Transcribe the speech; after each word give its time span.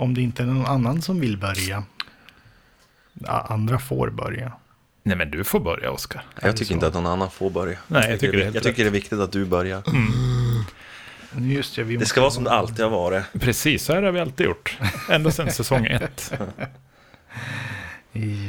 om 0.00 0.14
det 0.14 0.20
inte 0.20 0.42
är 0.42 0.46
någon 0.46 0.66
annan 0.66 1.02
som 1.02 1.20
vill 1.20 1.38
börja. 1.38 1.84
Ja, 3.12 3.46
andra 3.48 3.78
får 3.78 4.10
börja. 4.10 4.52
Nej, 5.02 5.16
men 5.16 5.30
du 5.30 5.44
får 5.44 5.60
börja, 5.60 5.90
Oskar. 5.90 6.22
Jag 6.42 6.56
tycker 6.56 6.74
inte 6.74 6.86
att 6.86 6.94
någon 6.94 7.06
annan 7.06 7.30
får 7.30 7.50
börja. 7.50 7.78
Nej, 7.86 8.10
jag 8.10 8.20
tycker 8.20 8.32
det 8.36 8.40
är 8.42 8.44
helt 8.44 8.54
jag 8.54 8.64
tycker 8.64 8.82
det 8.84 8.88
är 8.88 8.92
viktigt 8.92 9.18
att 9.18 9.32
du 9.32 9.44
börjar. 9.44 9.82
Just 11.38 11.76
det, 11.76 11.82
vi 11.82 11.96
Det 11.96 12.06
ska 12.06 12.20
vara 12.20 12.30
som 12.30 12.44
det 12.44 12.50
alltid 12.50 12.84
har 12.84 12.90
varit. 12.90 13.24
Precis, 13.40 13.84
så 13.84 13.92
här 13.94 14.02
har 14.02 14.12
vi 14.12 14.20
alltid 14.20 14.46
gjort. 14.46 14.78
Ända 15.08 15.30
sedan 15.30 15.50
säsong 15.50 15.86
ett. 15.86 16.32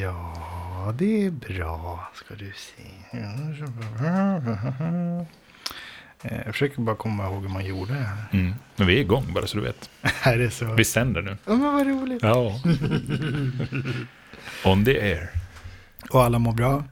Ja, 0.02 0.94
det 0.98 1.26
är 1.26 1.32
bra. 1.32 2.12
Ska 2.16 2.36
du 2.36 2.54
se. 2.56 3.18
Eh, 6.24 6.38
Jag 6.46 6.54
försöker 6.54 6.82
bara 6.82 6.96
komma 6.96 7.24
ihåg 7.26 7.42
hur 7.42 7.50
man 7.50 7.66
gjorde 7.66 7.94
det 7.94 8.00
här. 8.00 8.26
Mm. 8.34 8.54
Men 8.76 8.88
vi 8.88 8.96
är 8.96 9.00
igång, 9.02 9.34
bara 9.34 9.48
så 9.48 9.58
du 9.58 9.64
vet. 9.64 9.90
Är 10.24 10.50
så... 10.50 10.66
Vi 10.74 10.86
sänder 10.86 11.22
nu. 11.22 11.38
Ja, 11.46 11.52
men 11.56 11.74
vad 11.74 11.88
roligt. 11.88 12.24
Ja. 12.24 12.60
On 14.72 14.86
the 14.86 15.02
air. 15.02 15.30
Och 16.10 16.24
alla 16.24 16.40
mår 16.40 16.54
bra. 16.54 16.84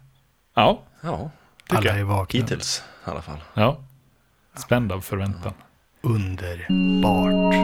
Ja, 0.55 0.84
Ja, 1.02 1.31
Alla 1.67 1.98
är 2.00 2.03
vakna. 2.03 2.39
hittills 2.41 2.84
i 3.08 3.09
alla 3.09 3.22
fall. 3.22 3.38
ja. 3.53 3.80
Spänd 4.55 4.91
av 4.91 5.02
förväntan. 5.02 5.53
Underbart. 6.02 7.55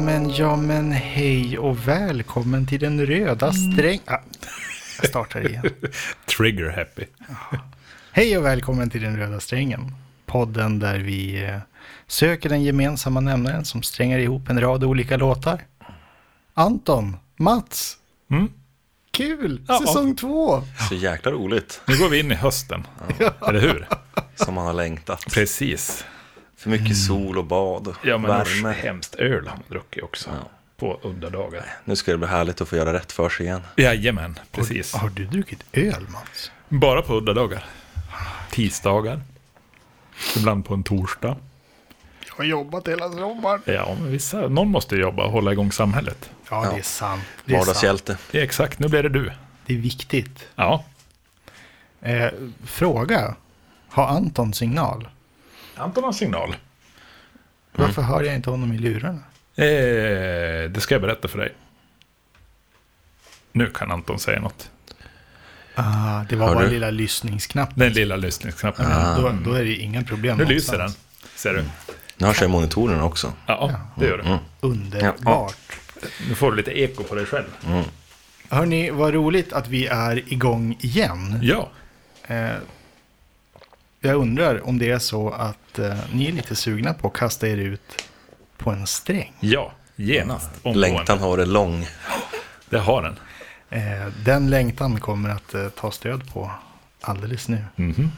Men, 0.00 0.30
ja 0.30 0.56
men, 0.56 0.92
ja 0.92 0.98
hej 0.98 1.58
och 1.58 1.88
välkommen 1.88 2.66
till 2.66 2.80
den 2.80 3.06
röda 3.06 3.52
sträng... 3.52 4.00
Ah, 4.06 4.18
jag 5.00 5.08
startar 5.08 5.48
igen. 5.48 5.64
Trigger 6.36 6.70
happy. 6.70 7.04
Hej 8.12 8.38
och 8.38 8.44
välkommen 8.44 8.90
till 8.90 9.02
den 9.02 9.16
röda 9.16 9.40
strängen. 9.40 9.94
Podden 10.26 10.78
där 10.78 10.98
vi 10.98 11.44
eh, 11.44 11.58
söker 12.06 12.48
den 12.48 12.62
gemensamma 12.62 13.20
nämnaren 13.20 13.64
som 13.64 13.82
strängar 13.82 14.18
ihop 14.18 14.48
en 14.50 14.60
rad 14.60 14.84
olika 14.84 15.16
låtar. 15.16 15.62
Anton, 16.54 17.16
Mats, 17.36 17.96
Mm. 18.30 18.48
kul! 19.10 19.64
Ja. 19.68 19.78
Säsong 19.86 20.16
två! 20.16 20.62
Så 20.88 20.94
jäkla 20.94 21.30
roligt 21.30 21.80
Nu 21.86 21.98
går 21.98 22.08
vi 22.08 22.20
in 22.20 22.32
i 22.32 22.34
hösten. 22.34 22.86
Eller 23.48 23.60
hur? 23.60 23.88
som 24.34 24.54
man 24.54 24.66
har 24.66 24.72
längtat. 24.72 25.24
Precis. 25.32 26.04
För 26.60 26.70
mycket 26.70 26.96
sol 26.96 27.38
och 27.38 27.44
bad 27.44 27.88
och 27.88 27.96
Ja, 28.04 28.18
men 28.18 28.30
usch, 28.30 28.64
värme. 28.64 28.72
hemskt 28.82 29.14
öl 29.14 29.46
har 29.46 29.56
man 29.56 29.64
druckit 29.68 30.02
också. 30.02 30.30
Ja. 30.30 30.48
På 30.76 31.00
udda 31.02 31.30
dagar. 31.30 31.64
Nu 31.84 31.96
ska 31.96 32.10
det 32.12 32.18
bli 32.18 32.26
härligt 32.28 32.60
att 32.60 32.68
få 32.68 32.76
göra 32.76 32.92
rätt 32.92 33.12
för 33.12 33.28
sig 33.28 33.46
igen. 33.46 33.62
Jajamän, 33.76 34.38
precis. 34.52 34.94
Har 34.94 35.08
du 35.08 35.26
druckit 35.26 35.64
öl 35.72 36.06
Mats? 36.08 36.50
Bara 36.68 37.02
på 37.02 37.14
udda 37.14 37.32
dagar. 37.32 37.64
Tisdagar. 38.50 39.20
Ibland 40.36 40.64
på 40.64 40.74
en 40.74 40.82
torsdag. 40.82 41.36
Jag 42.28 42.34
har 42.36 42.44
jobbat 42.44 42.88
hela 42.88 43.08
sommaren. 43.12 43.62
Ja, 43.64 43.96
men 44.00 44.12
vissa, 44.12 44.48
någon 44.48 44.68
måste 44.68 44.96
jobba 44.96 45.24
och 45.24 45.32
hålla 45.32 45.52
igång 45.52 45.72
samhället. 45.72 46.30
Ja, 46.50 46.64
Ja. 46.64 46.72
det 46.72 46.78
är 46.78 46.82
sant. 46.82 47.22
Det 47.44 47.52
är, 47.52 47.56
sant. 47.56 47.66
Vardagshjälte. 47.68 48.16
Ja, 48.30 48.40
exakt, 48.40 48.78
nu 48.78 48.88
blir 48.88 49.02
det 49.02 49.08
du. 49.08 49.32
det 49.66 49.74
är 49.74 49.78
viktigt. 49.78 50.48
Ja. 50.56 50.84
Eh, 52.02 52.28
fråga. 52.64 53.34
Har 53.88 54.06
Anton 54.06 54.52
signal? 54.54 55.08
Anton 55.80 56.04
har 56.04 56.12
signal. 56.12 56.56
Varför 57.72 58.02
hör 58.02 58.22
jag 58.22 58.34
inte 58.34 58.50
honom 58.50 58.72
i 58.72 58.78
lurarna? 58.78 59.18
Eh, 59.56 60.70
det 60.70 60.80
ska 60.80 60.94
jag 60.94 61.02
berätta 61.02 61.28
för 61.28 61.38
dig. 61.38 61.52
Nu 63.52 63.66
kan 63.66 63.90
Anton 63.90 64.18
säga 64.18 64.40
något. 64.40 64.70
Ah, 65.74 66.24
det 66.28 66.36
var 66.36 66.46
Hör 66.48 66.54
bara 66.54 66.64
du? 66.64 66.70
lilla 66.70 66.90
lyssningsknappen. 66.90 67.78
Den 67.78 67.92
lilla 67.92 68.16
lyssningsknappen. 68.16 68.86
Då, 69.16 69.50
då 69.50 69.52
är 69.56 69.64
det 69.64 69.74
inga 69.76 70.02
problem 70.02 70.38
Nu 70.38 70.44
lyser 70.44 70.78
den. 70.78 70.90
Ser 71.34 71.54
du? 71.54 71.64
Nu 72.16 72.26
hörs 72.26 72.40
jag 72.40 72.48
i 72.48 72.52
monitorerna 72.52 73.04
också. 73.04 73.32
Ja, 73.46 73.70
det 73.96 74.06
gör 74.06 74.18
det. 74.18 74.38
Underbart. 74.60 75.56
Nu 76.28 76.34
får 76.34 76.50
du 76.50 76.56
lite 76.56 76.80
eko 76.80 77.02
på 77.04 77.14
dig 77.14 77.26
själv. 77.26 77.46
Hörni, 78.50 78.90
vad 78.90 79.14
roligt 79.14 79.52
att 79.52 79.68
vi 79.68 79.86
är 79.86 80.32
igång 80.32 80.76
igen. 80.80 81.38
Ja, 81.42 81.70
Eh, 82.26 82.50
jag 84.00 84.16
undrar 84.16 84.68
om 84.68 84.78
det 84.78 84.90
är 84.90 84.98
så 84.98 85.30
att 85.30 85.78
eh, 85.78 85.96
ni 86.12 86.28
är 86.28 86.32
lite 86.32 86.56
sugna 86.56 86.94
på 86.94 87.06
att 87.08 87.14
kasta 87.14 87.48
er 87.48 87.56
ut 87.56 88.04
på 88.56 88.70
en 88.70 88.86
sträng. 88.86 89.32
ja, 89.40 89.72
genast. 89.96 90.50
Omgående. 90.62 90.80
Längtan 90.80 91.18
har 91.18 91.28
varit 91.28 91.48
lång. 91.48 91.86
Det 92.70 92.78
har 92.78 93.02
den. 93.02 93.16
Eh, 93.70 94.06
den 94.24 94.50
längtan 94.50 95.00
kommer 95.00 95.28
att 95.30 95.54
eh, 95.54 95.68
ta 95.68 95.90
stöd 95.90 96.32
på 96.32 96.50
alldeles 97.00 97.48
nu. 97.48 97.64
Mhm. 97.76 97.94
Tell 97.94 98.08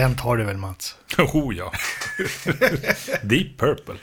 Den 0.00 0.16
tar 0.16 0.36
du 0.36 0.44
väl 0.44 0.56
Mats? 0.56 0.96
Oh 1.18 1.54
ja. 1.56 1.72
Deep 3.22 3.58
Purple. 3.58 3.94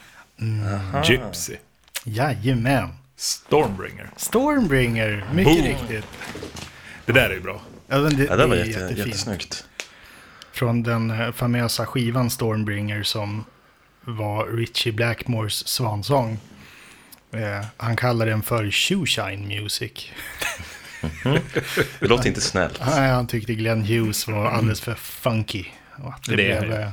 Gypsy. 1.06 1.56
Jajamän. 2.04 2.90
Stormbringer. 3.16 4.10
Stormbringer, 4.18 5.26
mycket 5.34 5.54
Boom. 5.54 5.66
riktigt. 5.66 6.06
Det 7.06 7.12
där 7.12 7.30
är 7.30 7.34
ju 7.34 7.40
bra. 7.42 7.62
Ja, 7.88 7.98
men 8.00 8.18
det, 8.18 8.24
Ja, 8.24 8.36
det 8.36 8.46
var 8.48 8.56
är 8.56 8.66
jätte, 8.66 8.80
jättefint. 8.80 9.08
jättesnyggt. 9.08 9.66
Från 10.52 10.84
den 10.84 11.12
eh, 11.22 11.32
famösa 11.32 11.86
skivan 11.86 12.30
Stormbringer 12.30 13.04
som 13.04 13.46
var 14.02 14.46
Richie 14.48 14.94
Blackmores 14.94 15.68
svansång. 15.68 16.40
Eh, 17.34 17.66
han 17.78 17.96
kallar 17.96 18.26
den 18.26 18.42
för 18.44 18.72
Shoeshine 18.72 19.48
Music. 19.48 20.12
Det 22.00 22.08
låter 22.08 22.28
inte 22.28 22.42
snällt. 22.42 22.82
Nej, 22.86 23.10
han 23.10 23.28
tyckte 23.28 23.54
Glenn 23.54 23.82
Hughes 23.82 24.28
var 24.28 24.46
alldeles 24.46 24.82
för 24.82 24.96
funky. 24.96 25.66
Och 26.04 26.14
att 26.14 26.24
det, 26.24 26.36
Det 26.36 26.52
är 26.52 26.62
blev, 26.62 26.80
eh, 26.80 26.90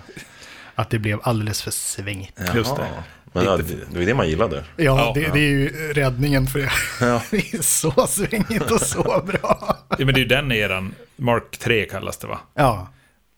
att 0.75 0.91
det 0.91 0.99
blev 0.99 1.21
alldeles 1.23 1.63
för 1.63 1.71
svängigt. 1.71 2.41
Just 2.55 2.77
det. 2.77 2.87
Men 3.33 3.45
ja, 3.45 3.57
det, 3.57 3.63
det 3.63 3.99
var 3.99 4.07
det 4.07 4.15
man 4.15 4.29
gillade. 4.29 4.57
Ja, 4.77 4.85
Ja, 4.85 5.13
det, 5.15 5.21
det 5.33 5.39
är 5.39 5.51
ju 5.51 5.69
räddningen 5.93 6.47
för 6.47 6.59
det. 6.59 6.71
Ja. 7.01 7.23
Det 7.31 7.55
är 7.55 7.63
så 7.63 8.07
svängigt 8.07 8.71
och 8.71 8.81
så 8.81 9.03
bra. 9.27 9.77
Ja, 9.89 9.97
men 9.99 10.07
det 10.07 10.13
är 10.13 10.23
ju 10.23 10.25
den 10.25 10.53
eran, 10.53 10.95
Mark 11.17 11.59
3 11.59 11.85
kallas 11.87 12.17
det 12.19 12.27
va? 12.27 12.39
Ja, 12.55 12.89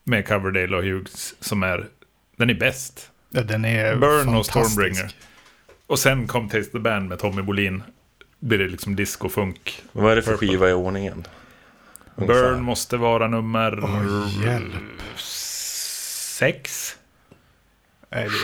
Med 0.05 0.29
Coverdale 0.29 0.77
och 0.77 0.83
Hughes 0.83 1.35
som 1.41 1.63
är, 1.63 1.87
den 2.37 2.51
är 2.51 2.55
bäst. 2.55 3.11
ja, 3.31 3.43
den 3.43 3.65
är 3.65 3.97
Burn 3.97 4.29
och. 4.37 4.47
Stormbringer. 4.47 5.11
Och 5.87 5.99
sen 5.99 6.27
kom 6.27 6.49
Taste 6.49 6.73
the 6.73 6.79
Band 6.79 7.09
med 7.09 7.19
Tommy 7.19 7.43
Bolin. 7.43 7.83
blir 8.41 8.59
det 8.59 8.69
liksom 8.69 8.97
disco-funk. 8.97 9.83
Vad 9.93 10.13
är 10.13 10.17
det 10.17 10.23
för 10.23 10.31
Purple. 10.31 10.49
skiva 10.49 10.71
i 10.71 10.73
ordningen? 10.73 11.27
Ungefär. 12.15 12.43
Burn 12.43 12.63
måste 12.63 12.97
vara 12.97 13.29
nummer 13.29 13.85
Åh, 13.85 14.45
hjälp. 14.45 14.73
Sex. 16.39 16.97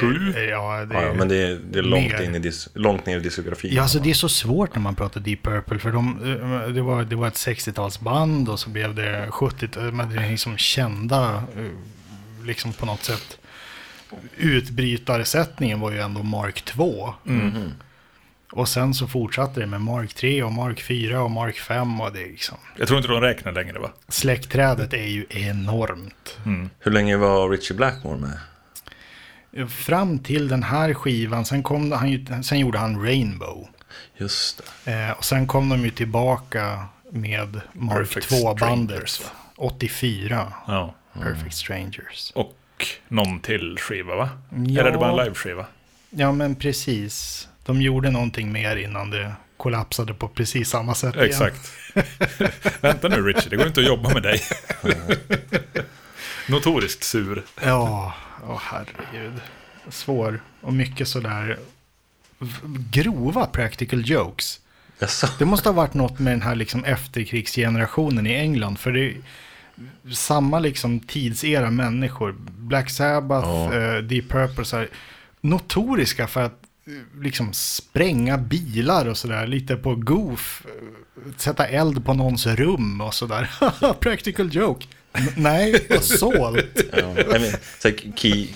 Sju? 0.00 0.34
Ja, 0.50 0.84
det 0.84 0.94
Ja, 0.94 1.02
ja, 1.02 1.14
men 1.14 1.28
det 1.28 1.36
är, 1.36 1.60
det 1.70 1.78
är 1.78 1.82
långt, 1.82 2.12
Mer. 2.12 2.22
in 2.22 2.34
i 2.34 2.38
dis, 2.38 2.68
långt 2.74 3.06
ner 3.06 3.16
i 3.16 3.20
diskografin. 3.20 3.74
Ja, 3.74 3.82
alltså 3.82 3.98
det 3.98 4.10
är 4.10 4.14
så 4.14 4.28
svårt 4.28 4.74
när 4.74 4.82
man 4.82 4.94
pratar 4.94 5.20
Deep 5.20 5.42
Purple. 5.42 5.78
För 5.78 5.92
de, 5.92 6.22
eh, 6.64 6.68
det, 6.68 6.82
var, 6.82 7.04
det 7.04 7.16
var 7.16 7.28
ett 7.28 7.34
60-talsband 7.34 8.48
och 8.48 8.60
så 8.60 8.70
blev 8.70 8.94
det 8.94 9.28
70 9.30 9.90
Men 9.92 10.10
det 10.10 10.16
är 10.16 10.30
liksom 10.30 10.56
kända, 10.58 11.34
eh, 11.34 12.46
liksom 12.46 12.72
på 12.72 12.86
något 12.86 13.04
sätt. 13.04 13.38
Utbrytarsättningen 14.36 15.80
var 15.80 15.90
ju 15.90 15.98
ändå 15.98 16.22
Mark 16.22 16.62
2. 16.62 17.14
Och 18.52 18.68
sen 18.68 18.94
så 18.94 19.06
fortsatte 19.06 19.60
det 19.60 19.66
med 19.66 19.80
Mark 19.80 20.14
3 20.14 20.42
och 20.42 20.52
Mark 20.52 20.80
4 20.82 21.22
och 21.22 21.30
Mark 21.30 21.56
5. 21.58 22.00
Och 22.00 22.12
det 22.12 22.22
är 22.22 22.26
liksom, 22.28 22.58
Jag 22.76 22.88
tror 22.88 22.98
inte 22.98 23.12
de 23.12 23.20
räknar 23.20 23.52
längre 23.52 23.78
va? 23.78 23.90
släktträdet 24.08 24.92
är 24.92 25.06
ju 25.06 25.26
enormt. 25.30 26.38
Hur 26.78 26.90
länge 26.92 27.16
var 27.16 27.48
Richie 27.50 27.76
Blackmore 27.76 28.18
med? 28.18 28.38
Fram 29.70 30.18
till 30.18 30.48
den 30.48 30.62
här 30.62 30.94
skivan, 30.94 31.44
sen, 31.44 31.62
kom 31.62 31.92
han 31.92 32.10
ju, 32.10 32.26
sen 32.42 32.58
gjorde 32.58 32.78
han 32.78 33.02
Rainbow. 33.04 33.68
Just 34.16 34.62
det. 34.84 34.92
Eh, 34.92 35.10
och 35.10 35.24
sen 35.24 35.46
kom 35.46 35.68
de 35.68 35.84
ju 35.84 35.90
tillbaka 35.90 36.84
med 37.10 37.60
Mark 37.72 37.98
Perfect 37.98 38.30
2-bandet. 38.32 39.08
Strangers, 39.08 39.20
va? 39.20 39.26
84, 39.56 40.52
Ja. 40.66 40.94
Perfect 41.22 41.54
Strangers. 41.56 42.32
Och 42.34 42.56
någon 43.08 43.40
till 43.40 43.76
skiva 43.78 44.16
va? 44.16 44.28
Ja. 44.50 44.56
Eller 44.80 44.84
är 44.84 44.90
det 44.90 44.98
bara 44.98 45.10
en 45.20 45.24
live-skiva? 45.26 45.66
Ja, 46.10 46.32
men 46.32 46.54
precis. 46.54 47.48
De 47.64 47.82
gjorde 47.82 48.10
någonting 48.10 48.52
mer 48.52 48.76
innan 48.76 49.10
det 49.10 49.32
kollapsade 49.56 50.14
på 50.14 50.28
precis 50.28 50.68
samma 50.68 50.94
sätt 50.94 51.14
igen. 51.14 51.26
Exakt. 51.26 51.72
Vänta 52.82 53.08
nu 53.08 53.16
Richie, 53.22 53.48
det 53.50 53.56
går 53.56 53.66
inte 53.66 53.80
att 53.80 53.86
jobba 53.86 54.14
med 54.14 54.22
dig. 54.22 54.40
Notoriskt 56.48 57.04
sur. 57.04 57.42
Ja, 57.64 58.14
åh 58.48 58.60
herregud. 58.62 59.40
Svår. 59.88 60.40
Och 60.60 60.72
mycket 60.72 61.08
sådär 61.08 61.58
grova 62.90 63.46
practical 63.46 64.02
jokes. 64.10 64.60
Jaså? 64.98 65.28
Det 65.38 65.44
måste 65.44 65.68
ha 65.68 65.74
varit 65.74 65.94
något 65.94 66.18
med 66.18 66.32
den 66.32 66.42
här 66.42 66.54
liksom 66.54 66.84
efterkrigsgenerationen 66.84 68.26
i 68.26 68.34
England. 68.34 68.78
För 68.78 68.92
det 68.92 69.00
är 69.08 69.14
samma 70.12 70.58
liksom 70.58 71.00
tidsera 71.00 71.70
människor. 71.70 72.34
Black 72.58 72.90
Sabbath, 72.90 73.48
Ja. 73.48 73.74
eh, 73.74 73.98
Deep 74.02 74.28
Purple, 74.28 74.64
så 74.64 74.76
här, 74.76 74.88
notoriska 75.40 76.26
för 76.26 76.42
att 76.42 76.61
liksom 77.20 77.52
spränga 77.52 78.38
bilar 78.38 79.06
och 79.06 79.16
sådär. 79.16 79.46
Lite 79.46 79.76
på 79.76 79.94
goof. 79.94 80.62
Sätta 81.36 81.66
eld 81.66 82.04
på 82.04 82.14
någons 82.14 82.46
rum 82.46 83.00
och 83.00 83.14
sådär. 83.14 83.50
Practical 84.00 84.54
joke. 84.54 84.86
Nej, 85.36 85.86
assault. 85.90 86.64
Ja. 86.96 87.14
Men, 87.30 87.52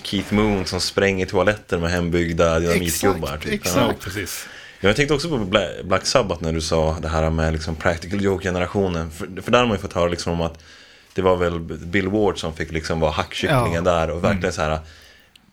Keith 0.03 0.33
Moon 0.33 0.65
som 0.65 0.79
spränger 0.81 1.25
toaletter 1.25 1.77
med 1.77 1.91
hembyggda 1.91 2.59
dynamitgubbar. 2.59 3.27
Exakt, 3.27 3.43
Typ. 3.43 3.53
exakt. 3.53 3.77
Ja, 3.77 3.93
precis. 3.99 4.47
Jag 4.79 4.95
tänkte 4.95 5.13
också 5.13 5.29
på 5.29 5.37
Bla- 5.37 5.83
Black 5.83 6.05
Sabbath 6.05 6.43
när 6.43 6.53
du 6.53 6.61
sa 6.61 6.97
det 7.01 7.07
här 7.07 7.29
med 7.29 7.53
liksom 7.53 7.75
practical 7.75 8.21
joke-generationen. 8.21 9.11
För, 9.11 9.41
för 9.41 9.51
där 9.51 9.59
har 9.59 9.65
man 9.65 9.75
ju 9.77 9.81
fått 9.81 9.93
höra 9.93 10.07
liksom 10.07 10.33
om 10.33 10.41
att 10.41 10.63
det 11.13 11.21
var 11.21 11.35
väl 11.37 11.59
Bill 11.59 12.07
Ward 12.07 12.39
som 12.39 12.53
fick 12.53 12.71
liksom 12.71 12.99
vara 12.99 13.11
hackkycklingen 13.11 13.85
Ja. 13.85 13.91
där 13.91 14.09
och 14.09 14.23
verkligen 14.23 14.53
så 14.53 14.61
här 14.61 14.79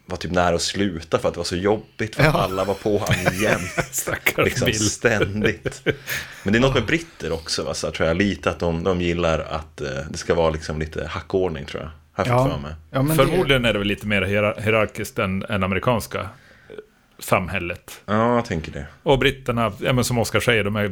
var 0.06 0.16
typ 0.16 0.30
nära 0.30 0.54
att 0.54 0.62
sluta 0.62 1.18
för 1.18 1.28
att 1.28 1.34
det 1.34 1.38
var 1.38 1.44
så 1.44 1.56
jobbigt 1.56 2.16
för 2.16 2.22
att 2.22 2.34
Ja. 2.34 2.40
alla 2.40 2.64
var 2.64 2.74
på 2.74 2.98
honom 2.98 3.34
jämt. 3.42 4.06
Liksom 4.36 4.66
Bill. 4.66 4.90
ständigt. 4.90 5.82
Men 6.42 6.52
det 6.52 6.58
är 6.58 6.60
något 6.60 6.74
med 6.74 6.86
britter 6.86 7.32
också, 7.32 7.62
va, 7.64 7.74
så 7.74 7.90
tror 7.90 8.08
jag. 8.08 8.16
Lite 8.16 8.50
att 8.50 8.58
de, 8.58 8.84
de 8.84 9.00
gillar 9.00 9.38
att 9.38 9.80
eh, 9.80 9.88
det 10.10 10.18
ska 10.18 10.34
vara 10.34 10.50
liksom 10.50 10.78
lite 10.78 11.06
hackordning 11.06 11.64
tror 11.64 11.82
jag. 11.82 11.90
Har 12.12 12.26
jag 12.32 12.42
fått 12.44 12.52
för 12.52 12.60
mig. 12.60 12.74
ja 12.90 13.02
men 13.02 13.16
det, 13.16 13.24
Förmodligen 13.24 13.64
är 13.64 13.72
det 13.72 13.78
väl 13.78 13.88
lite 13.88 14.06
mer 14.06 14.22
hierar- 14.22 14.60
hierarkiskt 14.60 15.18
än, 15.18 15.42
än 15.48 15.62
amerikanska 15.62 16.20
eh, 16.20 16.26
samhället. 17.18 18.00
Ja, 18.06 18.34
jag 18.34 18.44
tänker 18.44 18.72
det. 18.72 18.86
Och 19.02 19.18
britterna, 19.18 19.72
ja, 19.80 19.92
men 19.92 20.04
som 20.04 20.18
Oskar 20.18 20.40
säger, 20.40 20.64
de 20.64 20.76
är 20.76 20.84
eh, 20.84 20.90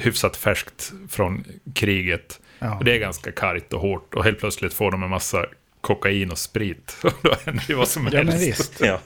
hyfsat 0.00 0.36
färskt 0.36 0.92
från 1.08 1.44
kriget. 1.74 2.40
Ja. 2.58 2.74
Och 2.78 2.84
det 2.84 2.92
är 2.94 2.98
ganska 2.98 3.32
kargt 3.32 3.72
och 3.72 3.80
hårt. 3.80 4.14
Och 4.14 4.24
helt 4.24 4.38
plötsligt 4.40 4.74
får 4.74 4.90
de 4.90 5.02
en 5.02 5.10
massa 5.10 5.46
kokain 5.80 6.30
och 6.30 6.38
sprit. 6.38 6.96
Och 7.02 7.12
då 7.22 7.34
händer 7.44 7.64
ju 7.68 7.74
vad 7.74 7.88
som 7.88 8.04
Ja, 8.12 8.18
men 8.24 8.28
helst. 8.28 8.60
visst. 8.60 8.80
Ja. 8.80 9.00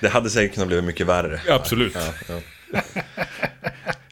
Det 0.00 0.08
hade 0.08 0.30
säkert 0.30 0.54
kunnat 0.54 0.68
bli 0.68 0.82
mycket 0.82 1.06
värre. 1.06 1.40
Ja, 1.46 1.54
absolut. 1.54 1.94
Ja, 1.94 2.12
ja. 2.28 2.40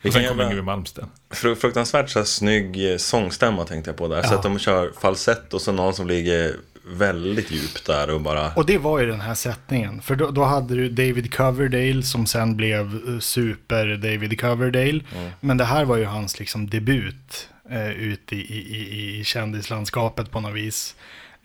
Och 0.04 0.12
sen 0.12 0.28
kommer 0.28 0.44
Yngwie 0.44 0.62
Malmsteen. 0.62 1.08
Fru- 1.30 1.54
Fruktansvärt 1.54 2.10
så 2.10 2.18
här, 2.18 2.26
snygg 2.26 2.90
eh, 2.92 2.96
sångstämma 2.96 3.64
tänkte 3.64 3.90
jag 3.90 3.96
på 3.98 4.08
där. 4.08 4.22
Så 4.22 4.34
att 4.34 4.42
de 4.42 4.58
kör 4.58 4.92
falsett 5.00 5.54
och 5.54 5.60
så 5.62 5.72
någon 5.72 5.94
som 5.94 6.06
ligger 6.08 6.56
väldigt 6.86 7.50
djupt 7.50 7.86
där 7.86 8.10
och 8.10 8.20
bara... 8.20 8.52
Och 8.54 8.66
det 8.66 8.78
var 8.78 9.00
ju 9.00 9.06
den 9.06 9.20
här 9.20 9.34
sättningen. 9.34 10.02
För 10.02 10.14
då, 10.16 10.30
då 10.30 10.44
hade 10.44 10.74
du 10.74 10.88
David 10.88 11.34
Coverdale 11.34 12.02
som 12.02 12.26
sen 12.26 12.56
blev 12.56 13.00
eh, 13.08 13.18
super 13.18 13.86
David 13.86 14.40
Coverdale. 14.40 15.00
Men 15.40 15.56
det 15.56 15.64
här 15.64 15.84
var 15.84 15.96
ju 15.96 16.04
hans 16.04 16.38
liksom 16.38 16.70
debut 16.70 17.48
eh, 17.70 17.90
ut 17.90 18.32
i, 18.32 18.36
i, 18.36 18.76
i, 18.76 19.20
i 19.20 19.24
kändislandskapet 19.24 20.30
på 20.30 20.40
något 20.40 20.54
vis. 20.54 20.94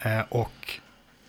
Eh, 0.01 0.21
och 0.29 0.79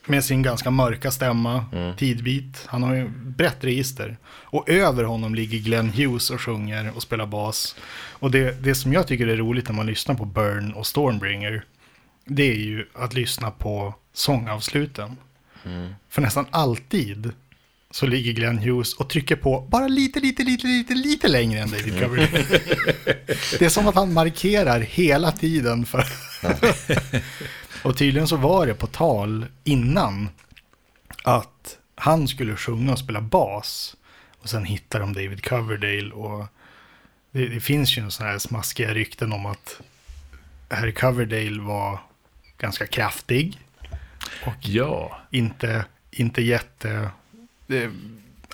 med 0.06 0.24
sin 0.24 0.42
ganska 0.42 0.70
mörka 0.70 1.10
stämma, 1.10 1.64
tidbit. 1.96 2.64
Han 2.66 2.82
har 2.82 2.94
ju 2.94 3.08
brett 3.08 3.64
register. 3.64 4.16
Och 4.26 4.68
över 4.68 5.04
honom 5.04 5.34
ligger 5.34 5.58
Glenn 5.58 5.90
Hughes 5.90 6.30
och 6.30 6.40
sjunger 6.40 6.92
och 6.96 7.02
spelar 7.02 7.26
bas. 7.26 7.76
Och 8.10 8.30
det, 8.30 8.64
det 8.64 8.74
som 8.74 8.92
jag 8.92 9.06
tycker 9.06 9.26
är 9.26 9.36
roligt 9.36 9.68
när 9.68 9.74
man 9.74 9.86
lyssnar 9.86 10.14
på 10.14 10.24
Burn 10.24 10.72
och 10.72 10.86
Stormbringer, 10.86 11.64
det 12.24 12.50
är 12.50 12.56
ju 12.56 12.86
att 12.94 13.14
lyssna 13.14 13.50
på 13.50 13.94
sångavsluten. 14.12 15.16
För 16.08 16.22
nästan 16.22 16.46
alltid 16.50 17.32
så 17.90 18.06
ligger 18.06 18.32
Glenn 18.32 18.58
Hughes 18.58 18.94
och 18.94 19.10
trycker 19.10 19.36
på 19.36 19.66
bara 19.70 19.88
lite, 19.88 20.20
lite, 20.20 20.42
lite, 20.42 20.66
lite, 20.66 20.94
lite 20.94 21.28
längre 21.28 21.60
än 21.60 21.70
David 21.70 22.00
Coverdale. 22.00 22.44
det 23.58 23.62
är 23.62 23.68
som 23.68 23.88
att 23.88 23.94
han 23.94 24.12
markerar 24.12 24.80
hela 24.80 25.32
tiden. 25.32 25.86
för 25.86 26.04
Och 27.82 27.96
tydligen 27.96 28.28
så 28.28 28.36
var 28.36 28.66
det 28.66 28.74
på 28.74 28.86
tal 28.86 29.46
innan 29.64 30.28
att 31.24 31.78
han 31.94 32.28
skulle 32.28 32.56
sjunga 32.56 32.92
och 32.92 32.98
spela 32.98 33.20
bas. 33.20 33.96
Och 34.42 34.48
sen 34.48 34.64
hittar 34.64 35.00
de 35.00 35.12
David 35.12 35.44
Coverdale 35.44 36.10
och 36.10 36.46
det, 37.30 37.48
det 37.48 37.60
finns 37.60 37.98
ju 37.98 38.10
sådana 38.10 38.32
här 38.32 38.38
smaskiga 38.38 38.94
rykten 38.94 39.32
om 39.32 39.46
att 39.46 39.80
Harry 40.68 40.92
Coverdale 40.94 41.60
var 41.60 41.98
ganska 42.58 42.86
kraftig. 42.86 43.58
Och 44.46 44.54
Ja, 44.68 45.20
inte, 45.30 45.84
inte 46.10 46.42
jätte 46.42 47.10
eh, 47.68 47.90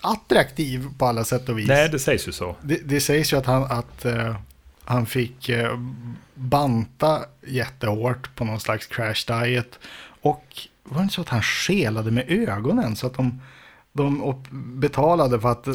attraktiv 0.01 0.89
på 0.99 1.07
alla 1.07 1.25
sätt 1.25 1.49
och 1.49 1.59
vis. 1.59 1.69
nej 1.69 1.89
det 1.89 1.99
sägs 1.99 2.29
ju 2.29 2.33
så. 2.33 2.57
Det, 2.63 2.81
det 2.85 3.01
sägs 3.01 3.33
ju 3.33 3.37
att 3.37 3.47
han, 3.47 3.63
att, 3.65 4.05
eh, 4.05 4.37
han 4.87 5.07
fick 5.07 5.49
eh, 5.49 5.79
banta 6.35 7.25
jättehårt 7.47 8.35
på 8.35 8.45
någon 8.45 8.61
slags 8.61 8.87
crash 8.87 9.25
diet. 9.27 9.79
Och 10.21 10.45
var 10.85 10.99
det 10.99 11.03
inte 11.03 11.15
så 11.15 11.21
att 11.21 11.29
han 11.29 11.43
skelade 11.43 12.11
med 12.11 12.25
ögonen 12.31 12.97
så 12.97 13.07
att 13.07 13.15
de, 13.15 13.41
de 13.93 14.35
betalade 14.53 15.41
för 15.41 15.49
att 15.49 15.69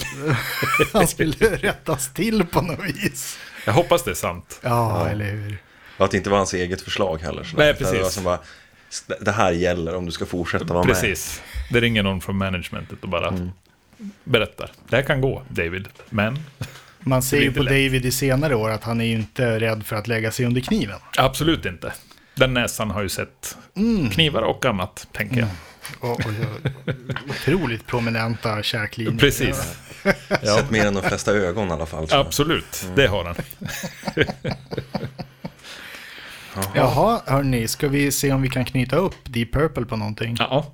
han 0.93 1.07
skulle 1.07 1.55
rättas 1.55 2.13
till 2.13 2.45
på 2.45 2.61
något 2.61 2.85
vis. 2.85 3.37
Jag 3.65 3.73
hoppas 3.73 4.03
det 4.03 4.11
är 4.11 4.15
sant. 4.15 4.59
Ja, 4.63 5.09
eller 5.09 5.31
hur? 5.31 5.57
Och 5.97 6.05
att 6.05 6.11
det 6.11 6.17
inte 6.17 6.29
var 6.29 6.37
hans 6.37 6.53
eget 6.53 6.81
förslag 6.81 7.17
heller. 7.17 7.43
Så 7.43 7.57
Nej, 7.57 7.75
Det 7.79 7.83
var 7.83 7.91
precis. 7.91 8.13
som 8.13 8.23
bara, 8.23 8.39
det 9.21 9.31
här 9.31 9.51
gäller 9.51 9.95
om 9.95 10.05
du 10.05 10.11
ska 10.11 10.25
fortsätta 10.25 10.73
vara 10.73 10.83
Precis. 10.83 11.41
Det 11.71 11.81
ringer 11.81 12.03
någon 12.03 12.21
från 12.21 12.37
managementet 12.37 13.03
och 13.03 13.09
bara 13.09 13.51
berättar. 14.23 14.71
Det 14.89 14.95
här 14.95 15.03
kan 15.03 15.21
gå, 15.21 15.43
David. 15.49 15.87
Men 16.09 16.39
Man 17.03 17.21
ser 17.21 17.41
ju 17.41 17.53
på 17.53 17.63
lätt. 17.63 17.71
David 17.71 18.05
i 18.05 18.11
senare 18.11 18.55
år 18.55 18.69
att 18.69 18.83
han 18.83 19.01
är 19.01 19.05
ju 19.05 19.13
inte 19.13 19.59
rädd 19.59 19.85
för 19.85 19.95
att 19.95 20.07
lägga 20.07 20.31
sig 20.31 20.45
under 20.45 20.61
kniven. 20.61 20.99
absolut 21.17 21.65
inte. 21.65 21.93
Den 22.35 22.53
näsan 22.53 22.91
har 22.91 23.01
ju 23.01 23.09
sett 23.09 23.57
knivar 24.11 24.41
och 24.41 24.65
annat, 24.65 25.07
tänker 25.11 25.39
jag. 25.39 25.49
Och, 25.99 26.11
och, 26.11 26.31
otroligt 27.29 27.87
prominenta 27.87 28.63
käklinjer. 28.63 29.19
Precis. 29.19 29.77
med. 30.03 30.15
Ja, 30.29 30.55
Sett 30.55 30.71
mer 30.71 30.85
än 30.85 30.93
de 30.93 31.03
flesta 31.03 31.31
ögon 31.31 31.67
i 31.67 31.71
alla 31.71 31.85
fall. 31.85 32.07
jag. 32.09 32.19
absolut. 32.19 32.85
Det 32.95 33.07
har 33.07 33.25
han. 33.25 33.35
Jaha, 36.75 37.21
hörni, 37.25 37.67
ska 37.67 37.87
vi 37.87 38.11
se 38.11 38.31
om 38.31 38.41
vi 38.41 38.49
kan 38.49 38.65
knyta 38.65 38.95
upp 38.95 39.15
Deep 39.23 39.53
Purple 39.53 39.85
på 39.85 39.95
någonting? 39.95 40.35
Ja. 40.39 40.73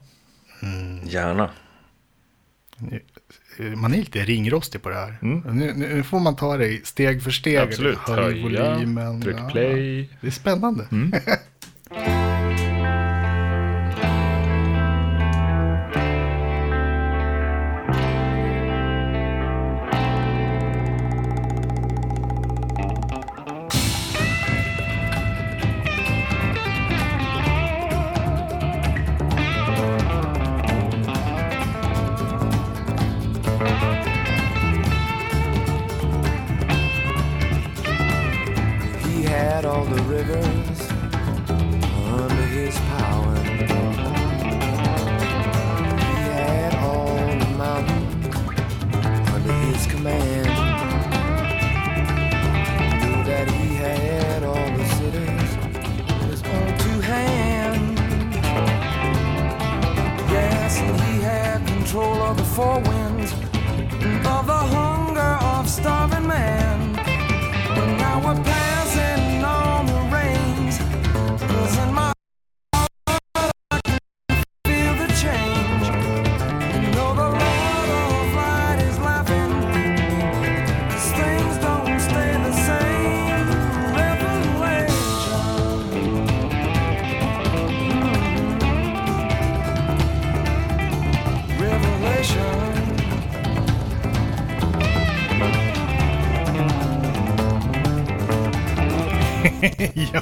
Gärna. 1.03 1.49
Man 3.59 3.93
är 3.93 3.97
lite 3.97 4.19
ringrostig 4.19 4.81
på 4.81 4.89
det 4.89 4.95
här. 4.95 5.17
Mm. 5.21 5.57
Nu, 5.57 5.73
nu 5.73 6.03
får 6.03 6.19
man 6.19 6.35
ta 6.35 6.57
det 6.57 6.87
steg 6.87 7.23
för 7.23 7.31
steg. 7.31 7.57
Absolut. 7.57 7.97
Höj 7.97 8.43
volymen. 8.43 9.21
tryck 9.21 9.35
Ja. 9.39 9.49
play. 9.49 10.09
Det 10.21 10.27
är 10.27 10.31
spännande. 10.31 10.87
had 10.91 11.39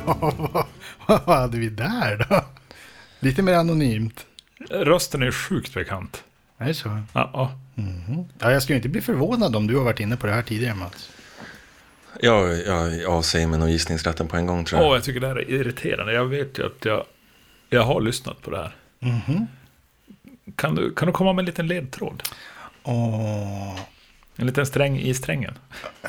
vad, 0.06 0.66
vad 1.26 1.38
hade 1.38 1.58
vi 1.58 1.70
där 1.70 2.26
då? 2.30 2.46
Lite 3.20 3.42
mer 3.42 3.54
anonymt. 3.54 4.26
Rösten 4.70 5.24
är 5.24 5.32
sjukt 5.32 5.74
bekant. 5.74 6.24
Är 6.58 6.68
det 6.68 6.74
så? 6.74 6.90
Ja, 7.14 7.30
ja. 7.34 7.52
Ja, 8.40 8.52
jag 8.52 8.64
skulle 8.64 8.76
inte 8.78 8.90
bli 8.90 9.02
förvånad 9.02 9.56
om 9.56 9.68
du 9.68 9.76
har 9.78 9.84
varit 9.84 10.00
inne 10.00 10.18
på 10.18 10.28
det 10.28 10.34
här 10.34 10.42
tidigare, 10.42 10.76
Mats. 10.76 11.10
Jag, 12.22 12.58
jag 12.66 13.06
avsäger 13.06 13.48
mig 13.48 13.60
nog 13.60 13.70
gissningsrätten 13.70 14.28
på 14.28 14.38
en 14.38 14.46
gång 14.46 14.66
tror 14.66 14.80
Åh, 14.80 14.86
jag. 14.86 14.96
jag 14.96 15.04
tycker 15.04 15.20
det 15.20 15.28
här 15.28 15.36
är 15.36 15.50
irriterande. 15.50 16.14
Jag 16.14 16.26
vet 16.26 16.60
ju 16.60 16.66
att 16.66 16.86
jag, 16.86 17.06
jag 17.70 17.84
har 17.84 18.02
lyssnat 18.02 18.42
på 18.42 18.52
det 18.52 18.58
här. 18.58 18.76
Kan, 20.56 20.76
du, 20.76 20.94
kan 20.94 21.06
du 21.08 21.12
komma 21.12 21.34
med 21.34 21.42
en 21.42 21.46
liten 21.46 21.68
ledtråd? 21.68 22.24
Och 22.84 22.96
En 24.36 24.46
liten 24.46 24.66
sträng 24.66 25.00
i 25.00 25.14
strängen? 25.14 25.54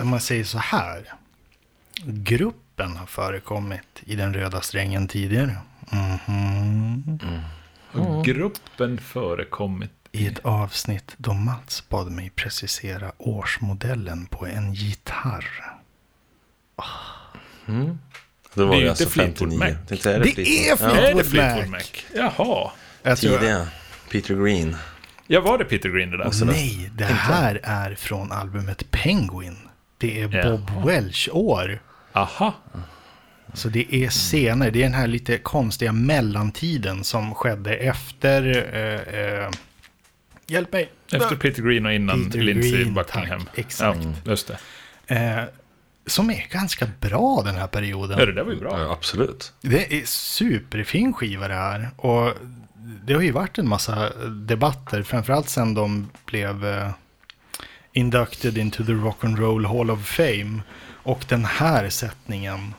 om 0.00 0.08
man 0.08 0.20
säger 0.20 0.44
så 0.44 0.58
här. 0.58 1.12
Gruppen 2.76 2.96
har 2.96 3.06
förekommit 3.06 4.02
i 4.06 4.16
den 4.16 4.34
röda 4.34 4.60
strängen 4.60 5.08
tidigare. 5.08 5.56
Mhm. 5.90 7.18
Har 7.92 8.24
gruppen 8.24 8.98
förekommit? 8.98 9.90
I 10.12 10.26
ett 10.26 10.38
avsnitt 10.44 11.14
då 11.16 11.32
Mats 11.32 11.88
bad 11.88 12.10
mig 12.10 12.30
precisera 12.30 13.12
årsmodellen 13.18 14.26
på 14.26 14.46
en 14.46 14.74
gitarr. 14.74 15.44
Då 18.54 18.66
var 18.66 18.74
Det 18.74 18.76
är 18.76 18.78
det 18.78 18.82
ju 18.84 18.88
alltså 18.88 19.02
inte 19.04 19.12
Fleetwood 19.12 19.50
59. 19.50 19.58
Mac. 19.58 19.86
Tänkte, 19.88 20.14
är 20.14 20.18
Det 20.18 20.24
Fleetwood? 20.30 20.46
är 20.48 20.76
Fleetwood 20.76 21.04
är 21.04 21.08
det 21.08 21.14
Mac. 21.14 21.24
Fleetwood 21.24 21.70
Mac? 21.70 21.82
Jaha. 22.14 22.70
Jag 23.02 23.18
Tidiga. 23.18 23.68
Peter 24.10 24.34
Green. 24.34 24.76
Ja, 25.26 25.40
var 25.40 25.58
det 25.58 25.64
Peter 25.64 25.88
Green 25.88 26.10
det 26.10 26.16
där? 26.18 26.44
nej, 26.44 26.90
det 26.94 27.04
här 27.04 27.60
är 27.62 27.94
från 27.94 28.32
albumet 28.32 28.90
Penguin. 28.90 29.56
Det 29.98 30.20
är. 30.22 30.28
Bob 30.50 30.86
Welch-år. 30.86 31.80
Aha. 32.16 32.54
Så 33.54 33.68
det 33.68 33.94
är 33.94 34.08
senare, 34.08 34.70
det 34.70 34.78
är 34.78 34.82
den 34.82 34.94
här 34.94 35.06
lite 35.06 35.38
konstiga 35.38 35.92
mellantiden 35.92 37.04
som 37.04 37.34
skedde 37.34 37.74
efter... 37.74 38.42
Eh, 38.74 39.20
eh, 39.20 39.50
hjälp 40.46 40.72
mig! 40.72 40.92
Efter 41.12 41.36
Peter 41.36 41.62
Green 41.62 41.86
och 41.86 41.92
innan 41.92 42.24
Peter 42.24 42.42
Lindsey 42.42 42.70
Green, 42.70 42.94
Buckingham. 42.94 43.44
tack. 43.44 43.58
Exakt. 43.58 44.00
Ja, 44.02 44.30
just 44.30 44.50
det. 45.06 45.14
Eh, 45.14 45.44
som 46.06 46.30
är 46.30 46.46
ganska 46.50 46.88
bra 47.00 47.42
den 47.44 47.54
här 47.54 47.66
perioden. 47.66 48.18
Ja, 48.18 48.26
det 48.26 48.32
där 48.32 48.44
var 48.44 48.52
ju 48.52 48.60
bra. 48.60 48.80
Ja, 48.80 48.92
absolut. 48.92 49.52
Det 49.60 50.00
är 50.00 50.06
superfin 50.06 51.12
skiva 51.12 51.48
det 51.48 51.54
här. 51.54 51.90
Och 51.96 52.32
det 53.04 53.14
har 53.14 53.22
ju 53.22 53.32
varit 53.32 53.58
en 53.58 53.68
massa 53.68 54.12
debatter, 54.28 55.02
framförallt 55.02 55.48
sen 55.48 55.74
de 55.74 56.10
blev 56.26 56.66
eh, 56.66 56.90
inducted 57.92 58.58
into 58.58 58.84
the 58.84 58.92
Rock 58.92 59.24
and 59.24 59.38
Roll 59.38 59.66
Hall 59.66 59.90
of 59.90 60.06
Fame. 60.06 60.60
Och 61.06 61.24
den 61.28 61.44
här 61.44 61.88
sättningen 61.88 62.74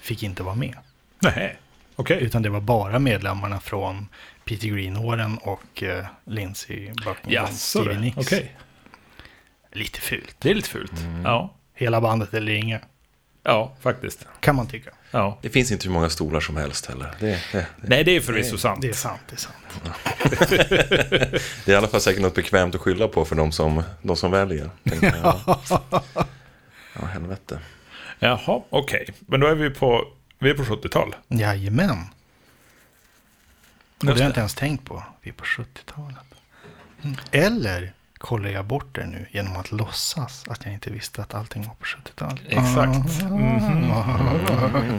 fick 0.00 0.22
inte 0.22 0.42
vara 0.42 0.54
med. 0.54 0.74
Nej, 1.18 1.58
okej. 1.96 2.22
Utan 2.22 2.42
det 2.42 2.48
var 2.50 2.60
bara 2.60 2.98
medlemmarna 2.98 3.60
från 3.60 4.08
Peter 4.44 4.68
Green-åren 4.68 5.38
och 5.38 5.82
eh, 5.82 6.06
Lindsey 6.24 6.86
Buckingham 6.86 7.14
Jaså 7.26 7.82
Stevie 7.82 7.98
Nicks. 7.98 8.16
okej. 8.16 8.56
Lite 9.72 10.00
fult. 10.00 10.36
Det 10.38 10.50
är 10.50 10.54
lite 10.54 10.68
fult. 10.68 10.92
Ja. 11.24 11.54
Hela 11.74 12.00
bandet 12.00 12.34
eller 12.34 12.52
inga, 12.52 12.80
ja, 13.42 13.76
faktiskt. 13.80 14.26
kan 14.40 14.56
man 14.56 14.66
tycka. 14.66 14.90
Ja. 15.10 15.38
Det 15.42 15.50
finns 15.50 15.72
inte 15.72 15.86
hur 15.86 15.92
många 15.92 16.10
stolar 16.10 16.40
som 16.40 16.56
helst 16.56 16.86
heller. 16.86 17.14
Det, 17.20 17.38
det, 17.52 17.66
Nej, 17.76 18.04
det 18.04 18.16
är 18.16 18.20
förvisso 18.20 18.58
sant. 18.58 18.82
Det 18.82 18.88
är 18.88 18.92
sant, 18.92 19.20
det 19.28 19.34
är 19.34 19.38
sant. 19.38 19.56
det 21.64 21.72
är 21.72 21.72
i 21.72 21.74
alla 21.74 21.88
fall 21.88 22.00
säkert 22.00 22.22
något 22.22 22.34
bekvämt 22.34 22.74
att 22.74 22.80
skylla 22.80 23.08
på 23.08 23.24
för 23.24 23.36
de 23.36 23.52
som, 23.52 23.82
de 24.02 24.16
som 24.16 24.30
väljer. 24.30 24.70
jag. 25.02 25.58
Ja, 26.92 27.06
helvete. 27.06 27.58
Jaha, 28.18 28.62
okej. 28.70 29.06
Men 29.20 29.40
då 29.40 29.46
är 29.46 29.54
vi 29.54 29.70
på, 29.70 30.04
vi 30.38 30.50
är 30.50 30.54
på 30.54 30.62
70-tal. 30.62 31.14
Jajamän. 31.28 31.90
Och 33.98 34.06
det 34.06 34.12
har 34.12 34.18
jag 34.18 34.18
det. 34.18 34.26
inte 34.26 34.40
ens 34.40 34.54
tänkt 34.54 34.84
på. 34.84 35.02
Vi 35.22 35.30
är 35.30 35.34
på 35.34 35.44
70-talet. 35.44 36.16
Mm. 37.02 37.16
Eller 37.30 37.92
kollar 38.18 38.50
jag 38.50 38.64
bort 38.64 38.94
det 38.94 39.06
nu 39.06 39.26
genom 39.30 39.56
att 39.56 39.72
låtsas 39.72 40.44
att 40.48 40.64
jag 40.64 40.74
inte 40.74 40.90
visste 40.90 41.22
att 41.22 41.34
allting 41.34 41.62
var 41.66 41.74
på 41.74 41.84
70-talet. 41.84 42.40
Exakt. 42.48 43.22
Mhm. 43.22 43.90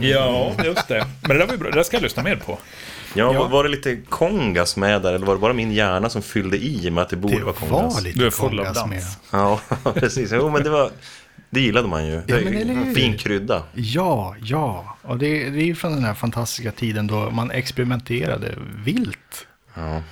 Ja, 0.00 0.52
just 0.64 0.88
det. 0.88 1.06
Men 1.20 1.28
det 1.38 1.46
där 1.46 1.56
var. 1.56 1.64
Det 1.64 1.70
där 1.70 1.82
ska 1.82 1.96
jag 1.96 2.02
lyssna 2.02 2.22
mer 2.22 2.36
på. 2.36 2.58
Ja, 3.14 3.32
Ja. 3.34 3.48
var 3.48 3.64
det 3.64 3.70
lite 3.70 3.96
kongas 3.96 4.76
med 4.76 5.02
där 5.02 5.12
eller 5.14 5.26
var 5.26 5.34
det 5.34 5.40
bara 5.40 5.52
min 5.52 5.72
hjärna 5.72 6.08
som 6.10 6.22
fyllde 6.22 6.56
i 6.64 6.90
med 6.90 7.02
att 7.02 7.08
det 7.08 7.16
borde 7.16 7.38
Det 7.38 7.44
vara 7.44 7.54
var 7.60 7.68
kongas? 7.80 8.02
lite 8.02 8.18
Du 8.18 8.26
är 8.26 8.30
full 8.30 8.60
av 8.60 8.64
kongas 8.64 8.76
dans. 8.76 8.90
med. 8.90 9.02
Ja, 9.30 9.60
precis. 9.94 10.30
Jo, 10.32 10.50
men 10.50 10.62
det 10.64 10.70
var... 10.70 10.90
Det 11.52 11.60
gillade 11.60 11.88
man 11.88 12.06
ju. 12.06 12.22
Ja, 12.26 12.36
hur? 12.36 12.94
fin 12.94 13.18
krydda. 13.18 13.62
Ja, 13.74 14.36
ja. 14.40 14.96
Och 15.02 15.18
det, 15.18 15.50
det 15.50 15.60
är 15.60 15.64
ju 15.64 15.74
från 15.74 15.92
den 15.92 16.04
här 16.04 16.14
fantastiska 16.14 16.72
tiden 16.72 17.06
då 17.06 17.30
man 17.30 17.50
experimenterade 17.50 18.54
vilt. 18.84 19.46
Ja. 19.74 20.02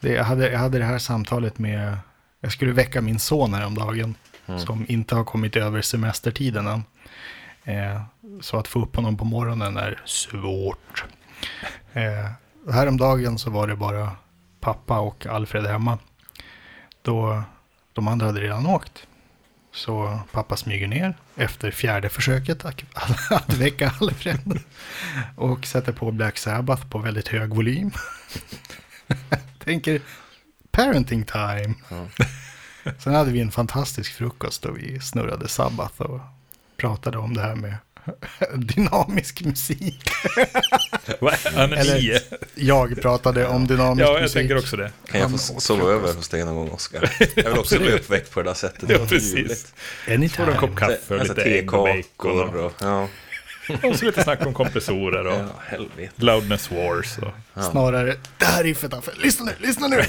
Det, 0.00 0.12
jag, 0.12 0.24
hade, 0.24 0.50
jag 0.50 0.58
hade 0.58 0.78
det 0.78 0.84
här 0.84 0.98
samtalet 0.98 1.58
med, 1.58 1.98
jag 2.40 2.52
skulle 2.52 2.72
väcka 2.72 3.00
min 3.00 3.18
son 3.18 3.54
häromdagen, 3.54 4.14
som 4.66 4.86
inte 4.88 5.14
har 5.14 5.24
kommit 5.24 5.56
över 5.56 5.82
semestertiden 5.82 6.66
än. 6.66 6.84
Eh, 7.64 8.02
så 8.40 8.56
att 8.56 8.68
få 8.68 8.82
upp 8.82 8.96
honom 8.96 9.16
på 9.16 9.24
morgonen 9.24 9.76
är 9.76 10.02
svårt. 10.04 11.04
Eh, 11.92 12.30
häromdagen 12.72 13.38
så 13.38 13.50
var 13.50 13.68
det 13.68 13.76
bara 13.76 14.10
pappa 14.60 14.98
och 14.98 15.26
Alfred 15.26 15.66
hemma. 15.66 15.98
Då 17.02 17.42
de 17.92 18.08
andra 18.08 18.26
hade 18.26 18.40
redan 18.40 18.66
åkt. 18.66 19.06
Så 19.76 20.20
pappa 20.32 20.56
smyger 20.56 20.88
ner 20.88 21.14
efter 21.34 21.70
fjärde 21.70 22.08
försöket 22.08 22.64
att, 23.30 23.54
väcka 23.58 23.92
Alfred. 24.00 24.60
Och 25.36 25.66
sätter 25.66 25.92
på 25.92 26.12
Black 26.12 26.38
Sabbath 26.38 26.88
på 26.88 26.98
väldigt 26.98 27.28
hög 27.28 27.54
volym. 27.54 27.90
Tänker 29.64 30.00
parenting 30.70 31.24
time. 31.24 31.74
Sen 32.98 33.14
hade 33.14 33.30
vi 33.30 33.40
en 33.40 33.50
fantastisk 33.50 34.12
frukost 34.12 34.62
då 34.62 34.72
vi 34.72 35.00
snurrade 35.00 35.48
Sabbath 35.48 36.00
och 36.00 36.20
pratade 36.76 37.18
om 37.18 37.34
det 37.34 37.42
här 37.42 37.54
med 37.54 37.74
dynamisk 38.56 39.40
musik. 39.44 40.10
Är 41.56 41.72
Eller-. 41.72 42.20
Jag 42.54 43.02
pratade 43.02 43.46
om 43.46 43.66
dynamisk 43.66 44.08
Ja, 44.08 44.12
jag 44.12 44.22
musik. 44.22 44.34
tänker 44.36 44.58
också 44.58 44.76
det. 44.76 44.90
Kan 45.10 45.20
jag 45.20 45.30
få 45.30 45.36
Ja, 45.54 45.60
sova 45.60 45.90
över 45.92 46.14
hos 46.14 46.28
dig 46.28 46.44
någon 46.44 46.54
gång, 46.56 46.70
Oskar? 46.70 47.10
Jag 47.34 47.50
vill 47.50 47.58
också 47.58 47.78
bli 47.78 47.92
uppväckt 47.92 48.30
på 48.30 48.42
det 48.42 48.48
där 48.50 48.54
sättet. 48.54 48.90
Ja, 48.90 48.98
precis. 49.08 49.72
Anytime. 50.08 50.28
Får 50.28 50.46
du 50.46 50.52
en 50.52 50.58
kopp 50.58 50.76
kaffe 50.76 51.14
och 51.14 51.20
Alltså, 51.20 51.34
lite 51.34 51.50
ägg 51.50 51.74
och 51.74 51.88
bacon. 52.16 52.54
och... 52.58 52.72
Ja, 52.80 53.08
Och 53.82 53.96
så 53.98 54.04
lite 54.04 54.22
snack 54.22 54.46
om 54.46 54.54
kompressorer 54.54 55.26
och 55.26 55.32
ja 55.72 55.78
loudness 56.16 56.70
wars. 56.70 57.18
Och... 57.18 57.62
Snarare, 57.64 58.16
det 58.38 58.44
här 58.44 58.62
riffet 58.64 58.94
Affe, 58.94 59.10
lyssna 59.22 59.44
nu, 59.46 59.52
lyssna 59.66 59.86
nu. 59.88 60.02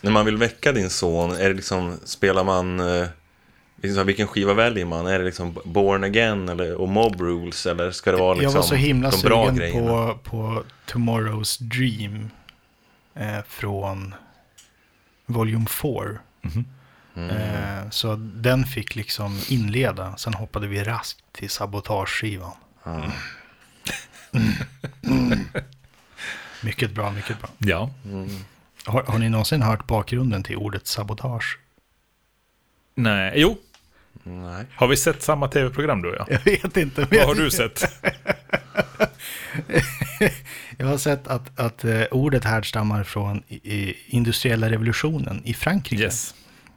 När 0.00 0.10
man 0.10 0.24
vill 0.26 0.36
väcka 0.36 0.72
din 0.72 0.90
son, 0.90 1.32
är 1.32 1.48
det 1.48 1.54
liksom, 1.54 2.00
spelar 2.04 2.44
man... 2.44 2.80
Liksom, 3.82 4.06
vilken 4.06 4.26
skiva 4.26 4.54
väljer 4.54 4.84
man? 4.84 5.06
Är 5.06 5.18
det 5.18 5.24
liksom 5.24 5.58
Born 5.64 6.04
Again 6.04 6.48
eller, 6.48 6.74
och 6.74 6.88
Mob 6.88 7.20
Rules? 7.20 7.66
Eller 7.66 7.90
ska 7.90 8.12
det 8.12 8.18
vara 8.18 8.34
liksom 8.34 8.52
jag 8.52 8.60
var 8.60 8.62
så 8.62 8.74
himla 8.74 9.10
de 9.10 9.22
bra 9.22 9.44
sugen 9.44 9.56
grejerna? 9.56 9.88
på, 9.88 10.18
på 10.24 10.62
Tomorrow's 10.86 11.62
Dream 11.62 12.30
eh, 13.14 13.44
från 13.48 14.14
Volume 15.26 15.66
4. 15.66 16.18
Eh, 17.16 17.90
så 17.90 18.16
den 18.16 18.64
fick 18.64 18.96
liksom 18.96 19.40
inleda. 19.48 20.16
Sen 20.16 20.34
hoppade 20.34 20.66
vi 20.66 20.84
raskt 20.84 21.18
till 21.32 21.50
sabotageskivan. 21.50 22.52
Mm. 22.86 23.10
Mm. 25.02 25.38
Mycket 26.62 26.90
bra, 26.90 27.10
mycket 27.10 27.40
bra. 27.40 27.48
Ja. 27.58 27.90
Har, 28.84 29.02
har 29.02 29.18
ni 29.18 29.28
någonsin 29.28 29.62
hört 29.62 29.86
bakgrunden 29.86 30.42
till 30.42 30.56
ordet 30.56 30.86
sabotage? 30.86 31.58
Nej, 32.94 33.32
jo. 33.36 33.56
Nej. 34.28 34.64
Har 34.74 34.86
vi 34.88 34.96
sett 34.96 35.22
samma 35.22 35.48
tv-program 35.48 36.02
du 36.02 36.08
och 36.10 36.16
jag? 36.16 36.26
Jag 36.30 36.44
vet 36.52 36.76
inte. 36.76 37.00
Vad 37.00 37.12
jag- 37.12 37.26
har 37.26 37.34
du 37.34 37.50
sett? 37.50 37.84
Jag 40.76 40.86
har 40.86 40.98
sett 40.98 41.28
att, 41.28 41.60
att 41.60 41.84
eh, 41.84 42.02
ordet 42.10 42.44
härstammar 42.44 43.04
från 43.04 43.42
industriella 44.06 44.70
revolutionen 44.70 45.42
i 45.44 45.54
Frankrike. 45.54 46.02
Yes. 46.02 46.34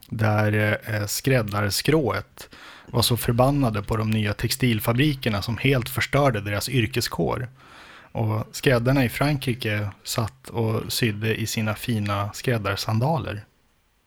Där 0.09 0.79
eh, 0.85 1.05
skräddarskrået 1.05 2.49
var 2.87 3.01
så 3.01 3.17
förbannade 3.17 3.83
på 3.83 3.97
de 3.97 4.09
nya 4.11 4.33
textilfabrikerna 4.33 5.41
som 5.41 5.57
helt 5.57 5.89
förstörde 5.89 6.41
deras 6.41 6.69
yrkeskår. 6.69 7.49
Och 8.11 8.47
skräddarna 8.51 9.05
i 9.05 9.09
Frankrike 9.09 9.87
satt 10.03 10.49
och 10.49 10.93
sydde 10.93 11.35
i 11.35 11.45
sina 11.47 11.75
fina 11.75 12.33
skräddarsandaler 12.33 13.45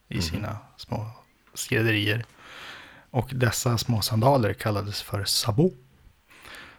i 0.08 0.22
sina 0.22 0.56
små 0.76 1.10
skrädderier. 1.54 2.24
Och 3.14 3.30
dessa 3.34 3.78
små 3.78 4.02
sandaler 4.02 4.52
kallades 4.52 5.02
för 5.02 5.24
sabot. 5.24 5.74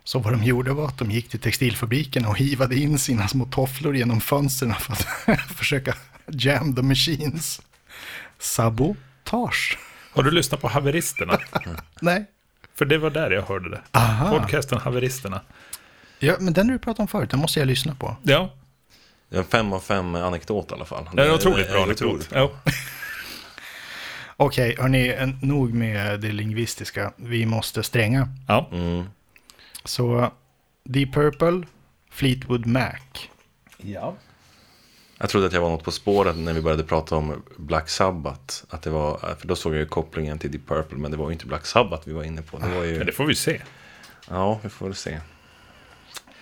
Så 0.03 0.19
vad 0.19 0.33
de 0.33 0.43
gjorde 0.43 0.73
var 0.73 0.87
att 0.87 0.97
de 0.97 1.11
gick 1.11 1.29
till 1.29 1.39
textilfabriken 1.39 2.25
och 2.25 2.37
hivade 2.37 2.75
in 2.75 2.99
sina 2.99 3.27
små 3.27 3.45
tofflor 3.45 3.95
genom 3.95 4.21
fönstren 4.21 4.73
för 4.75 4.93
att 5.33 5.41
försöka 5.57 5.95
jam 6.27 6.75
the 6.75 6.81
machines. 6.81 7.61
Sabotage. 8.39 9.77
Har 10.13 10.23
du 10.23 10.31
lyssnat 10.31 10.61
på 10.61 10.67
Haveristerna? 10.67 11.39
Nej. 12.01 12.25
För 12.75 12.85
det 12.85 12.97
var 12.97 13.09
där 13.09 13.31
jag 13.31 13.41
hörde 13.41 13.69
det. 13.69 13.81
Aha. 13.91 14.39
Podcasten 14.39 14.77
Haveristerna. 14.77 15.41
Ja, 16.19 16.35
men 16.39 16.53
den 16.53 16.67
du 16.67 16.79
pratade 16.79 17.01
om 17.01 17.07
förut, 17.07 17.29
den 17.29 17.39
måste 17.39 17.59
jag 17.59 17.67
lyssna 17.67 17.95
på. 17.95 18.15
Ja, 18.23 18.53
Det 19.29 19.35
är 19.35 19.39
en 19.39 19.45
fem 19.47 19.73
av 19.73 19.79
fem 19.79 20.15
anekdot 20.15 20.71
i 20.71 20.73
alla 20.73 20.85
fall. 20.85 21.09
det 21.13 21.21
är 21.21 21.27
en 21.27 21.33
otroligt 21.33 21.71
bra 21.71 21.83
anekdot. 21.83 22.07
otroligt. 22.07 22.29
Ja. 22.31 22.51
Okej, 24.37 24.75
hörni, 24.79 25.09
en- 25.09 25.37
nog 25.41 25.73
med 25.73 26.19
det 26.19 26.31
lingvistiska. 26.31 27.13
Vi 27.15 27.45
måste 27.45 27.83
stränga. 27.83 28.27
ja. 28.47 28.69
Mm. 28.71 29.03
Så 29.83 30.31
Deep 30.83 31.13
Purple, 31.13 31.63
Fleetwood 32.11 32.65
Mac. 32.65 32.91
ja. 33.77 34.15
Jag 35.17 35.29
trodde 35.29 35.47
att 35.47 35.53
jag 35.53 35.61
var 35.61 35.69
något 35.69 35.83
på 35.83 35.91
spåret 35.91 36.37
när 36.37 36.53
vi 36.53 36.61
började 36.61 36.83
prata 36.83 37.15
om 37.15 37.43
Black 37.57 37.89
Sabbath. 37.89 38.55
Att 38.69 38.81
det 38.81 38.89
var, 38.89 39.17
för 39.39 39.47
då 39.47 39.55
såg 39.55 39.73
jag 39.73 39.79
ju 39.79 39.85
kopplingen 39.85 40.39
till 40.39 40.51
Deep 40.51 40.67
Purple, 40.67 40.97
men 40.97 41.11
det 41.11 41.17
var 41.17 41.29
ju 41.29 41.33
inte 41.33 41.45
Black 41.45 41.65
Sabbath 41.65 42.07
vi 42.07 42.13
var 42.13 42.23
inne 42.23 42.41
på. 42.41 42.57
Det 42.57 42.67
var 42.67 42.79
Men 42.79 42.89
ju, 42.89 43.03
det 43.03 43.11
får 43.11 43.25
vi 43.25 43.35
se. 43.35 43.61
ja, 44.29 44.59
vi 44.63 44.69
får 44.69 44.85
väl 44.85 44.95
se. 44.95 45.19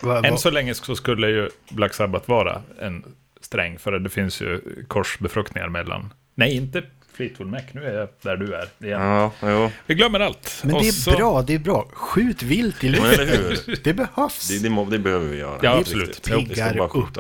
Va, 0.02 0.22
va, 0.22 0.28
Än 0.28 0.38
så 0.38 0.50
länge 0.50 0.74
så 0.76 0.96
skulle 0.96 1.28
ju 1.30 1.50
Black 1.70 1.94
Sabbath 1.94 2.30
vara 2.30 2.62
en 2.80 3.04
sträng, 3.42 3.80
för 3.80 4.00
det 4.00 4.10
finns 4.10 4.42
ju 4.42 4.62
korsbefruktningar 4.88 5.70
mellan... 5.70 6.14
Nej, 6.36 6.56
inte 6.56 6.84
Fleetwood 7.14 7.48
Mac, 7.52 7.62
nu 7.72 7.86
är 7.86 7.94
jag 7.94 8.10
där 8.22 8.38
du 8.38 8.54
är 8.56 8.68
igen. 8.88 9.02
Ja, 9.02 9.32
jo. 9.42 9.72
Vi 9.86 9.96
glömmer 9.96 10.20
allt. 10.20 10.62
men 10.66 10.76
det 10.82 10.88
är 10.88 10.92
så- 10.92 11.12
bra, 11.12 11.42
det 11.42 11.54
är 11.54 11.60
bra. 11.60 11.88
Skjut 11.94 12.44
vilt 12.44 12.84
i 12.84 12.90
luften. 12.90 13.78
Det 13.84 13.94
behövs. 13.94 14.48
Det, 14.50 14.60
det, 14.64 14.70
må- 14.70 14.86
det 14.86 15.00
behöver 15.00 15.28
vi 15.28 15.38
göra. 15.38 15.60
Ja, 15.62 15.72
Det 15.74 15.78
absolut. 15.80 16.10
Vi 16.10 16.14
ska 16.32 16.36
piggar 16.36 16.74
bara 16.78 16.88
upp. 16.88 17.18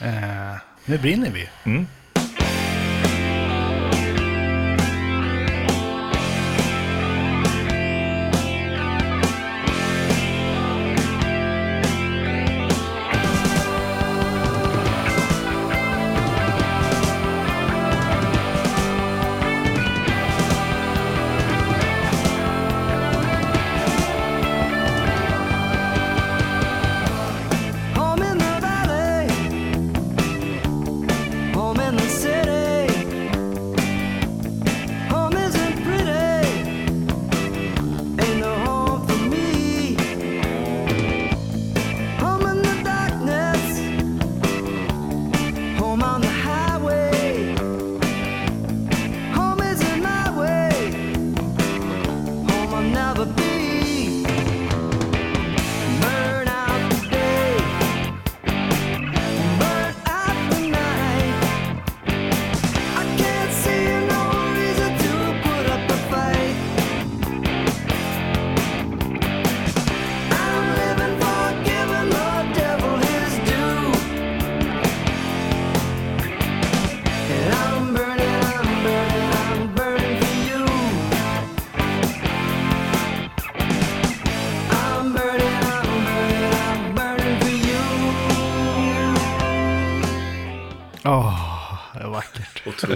Eh, 0.00 0.08
nu 0.84 0.98
brinner 0.98 1.30
vi. 1.30 1.48
Mm. 1.64 1.86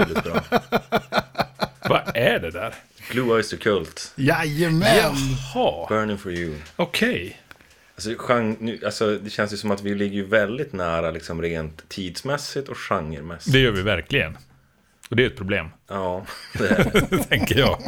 Otroligt 0.00 0.24
bra. 0.24 0.40
Vad 1.88 2.02
är 2.14 2.38
det 2.38 2.50
där? 2.50 2.74
Blue 3.10 3.34
Oyster 3.34 3.56
Cult, 3.56 4.12
Jajamän! 4.16 5.12
Jaha, 5.54 5.86
Burning 5.88 6.18
for 6.18 6.32
you. 6.32 6.54
okej. 6.76 7.40
Alltså, 7.94 8.10
gen- 8.28 8.56
nu, 8.60 8.80
alltså, 8.84 9.18
det 9.18 9.30
känns 9.30 9.52
ju 9.52 9.56
som 9.56 9.70
att 9.70 9.82
vi 9.82 9.94
ligger 9.94 10.14
ju 10.16 10.26
väldigt 10.26 10.72
nära 10.72 11.10
liksom, 11.10 11.42
rent 11.42 11.88
tidsmässigt 11.88 12.68
och 12.68 12.76
genremässigt. 12.78 13.52
Det 13.52 13.58
gör 13.58 13.70
vi 13.72 13.82
verkligen. 13.82 14.38
Och 15.10 15.16
det 15.16 15.22
är 15.22 15.26
ett 15.26 15.36
problem, 15.36 15.68
Ja, 15.88 16.26
det 16.58 16.68
är 16.70 17.06
det. 17.10 17.18
tänker 17.24 17.58
jag. 17.58 17.78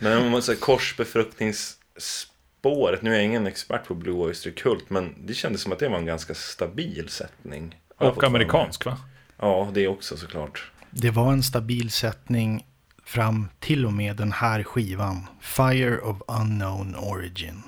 Men 0.00 0.18
om 0.22 0.30
man 0.30 0.42
säger 0.42 0.60
korsbefruktningsspåret, 0.60 3.02
nu 3.02 3.10
är 3.10 3.14
jag 3.14 3.24
ingen 3.24 3.46
expert 3.46 3.86
på 3.86 3.94
Blue 3.94 4.14
Oyster 4.14 4.50
Cult, 4.50 4.90
men 4.90 5.14
det 5.26 5.34
kändes 5.34 5.62
som 5.62 5.72
att 5.72 5.78
det 5.78 5.88
var 5.88 5.98
en 5.98 6.06
ganska 6.06 6.34
stabil 6.34 7.08
sättning. 7.08 7.76
Och 7.98 8.24
amerikansk, 8.24 8.84
va? 8.84 8.98
Ja, 9.38 9.70
det 9.74 9.88
också 9.88 10.16
såklart. 10.16 10.70
Det 10.94 11.10
var 11.10 11.32
en 11.32 11.42
stabil 11.42 11.90
sättning 11.90 12.66
fram 13.04 13.48
till 13.60 13.86
och 13.86 13.92
med 13.92 14.16
den 14.16 14.32
här 14.32 14.62
skivan. 14.62 15.26
Fire 15.40 15.98
of 15.98 16.16
Unknown 16.28 16.94
Origin. 16.96 17.62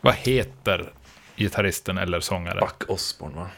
Vad 0.00 0.14
heter 0.14 0.92
gitarristen 1.36 1.98
eller 1.98 2.20
sångaren? 2.20 2.60
Buck 2.60 2.90
Osborne, 2.90 3.34
va? 3.36 3.48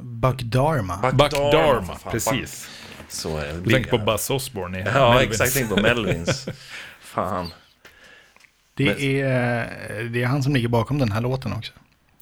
Buck 0.00 0.42
Dharma. 0.42 0.96
Buck 0.96 1.14
Buck 1.14 1.30
Dharma, 1.30 1.52
Dharma, 1.52 1.86
för 1.86 1.94
fan. 1.94 2.12
precis. 2.12 2.68
Så 3.08 3.38
är 3.38 3.46
det. 3.52 3.60
Du 3.60 3.70
tänker 3.70 3.90
på 3.90 3.98
Buzz 3.98 4.30
Osborne 4.30 4.78
i 4.78 4.82
Ja, 4.94 5.10
Melvins. 5.14 5.30
exakt. 5.40 5.54
Tänk 5.54 5.68
på 5.68 5.80
Melvins. 5.80 6.48
Fan. 7.00 7.52
Det 8.74 9.20
är, 9.22 10.04
det 10.04 10.22
är 10.22 10.26
han 10.26 10.42
som 10.42 10.54
ligger 10.54 10.68
bakom 10.68 10.98
den 10.98 11.12
här 11.12 11.20
låten 11.20 11.52
också. 11.52 11.72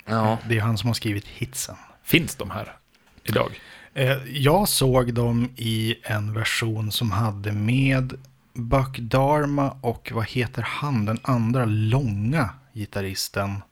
Ja. 0.06 0.38
Det 0.48 0.56
är 0.56 0.60
han 0.60 0.78
som 0.78 0.86
har 0.86 0.94
skrivit 0.94 1.26
hitsen. 1.26 1.76
Finns 2.04 2.34
de 2.36 2.50
här 2.50 2.76
idag? 3.24 3.60
Eh, 3.94 4.18
Jag 4.26 4.68
såg 4.68 5.14
dem 5.14 5.48
i 5.56 5.94
en 6.02 6.32
version 6.32 6.92
som 6.92 7.12
hade 7.12 7.52
med 7.52 8.12
Buck 8.52 8.98
Dharma 8.98 9.76
och 9.80 10.12
vad 10.14 10.28
heter 10.28 10.62
han, 10.62 11.04
den 11.04 11.18
andra 11.22 11.64
långa 11.64 12.50
gitarristen. 12.72 13.62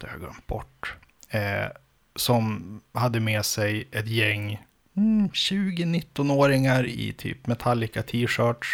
Det 0.00 0.06
har 0.06 0.12
jag 0.12 0.20
glömt 0.20 0.46
bort. 0.46 0.94
Eh, 1.28 1.66
som 2.16 2.80
hade 2.92 3.20
med 3.20 3.44
sig 3.44 3.88
ett 3.92 4.08
gäng 4.08 4.62
mm, 4.96 5.28
20-19-åringar 5.28 6.86
i 6.86 7.12
typ 7.12 7.46
Metallica 7.46 8.02
t-shirts. 8.02 8.68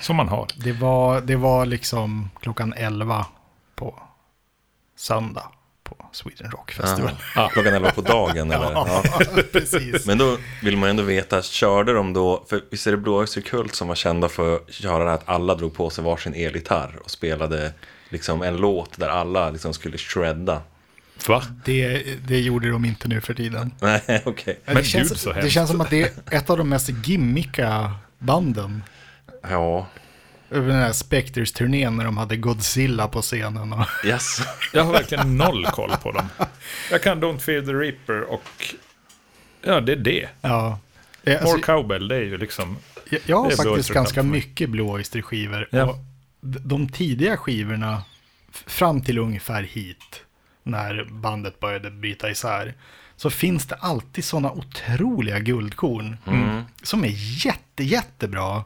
Som 0.00 0.16
man 0.16 0.28
har. 0.28 0.48
Det 0.56 0.72
var, 0.72 1.20
det 1.20 1.36
var 1.36 1.66
liksom 1.66 2.30
klockan 2.40 2.72
11 2.76 3.26
på 3.74 4.02
söndag 4.96 5.52
på 5.98 6.08
Sweden 6.12 6.50
Rock 6.50 6.72
Festival. 6.72 7.10
Ja. 7.34 7.48
Klockan 7.52 7.74
11 7.74 7.90
på 7.90 8.00
dagen 8.00 8.50
eller? 8.50 8.72
Ja. 8.72 9.02
precis. 9.52 10.06
Men 10.06 10.18
då 10.18 10.36
vill 10.62 10.76
man 10.76 10.88
ju 10.88 10.90
ändå 10.90 11.02
veta, 11.02 11.42
körde 11.42 11.92
de 11.92 12.12
då, 12.12 12.44
för 12.48 12.60
visst 12.70 12.86
är 12.86 12.90
det 12.90 12.96
Blå 12.96 13.18
Oyster 13.18 13.40
Cult 13.40 13.74
som 13.74 13.88
var 13.88 13.94
kända 13.94 14.28
för 14.28 14.56
att 14.56 14.72
köra 14.72 15.04
det 15.04 15.10
här 15.10 15.16
att 15.16 15.28
alla 15.28 15.54
drog 15.54 15.74
på 15.74 15.90
sig 15.90 16.04
varsin 16.04 16.34
elgitarr 16.34 16.98
och 17.04 17.10
spelade 17.10 17.72
liksom 18.08 18.42
en 18.42 18.56
låt 18.56 18.98
där 18.98 19.08
alla 19.08 19.50
liksom 19.50 19.74
skulle 19.74 19.98
shredda. 19.98 20.62
Va? 21.28 21.42
Det, 21.64 22.02
det 22.26 22.40
gjorde 22.40 22.70
de 22.70 22.84
inte 22.84 23.08
nu 23.08 23.20
för 23.20 23.34
tiden. 23.34 23.70
Nej, 23.80 24.22
okej. 24.24 24.60
Men 24.64 24.74
Men 24.74 24.82
det, 24.82 24.88
känns, 24.88 25.08
gud, 25.08 25.18
så 25.18 25.32
det 25.32 25.50
känns 25.50 25.70
som 25.70 25.80
att 25.80 25.90
det 25.90 26.02
är 26.02 26.10
ett 26.30 26.50
av 26.50 26.58
de 26.58 26.68
mest 26.68 26.90
gimmicka 27.06 27.92
banden. 28.18 28.82
Ja, 29.50 29.86
den 30.60 30.76
här 30.76 30.92
Spectres-turnén 30.92 31.96
när 31.96 32.04
de 32.04 32.16
hade 32.16 32.36
Godzilla 32.36 33.08
på 33.08 33.22
scenen. 33.22 33.72
Och, 33.72 33.86
yes. 34.04 34.40
Jag 34.72 34.84
har 34.84 34.92
verkligen 34.92 35.36
noll 35.36 35.66
koll 35.66 35.90
på 36.02 36.12
dem. 36.12 36.28
Jag 36.90 37.02
kan 37.02 37.22
Don't 37.22 37.38
Fear 37.38 37.62
the 37.62 37.72
Reaper 37.72 38.20
och... 38.22 38.74
Ja, 39.62 39.80
det 39.80 39.92
är 39.92 39.96
det. 39.96 40.28
ja. 40.40 40.78
Eh, 41.24 41.32
More 41.32 41.38
Alltså, 41.52 41.58
Cowbell, 41.58 42.08
det 42.08 42.16
är 42.16 42.20
ju 42.20 42.38
liksom... 42.38 42.76
jag, 43.10 43.20
jag 43.26 43.42
har 43.42 43.50
faktiskt 43.50 43.90
ganska 43.90 44.22
mycket 44.22 44.70
Blue 44.70 44.86
Oyster-skivor. 44.86 45.68
Ja. 45.70 45.98
De 46.40 46.88
tidiga 46.88 47.36
skivorna, 47.36 48.02
fram 48.52 49.00
till 49.02 49.18
ungefär 49.18 49.62
hit, 49.62 50.20
när 50.62 51.04
bandet 51.10 51.60
började 51.60 51.90
bryta 51.90 52.30
isär, 52.30 52.74
så 53.16 53.30
finns 53.30 53.66
det 53.66 53.74
alltid 53.74 54.24
sådana 54.24 54.52
otroliga 54.52 55.38
guldkorn. 55.38 56.16
Som 56.82 57.04
är 57.04 57.44
jätte, 57.46 57.84
jättebra. 57.84 58.64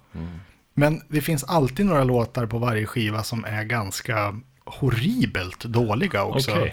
Men 0.79 1.03
det 1.09 1.21
finns 1.21 1.45
alltid 1.45 1.87
några 1.87 2.05
låtar 2.05 2.47
på 2.47 2.59
varje 2.59 2.87
skiva 2.87 3.23
som 3.23 3.45
är 3.45 3.65
ganska 3.65 4.41
horribelt 4.65 5.65
dåliga 5.65 6.25
också. 6.25 6.69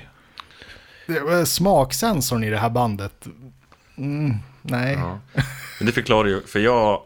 Var 1.08 1.46
Smaksensorn 1.46 2.44
i 2.44 2.50
det 2.50 2.58
här 2.58 2.70
bandet, 2.70 3.28
mm, 3.98 4.34
nej. 4.62 4.94
Ja. 4.94 5.20
Men 5.80 5.86
det 5.86 5.92
förklarar 5.92 6.28
ju, 6.30 6.42
för 6.42 6.60
jag, 6.60 7.02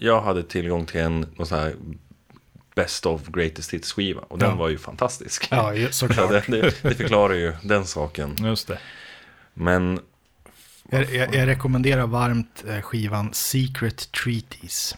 jag 0.00 0.20
hade 0.22 0.42
tillgång 0.42 0.86
till 0.86 1.00
en 1.00 1.20
någon 1.20 1.46
sån 1.46 1.58
här 1.58 1.74
Best 2.74 3.06
of 3.06 3.20
Greatest 3.26 3.74
Hits 3.74 3.92
skiva 3.92 4.20
och 4.20 4.38
den 4.38 4.48
Ja. 4.50 4.54
var 4.56 4.68
ju 4.68 4.78
fantastisk. 4.78 5.48
Ja, 5.50 5.72
såklart. 5.90 6.30
det, 6.30 6.44
det, 6.48 6.82
det 6.82 6.94
förklarar 6.94 7.34
ju 7.34 7.52
den 7.62 7.84
saken. 7.86 8.36
Just 8.38 8.68
det. 8.68 8.78
Men 9.54 10.00
Jag, 10.90 11.14
jag, 11.14 11.34
jag 11.34 11.46
rekommenderar 11.46 12.06
varmt 12.06 12.64
eh, 12.68 12.80
skivan 12.80 13.30
Secret 13.32 14.12
Treaties. 14.12 14.96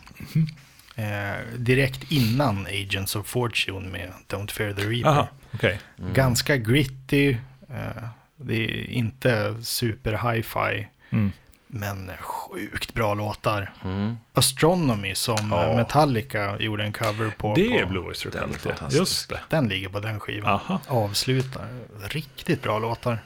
Eh, 0.99 1.35
direkt 1.59 2.13
innan 2.13 2.67
Agents 2.67 3.17
of 3.17 3.27
Fortune 3.27 3.89
med 3.89 4.13
Don't 4.29 4.51
Fear 4.51 4.73
the 4.73 4.83
Reaper. 4.83 5.09
Aha, 5.11 5.29
okej. 5.55 5.81
Ganska 6.15 6.57
gritty. 6.57 7.31
Eh, 7.71 8.05
det 8.37 8.55
är 8.65 8.91
inte 8.91 9.57
super 9.63 10.33
hi-fi. 10.33 10.89
Mm. 11.11 11.33
Men 11.67 12.11
sjukt 12.21 12.95
bra 12.95 13.15
låtar. 13.15 13.73
mm, 13.85 14.17
Astronomy 14.33 15.15
som 15.15 15.49
Ja. 15.51 15.77
Metallica 15.77 16.59
gjorde 16.61 16.85
en 16.85 16.93
cover 16.93 17.31
på. 17.39 17.55
Det 17.55 17.69
på, 17.69 17.75
är 17.77 17.87
Blue 17.87 18.05
Oyster 18.05 18.31
Cult. 18.31 18.93
Just 18.95 19.29
det. 19.29 19.41
Den 19.49 19.69
ligger 19.69 19.89
på 19.89 20.01
den 20.01 20.21
skivan. 20.21 20.51
Aha, 20.51 20.81
Avslutar. 20.89 21.67
Riktigt 22.11 22.63
bra 22.63 22.79
låtar. 22.79 23.19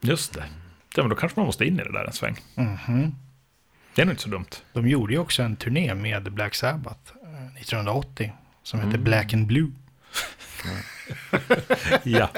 just 0.00 0.34
det. 0.34 0.44
Ja, 0.94 1.02
men 1.02 1.10
då 1.10 1.16
kanske 1.16 1.40
man 1.40 1.46
måste 1.46 1.64
in 1.64 1.80
i 1.80 1.82
det 1.84 1.92
där 1.92 2.04
en 2.04 2.12
sväng. 2.12 2.36
Mhm. 2.54 3.14
Det 3.98 4.02
är 4.02 4.06
nog 4.06 4.12
inte 4.12 4.22
så 4.22 4.28
dumt. 4.28 4.46
De 4.72 4.88
gjorde 4.88 5.12
ju 5.12 5.18
också 5.18 5.42
en 5.42 5.56
turné 5.56 5.94
med 5.94 6.32
Black 6.32 6.54
Sabbath 6.54 7.12
eh, 7.22 7.60
1980 7.60 8.32
som 8.62 8.80
heter 8.80 8.98
Black 8.98 9.34
and 9.34 9.46
Blue. 9.46 9.70
Ja. 12.02 12.28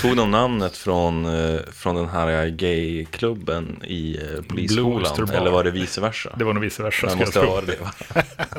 tog 0.00 0.16
de 0.16 0.30
namnet 0.30 0.76
från, 0.76 1.24
eh, 1.24 1.60
från 1.72 1.96
den 1.96 2.08
här 2.08 2.48
gayklubben 2.48 3.82
i 3.84 4.16
eh, 4.16 4.42
polisskolan? 4.42 5.30
Eller 5.30 5.50
var 5.50 5.64
det 5.64 5.70
vice 5.70 6.00
versa? 6.00 6.34
Det 6.38 6.44
var 6.44 6.52
nog 6.52 6.62
vice 6.62 6.82
versa, 6.82 7.06
jag 7.06 7.18
måste 7.18 7.40
varit 7.40 7.66
det 7.66 7.80
va? 7.80 7.92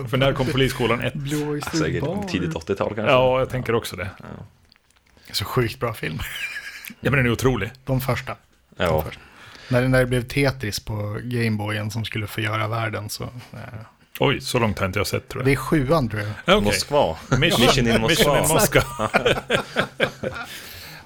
För 0.09 0.17
när 0.17 0.33
kom 0.33 0.47
Polisskolan 0.47 1.01
1? 1.01 1.13
Blue 1.13 1.47
Oyster 1.47 1.77
Säkert 1.77 2.29
tidigt 2.29 2.53
80-tal 2.53 2.95
kanske? 2.95 3.11
Ja, 3.11 3.39
jag 3.39 3.49
tänker 3.49 3.75
också 3.75 3.95
det. 3.95 4.09
Så 5.31 5.45
sjukt 5.45 5.79
bra 5.79 5.93
film. 5.93 6.19
Ja, 7.01 7.11
men 7.11 7.13
den 7.13 7.25
är 7.25 7.31
otrolig. 7.31 7.71
De 7.85 8.01
första. 8.01 8.35
Ja, 8.77 9.05
När, 9.69 9.87
när 9.87 9.99
det 9.99 10.05
blev 10.05 10.21
Tetris 10.23 10.79
på 10.79 11.19
Gameboyen 11.23 11.91
som 11.91 12.05
skulle 12.05 12.27
förgöra 12.27 12.67
världen 12.67 13.09
så. 13.09 13.23
Eh, 13.23 13.59
Oj, 14.19 14.41
så 14.41 14.59
långt 14.59 14.79
har 14.79 14.85
inte 14.85 14.99
jag 14.99 15.07
sett 15.07 15.27
tror 15.27 15.43
det 15.43 15.49
jag. 15.49 15.59
är 15.59 15.63
sjuan 15.63 16.09
tror 16.09 16.21
jag. 16.21 16.31
Ja, 16.45 16.55
okej. 16.55 16.61
Moskva. 16.61 17.17
Mission, 17.39 17.61
Mission 17.65 17.87
in 17.95 18.01
Mission 18.01 18.35
in 18.37 18.41
Moskva. 18.47 18.83
Moskva. 18.89 19.09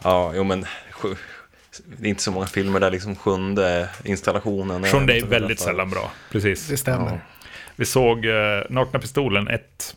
Ja, 0.03 0.33
jo 0.35 0.43
men 0.43 0.65
sju, 0.91 1.15
det 1.97 2.05
är 2.07 2.09
inte 2.09 2.23
så 2.23 2.31
många 2.31 2.45
filmer 2.47 2.79
där 2.79 2.91
liksom 2.91 3.15
sjunde 3.15 3.89
installationen 4.03 4.83
Från 4.83 5.05
det 5.05 5.13
är 5.13 5.15
inte 5.17 5.27
väldigt 5.29 5.57
för- 5.59 5.65
sällan 5.65 5.89
bra. 5.89 6.11
Precis. 6.31 6.67
Det 6.67 6.77
stämmer. 6.77 7.21
Vi 7.75 7.85
såg 7.85 8.25
uh, 8.25 8.33
Nakna 8.69 8.99
Pistolen 8.99 9.47
1 9.47 9.95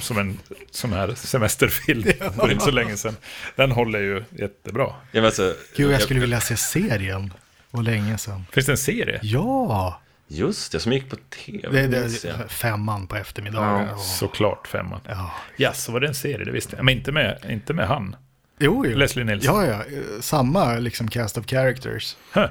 som 0.00 0.18
en 0.18 0.38
sån 0.70 0.92
här 0.92 1.14
semesterfilm 1.14 2.02
för 2.36 2.50
inte 2.52 2.64
så 2.64 2.70
länge 2.70 2.96
sedan. 2.96 3.16
Den 3.56 3.70
håller 3.72 3.98
ju 3.98 4.24
jättebra. 4.30 4.84
Ja, 4.86 4.94
men 5.12 5.24
alltså, 5.24 5.54
Gud, 5.76 5.92
jag 5.92 6.02
skulle 6.02 6.20
vilja 6.20 6.40
se 6.40 6.56
serien. 6.56 7.32
Och 7.74 7.82
länge 7.82 8.18
sedan. 8.18 8.46
Finns 8.52 8.66
det 8.66 8.72
en 8.72 8.78
serie? 8.78 9.20
Ja! 9.22 10.00
Just 10.28 10.72
det, 10.72 10.80
som 10.80 10.92
gick 10.92 11.10
på 11.10 11.16
tv. 11.16 11.86
Det, 11.86 12.22
det, 12.22 12.48
femman 12.48 13.06
på 13.06 13.16
eftermiddagen. 13.16 13.86
Ja, 13.86 13.94
och- 13.94 14.00
Såklart 14.00 14.66
femman. 14.66 15.00
ja. 15.08 15.30
Ja, 15.56 15.72
så 15.72 15.92
var 15.92 16.00
det 16.00 16.06
en 16.08 16.14
serie, 16.14 16.44
det 16.44 16.50
visste 16.50 16.76
jag. 16.76 16.84
Men 16.84 16.94
inte 16.96 17.12
med, 17.12 17.38
inte 17.48 17.72
med 17.74 17.88
han. 17.88 18.16
Jo, 18.58 18.86
jo. 18.86 18.96
Leslie 18.98 19.24
Nielsen. 19.24 19.54
Ja, 19.54 19.66
ja. 19.66 19.72
eh, 19.72 20.20
Samma 20.20 20.74
liksom 20.74 21.08
cast 21.08 21.38
of 21.38 21.46
characters. 21.46 22.16
Huh. 22.34 22.46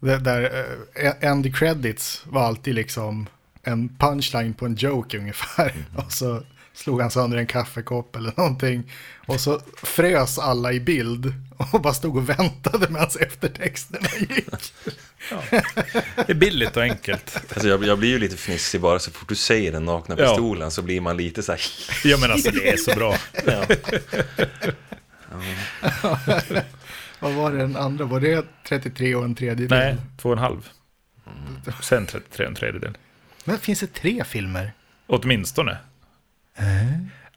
Det, 0.00 0.16
där 0.18 0.42
uh, 0.42 1.12
end 1.20 1.56
credits 1.56 2.22
var 2.26 2.42
alltid 2.42 2.74
liksom 2.74 3.26
en 3.62 3.88
punchline 3.98 4.54
på 4.54 4.66
en 4.66 4.74
joke 4.74 5.18
ungefär. 5.18 5.72
Och 5.96 6.12
så 6.12 6.42
slog 6.76 7.00
han 7.00 7.10
sönder 7.10 7.38
en 7.38 7.46
kaffekopp 7.46 8.16
eller 8.16 8.32
någonting. 8.36 8.92
Och 9.26 9.40
så 9.40 9.60
frös 9.82 10.38
alla 10.38 10.72
i 10.72 10.80
bild 10.80 11.32
och 11.72 11.80
bara 11.80 11.94
stod 11.94 12.16
och 12.16 12.28
väntade 12.28 12.86
medan 12.90 13.08
eftertexterna 13.20 14.08
gick. 14.18 14.46
Det 16.16 16.30
är 16.30 16.34
billigt 16.34 16.76
och 16.76 16.82
enkelt. 16.82 17.36
Alltså, 17.50 17.68
jag, 17.68 17.84
jag 17.84 17.98
blir 17.98 18.08
ju 18.08 18.18
lite 18.18 18.36
fnissig 18.36 18.80
bara 18.80 18.98
så 18.98 19.10
fort 19.10 19.28
du 19.28 19.34
säger 19.34 19.72
den 19.72 19.84
nakna 19.84 20.14
Ja. 20.18 20.28
pistolen 20.28 20.70
så 20.70 20.82
blir 20.82 21.00
man 21.00 21.16
lite 21.16 21.42
så 21.42 21.52
här. 21.52 21.60
Ja, 22.04 22.16
men 22.20 22.30
alltså 22.30 22.50
det 22.50 22.70
är 22.70 22.76
så 22.76 22.94
bra. 22.94 23.16
Ja. 23.46 23.64
Vad 27.20 27.32
var 27.32 27.52
det 27.52 27.58
den 27.58 27.76
andra? 27.76 28.04
Var 28.04 28.20
det 28.20 28.44
33 28.68 29.14
och 29.14 29.24
en 29.24 29.34
tredjedel? 29.34 29.78
Nej, 29.78 29.96
två 30.16 30.28
och 30.28 30.32
en 30.36 30.42
halv. 30.42 30.68
Sen 31.82 32.06
33 32.06 32.44
och 32.44 32.50
en 32.50 32.54
tredjedel. 32.56 32.96
Men 33.44 33.58
finns 33.58 33.80
det 33.80 33.86
tre 33.86 34.24
filmer? 34.24 34.72
Åtminstone. 35.06 35.76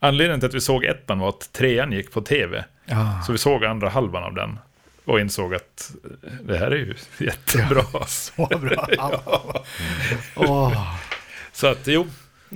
Anledningen 0.00 0.40
till 0.40 0.48
att 0.48 0.54
vi 0.54 0.60
såg 0.60 0.84
ettan 0.84 1.18
var 1.18 1.28
att 1.28 1.52
trean 1.52 1.92
gick 1.92 2.12
på 2.12 2.20
tv. 2.20 2.64
Ja. 2.86 3.22
Så 3.26 3.32
vi 3.32 3.38
såg 3.38 3.64
andra 3.64 3.88
halvan 3.88 4.24
av 4.24 4.34
den. 4.34 4.58
Och 5.04 5.20
insåg 5.20 5.54
att 5.54 5.92
eh, 6.24 6.32
det 6.42 6.58
här 6.58 6.70
är 6.70 6.76
ju 6.76 6.94
jättebra. 7.26 8.06
Så 8.06 8.46
bra. 8.46 8.88
Ja. 8.96 9.22
Åh. 10.34 10.94
Så 11.52 11.66
att 11.66 11.86
jo, 11.86 12.06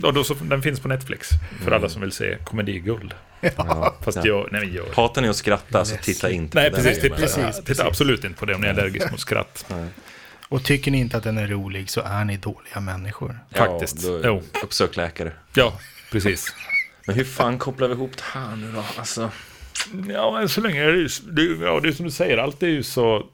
och 0.03 0.15
då 0.15 0.25
så, 0.25 0.35
den 0.35 0.63
finns 0.63 0.81
på 0.81 0.89
Netflix. 0.89 1.29
För 1.65 1.73
alla 1.73 1.89
som 1.89 2.03
vill 2.03 2.13
se 2.13 2.37
komediguld. 2.45 3.15
Ja. 3.41 3.95
Fast 4.01 4.17
Ja. 4.17 4.23
jag, 4.27 4.49
nej 4.53 4.77
jag... 4.77 4.85
Hatar 5.03 5.23
ni 5.23 5.29
att 5.29 5.37
skratta 5.37 5.85
så 5.85 5.97
titta 5.97 6.31
inte 6.31 6.59
Nej, 6.59 6.71
på 6.71 6.77
precis. 6.77 6.93
den. 6.93 7.03
Titta, 7.03 7.17
precis, 7.17 7.37
titta 7.37 7.63
precis. 7.63 7.81
absolut 7.85 8.25
inte 8.25 8.39
på 8.41 8.47
det 8.47 8.55
om 8.55 8.61
ni 8.61 8.67
är 8.67 8.71
allergisk 8.73 9.11
mot 9.11 9.21
skratt. 9.21 9.73
Och 10.49 10.65
tycker 10.65 10.91
ni 10.91 10.99
inte 10.99 11.17
att 11.17 11.23
den 11.25 11.39
är 11.39 11.47
rolig 11.47 11.91
så 11.91 12.01
är 12.01 12.25
ni 12.25 12.37
dåliga 12.37 12.81
människor. 12.81 13.39
Faktiskt. 13.51 14.03
Ja, 14.05 14.11
då, 14.23 14.43
uppsök 14.63 14.97
läkare. 14.97 15.33
Ja, 15.55 15.79
precis. 16.11 16.55
Men 17.07 17.17
hur 17.17 17.25
fan 17.25 17.59
kopplar 17.59 17.89
vi 17.89 17.95
ihop 17.95 18.17
det 18.17 18.23
här 18.25 18.57
nu 18.57 18.73
då? 18.73 18.85
Alltså, 18.99 19.31
Ja, 20.09 20.33
men 20.39 20.49
så 20.49 20.61
länge 20.61 20.83
är 20.83 20.93
det 20.93 20.99
ju, 20.99 21.09
det, 21.33 21.65
ja, 21.65 21.81
det 21.81 21.89
är 21.89 21.93
som 21.93 22.05
du 22.05 22.11
säger, 22.11 22.39
allt 22.39 22.63
är 22.63 22.67
ju 22.69 22.83
så... 22.83 23.27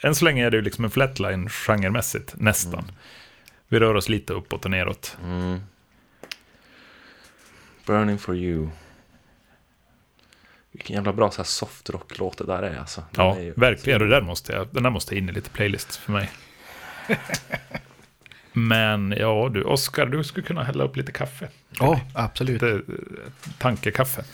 Än 0.00 0.14
så 0.14 0.24
länge 0.24 0.46
är 0.46 0.50
det 0.50 0.56
ju 0.56 0.62
liksom 0.62 0.84
en 0.84 0.90
flatline 0.90 1.48
genremässigt, 1.48 2.34
nästan. 2.36 2.92
Vi 3.68 3.78
rör 3.78 3.94
oss 3.94 4.08
lite 4.08 4.32
uppåt 4.32 4.64
och 4.64 4.70
neråt. 4.70 5.16
mm. 5.22 5.60
Burning 7.86 8.18
for 8.18 8.36
you. 8.36 8.68
Vilken 10.72 10.96
jävla 10.96 11.12
bra 11.12 11.30
så 11.30 11.36
här 11.36 11.44
soft 11.44 11.90
rock-låt 11.90 12.38
det 12.38 12.44
där 12.46 12.62
är 12.62 12.78
alltså. 12.78 13.04
Den 13.10 13.24
Ja, 13.26 13.36
är 13.36 13.42
ju- 13.42 13.52
verkligen. 13.56 14.00
Det 14.00 14.08
där 14.08 14.20
måste 14.20 14.52
jag, 14.52 14.68
den 14.70 14.82
där 14.82 14.90
måste 14.90 15.16
in 15.18 15.28
i 15.28 15.32
lite 15.32 15.50
playlist 15.50 15.96
för 15.96 16.12
mig. 16.12 16.30
Men 18.52 19.14
ja, 19.18 19.50
du, 19.54 19.62
Oskar, 19.62 20.06
du 20.06 20.24
skulle 20.24 20.46
kunna 20.46 20.62
hälla 20.64 20.84
upp 20.84 20.96
lite 20.96 21.12
kaffe. 21.12 21.48
Ja, 21.78 22.00
absolut. 22.14 22.62
Lite 22.62 22.70
eh, 22.74 22.78
tankekaffe. 23.58 24.24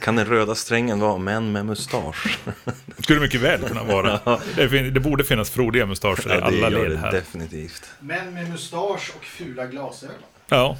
Kan 0.00 0.16
den 0.16 0.26
röda 0.26 0.54
strängen 0.54 1.00
vara 1.00 1.18
män 1.18 1.52
med 1.52 1.66
mustasch? 1.66 2.38
Skulle 2.98 3.20
mycket 3.20 3.40
väl 3.40 3.60
kunna 3.62 3.82
vara. 3.84 4.20
Det, 4.56 4.68
fin- 4.68 4.94
det 4.94 5.00
borde 5.00 5.24
finnas 5.24 5.50
frodiga 5.50 5.86
mustascher 5.86 6.28
i 6.28 6.30
Ja, 6.30 6.50
det 6.50 6.66
alla 6.66 6.68
led 6.68 6.90
det 6.90 6.96
här. 6.98 7.12
definitivt. 7.12 7.90
Män 8.00 8.34
med 8.34 8.50
mustasch 8.50 9.12
och 9.16 9.24
fula 9.24 9.66
glasögon. 9.66 10.14
Ja, 10.48 10.76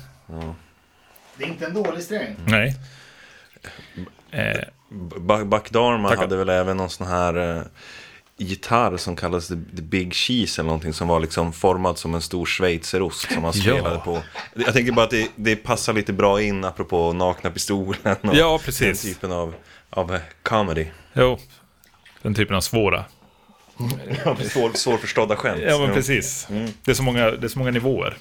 Det 1.37 1.45
är 1.45 1.49
inte 1.49 1.67
en 1.67 1.75
dålig 1.75 2.03
sträng. 2.03 2.37
nej. 2.47 2.77
Eh, 4.31 4.61
Buck 5.45 5.71
Dharma 5.71 6.09
Tackar. 6.09 6.23
hade 6.23 6.37
väl 6.37 6.49
även 6.49 6.77
någon 6.77 6.91
sån 6.91 7.07
här 7.07 7.57
eh, 7.57 7.63
gitarr 8.39 8.97
som 8.97 9.17
kallades 9.17 9.49
the, 9.49 9.55
Big 9.83 10.15
Cheese 10.15 10.61
eller 10.61 10.67
någonting 10.69 10.93
som 10.93 11.09
var 11.09 11.21
liksom 11.21 11.53
formad 11.53 11.99
som 11.99 12.15
en 12.15 12.23
stor 12.23 12.47
schweizerost 12.47 13.33
som 13.33 13.45
Ja. 13.45 13.53
spelade 13.53 13.99
på. 13.99 14.23
Jag 14.55 14.73
tänker 14.75 14.93
bara 14.93 15.05
att 15.05 15.11
det, 15.11 15.29
det 15.37 15.57
passar 15.57 15.93
lite 15.93 16.13
bra 16.13 16.43
in 16.43 16.65
apropå 16.65 17.13
nakna 17.13 17.51
pistolen 17.51 18.17
och 18.23 18.37
Ja, 18.37 18.51
den 18.51 18.59
precis. 18.59 19.03
typen 19.03 19.33
av, 19.33 19.55
av 19.91 20.15
eh, 20.15 20.21
comedy. 20.43 20.87
jo, 21.13 21.39
den 22.23 22.35
typen 22.35 22.57
av 22.57 22.61
svåra. 22.61 23.05
Svår, 24.53 24.71
svårförstådda 24.75 25.37
skämt. 25.37 25.63
Ja, 25.67 25.79
men 25.79 25.95
precis. 25.95 26.47
Det, 26.85 26.91
är 26.91 26.95
så 26.95 27.03
många, 27.03 27.31
det 27.31 27.47
är 27.47 27.49
så 27.49 27.59
många 27.59 27.71
nivåer. 27.71 28.17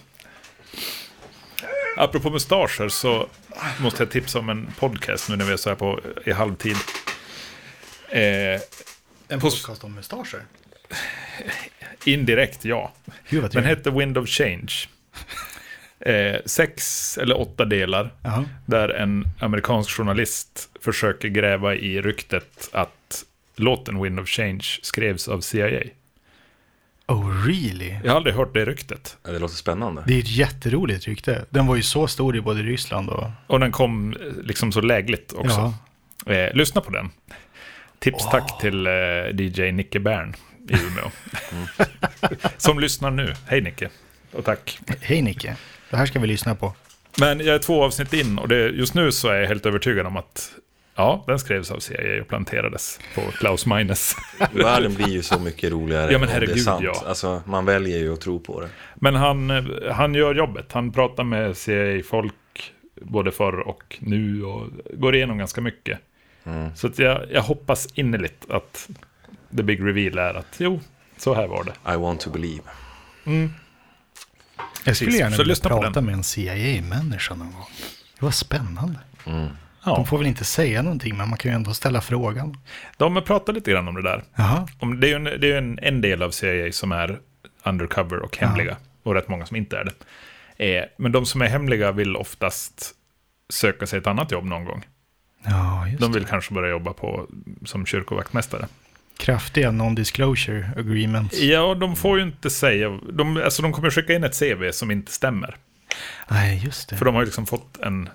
Apropå 1.98 2.30
mustascher 2.30 2.90
så 2.90 3.28
måste 3.80 4.04
jag 4.04 4.12
tipsa 4.12 4.40
om 4.40 4.50
en 4.50 4.68
podcast 4.80 5.30
nu 5.30 5.36
när 5.36 5.46
vi 5.46 5.54
är 5.54 5.58
så 5.58 5.70
här 5.70 5.76
på 5.76 6.00
i 6.26 6.32
halvtid. 6.32 6.76
Eh, 8.10 8.22
En 9.28 9.40
På- 9.40 9.50
podcast 9.50 9.84
om 9.84 9.94
mustascher. 9.96 10.42
indirekt, 12.06 12.66
ja. 12.66 12.94
Gud 13.30 13.52
Den 13.52 13.64
hette 13.64 13.92
Wind 13.92 14.18
of 14.18 14.30
Change. 14.30 14.72
Eh, 16.00 16.36
sex 16.46 17.18
eller 17.18 17.40
åtta 17.42 17.66
delar. 17.66 18.14
Jaha. 18.24 18.46
Där 18.66 18.90
en 18.90 19.26
amerikansk 19.40 19.90
journalist 19.90 20.70
försöker 20.82 21.28
gräva 21.28 21.76
i 21.76 22.02
ryktet 22.02 22.70
att 22.74 23.24
låten 23.56 24.02
Wind 24.02 24.20
of 24.20 24.30
Change 24.30 24.64
skrevs 24.82 25.28
av 25.28 25.42
CIA. 25.42 25.82
Oh 27.08 27.46
really? 27.46 27.96
Jag 28.04 28.12
har 28.12 28.18
aldrig 28.18 28.36
hört 28.36 28.54
det 28.54 28.66
ryktet. 28.66 29.18
Det 29.24 29.40
låter 29.40 29.56
spännande. 29.56 30.04
Det 30.08 30.14
är 30.16 30.20
ett 30.20 30.32
jätteroligt 30.32 31.06
rykte. 31.08 31.46
Den 31.50 31.68
var 31.68 31.76
ju 31.76 31.84
så 31.84 32.08
stor 32.08 32.36
i 32.36 32.42
både 32.42 32.62
Ryssland 32.62 33.10
och... 33.10 33.28
Och 33.48 33.60
den 33.60 33.72
kom 33.72 34.14
eh, 34.14 34.18
liksom 34.44 34.72
så 34.72 34.82
lägligt 34.82 35.34
också. 35.34 35.74
Eh, 36.26 36.54
lyssna 36.54 36.82
på 36.82 36.92
den. 36.92 37.10
Tips 38.06 38.30
tack 38.32 38.62
till 38.62 38.88
eh, 38.88 38.94
DJ 39.38 39.72
Nicke 39.72 40.00
Bern 40.00 40.36
i 40.70 40.74
Umeå. 40.74 41.12
Som 42.58 42.80
lyssnar 42.80 43.12
nu. 43.12 43.34
Hej 43.48 43.62
Nicke. 43.62 43.90
Och 44.32 44.46
tack. 44.46 44.80
Hej 45.02 45.22
Nicke, 45.22 45.56
det 45.90 45.98
här 45.98 46.06
ska 46.06 46.20
vi 46.20 46.28
lyssna 46.28 46.56
på. 46.56 46.74
Men 47.20 47.40
jag 47.40 47.56
är 47.56 47.60
två 47.60 47.84
avsnitt 47.84 48.14
in 48.14 48.38
och 48.40 48.48
det, 48.48 48.70
just 48.70 48.94
nu 48.94 49.12
så 49.12 49.28
är 49.28 49.36
jag 49.36 49.48
helt 49.48 49.66
övertygad 49.66 50.06
om 50.06 50.18
att 50.18 50.52
ja, 50.96 51.24
den 51.28 51.40
skrevs 51.40 51.72
av 51.72 51.80
CIA 51.80 52.22
och 52.22 52.28
planterades 52.28 53.00
på 53.16 53.22
Klaus 53.22 53.66
Meines. 53.66 54.16
Världen 54.52 54.94
blir 54.94 55.10
ju 55.10 55.24
så 55.24 55.40
mycket 55.40 55.72
roligare 55.72 56.12
Ja, 56.12 56.20
men 56.20 56.22
om 56.22 56.26
det 56.28 56.32
är 56.32 56.34
herregud, 56.34 56.64
sant. 56.64 56.84
ja. 56.84 57.04
Alltså, 57.08 57.42
man 57.46 57.66
väljer 57.66 57.98
ju 57.98 58.14
att 58.14 58.22
tro 58.22 58.40
på 58.40 58.62
det. 58.62 58.70
Men 58.96 59.16
han, 59.16 59.50
han 59.92 60.16
gör 60.16 60.36
jobbet. 60.36 60.72
Han 60.72 60.92
pratar 60.92 61.24
med 61.24 61.58
CIA-folk 61.58 62.34
både 63.02 63.32
förr 63.32 63.60
och 63.60 63.98
nu 64.00 64.44
och 64.44 64.68
går 64.94 65.16
igenom 65.16 65.38
ganska 65.38 65.62
mycket. 65.62 66.00
Mm. 66.46 66.76
Så 66.76 66.88
att 66.88 67.00
jag, 67.00 67.32
jag 67.32 67.42
hoppas 67.42 67.88
innerligt 67.94 68.46
att 68.50 68.90
the 69.58 69.64
big 69.64 69.86
reveal 69.86 70.18
är 70.18 70.34
att 70.34 70.56
jo, 70.58 70.80
så 71.18 71.34
här 71.34 71.48
var 71.48 71.64
det. 71.64 71.94
I 71.94 71.98
want 71.98 72.22
to 72.22 72.30
believe. 72.30 72.64
Jag 74.86 74.96
skulle 74.96 75.18
gärna 75.18 75.38
vilja 75.38 75.56
prata 75.64 76.02
med 76.02 76.14
en 76.14 76.24
CIA-människa 76.24 77.36
någon 77.36 77.52
gång. 77.52 77.68
Det 78.20 78.26
var 78.26 78.32
spännande. 78.32 79.00
Mm. 79.26 79.48
Ja, 79.86 79.96
De 79.96 80.06
får 80.06 80.18
väl 80.18 80.28
inte 80.28 80.46
säga 80.46 80.82
någonting, 80.82 81.18
men 81.18 81.30
man 81.30 81.38
kan 81.38 81.52
ju 81.52 81.56
ändå 81.56 81.74
ställa 81.74 82.02
frågan. 82.02 82.58
de 82.98 83.22
pratar 83.26 83.54
lite 83.54 83.72
grann 83.72 83.88
om 83.88 83.96
det 83.96 84.02
där. 84.02 84.24
Om, 84.80 85.00
det 85.00 85.08
är 85.08 85.10
ju 85.10 85.16
en, 85.16 85.24
det 85.24 85.32
är 85.32 85.52
ju 85.52 85.58
en, 85.58 85.80
en 85.82 86.02
del 86.02 86.24
av 86.24 86.32
CIA 86.32 86.72
som 86.72 86.92
är 86.92 87.20
undercover 87.64 88.20
och 88.20 88.38
hemliga. 88.38 88.78
Och 89.04 89.14
rätt 89.14 89.28
många 89.28 89.46
som 89.46 89.58
inte 89.58 89.78
är 89.78 89.84
det. 89.84 89.94
Eh, 90.78 90.86
men 90.98 91.12
de 91.12 91.26
som 91.26 91.42
är 91.42 91.48
hemliga 91.48 91.92
vill 91.92 92.16
oftast 92.16 92.92
söka 93.50 93.88
sig 93.88 94.00
ett 94.00 94.08
annat 94.08 94.32
jobb 94.32 94.46
någon 94.46 94.66
gång. 94.66 94.86
Ja 95.48 95.88
just 95.88 96.02
De 96.02 96.12
det. 96.12 96.20
vill 96.20 96.28
kanske 96.28 96.54
börja 96.54 96.70
jobba 96.70 96.94
på, 96.94 97.28
som 97.66 97.86
kyrkovaktmästare. 97.86 98.68
Kraftiga 99.18 99.72
non-disclosure 99.72 100.80
agreements. 100.80 101.40
Ja, 101.40 101.76
de 101.76 101.96
får 101.96 102.18
ju 102.18 102.24
inte 102.24 102.50
säga... 102.50 103.00
De, 103.14 103.38
alltså 103.38 103.62
de 103.62 103.74
kommer 103.74 103.90
skicka 103.90 104.14
in 104.14 104.24
ett 104.24 104.40
CV 104.40 104.72
som 104.72 104.92
inte 104.92 105.12
stämmer. 105.12 105.56
Nej, 106.28 106.62
just 106.66 106.90
det. 106.90 106.96
För 106.98 107.06
de 107.06 107.16
har 107.16 107.22
ju 107.22 107.26
liksom 107.26 107.46
fått 107.46 107.78
en, 107.82 108.10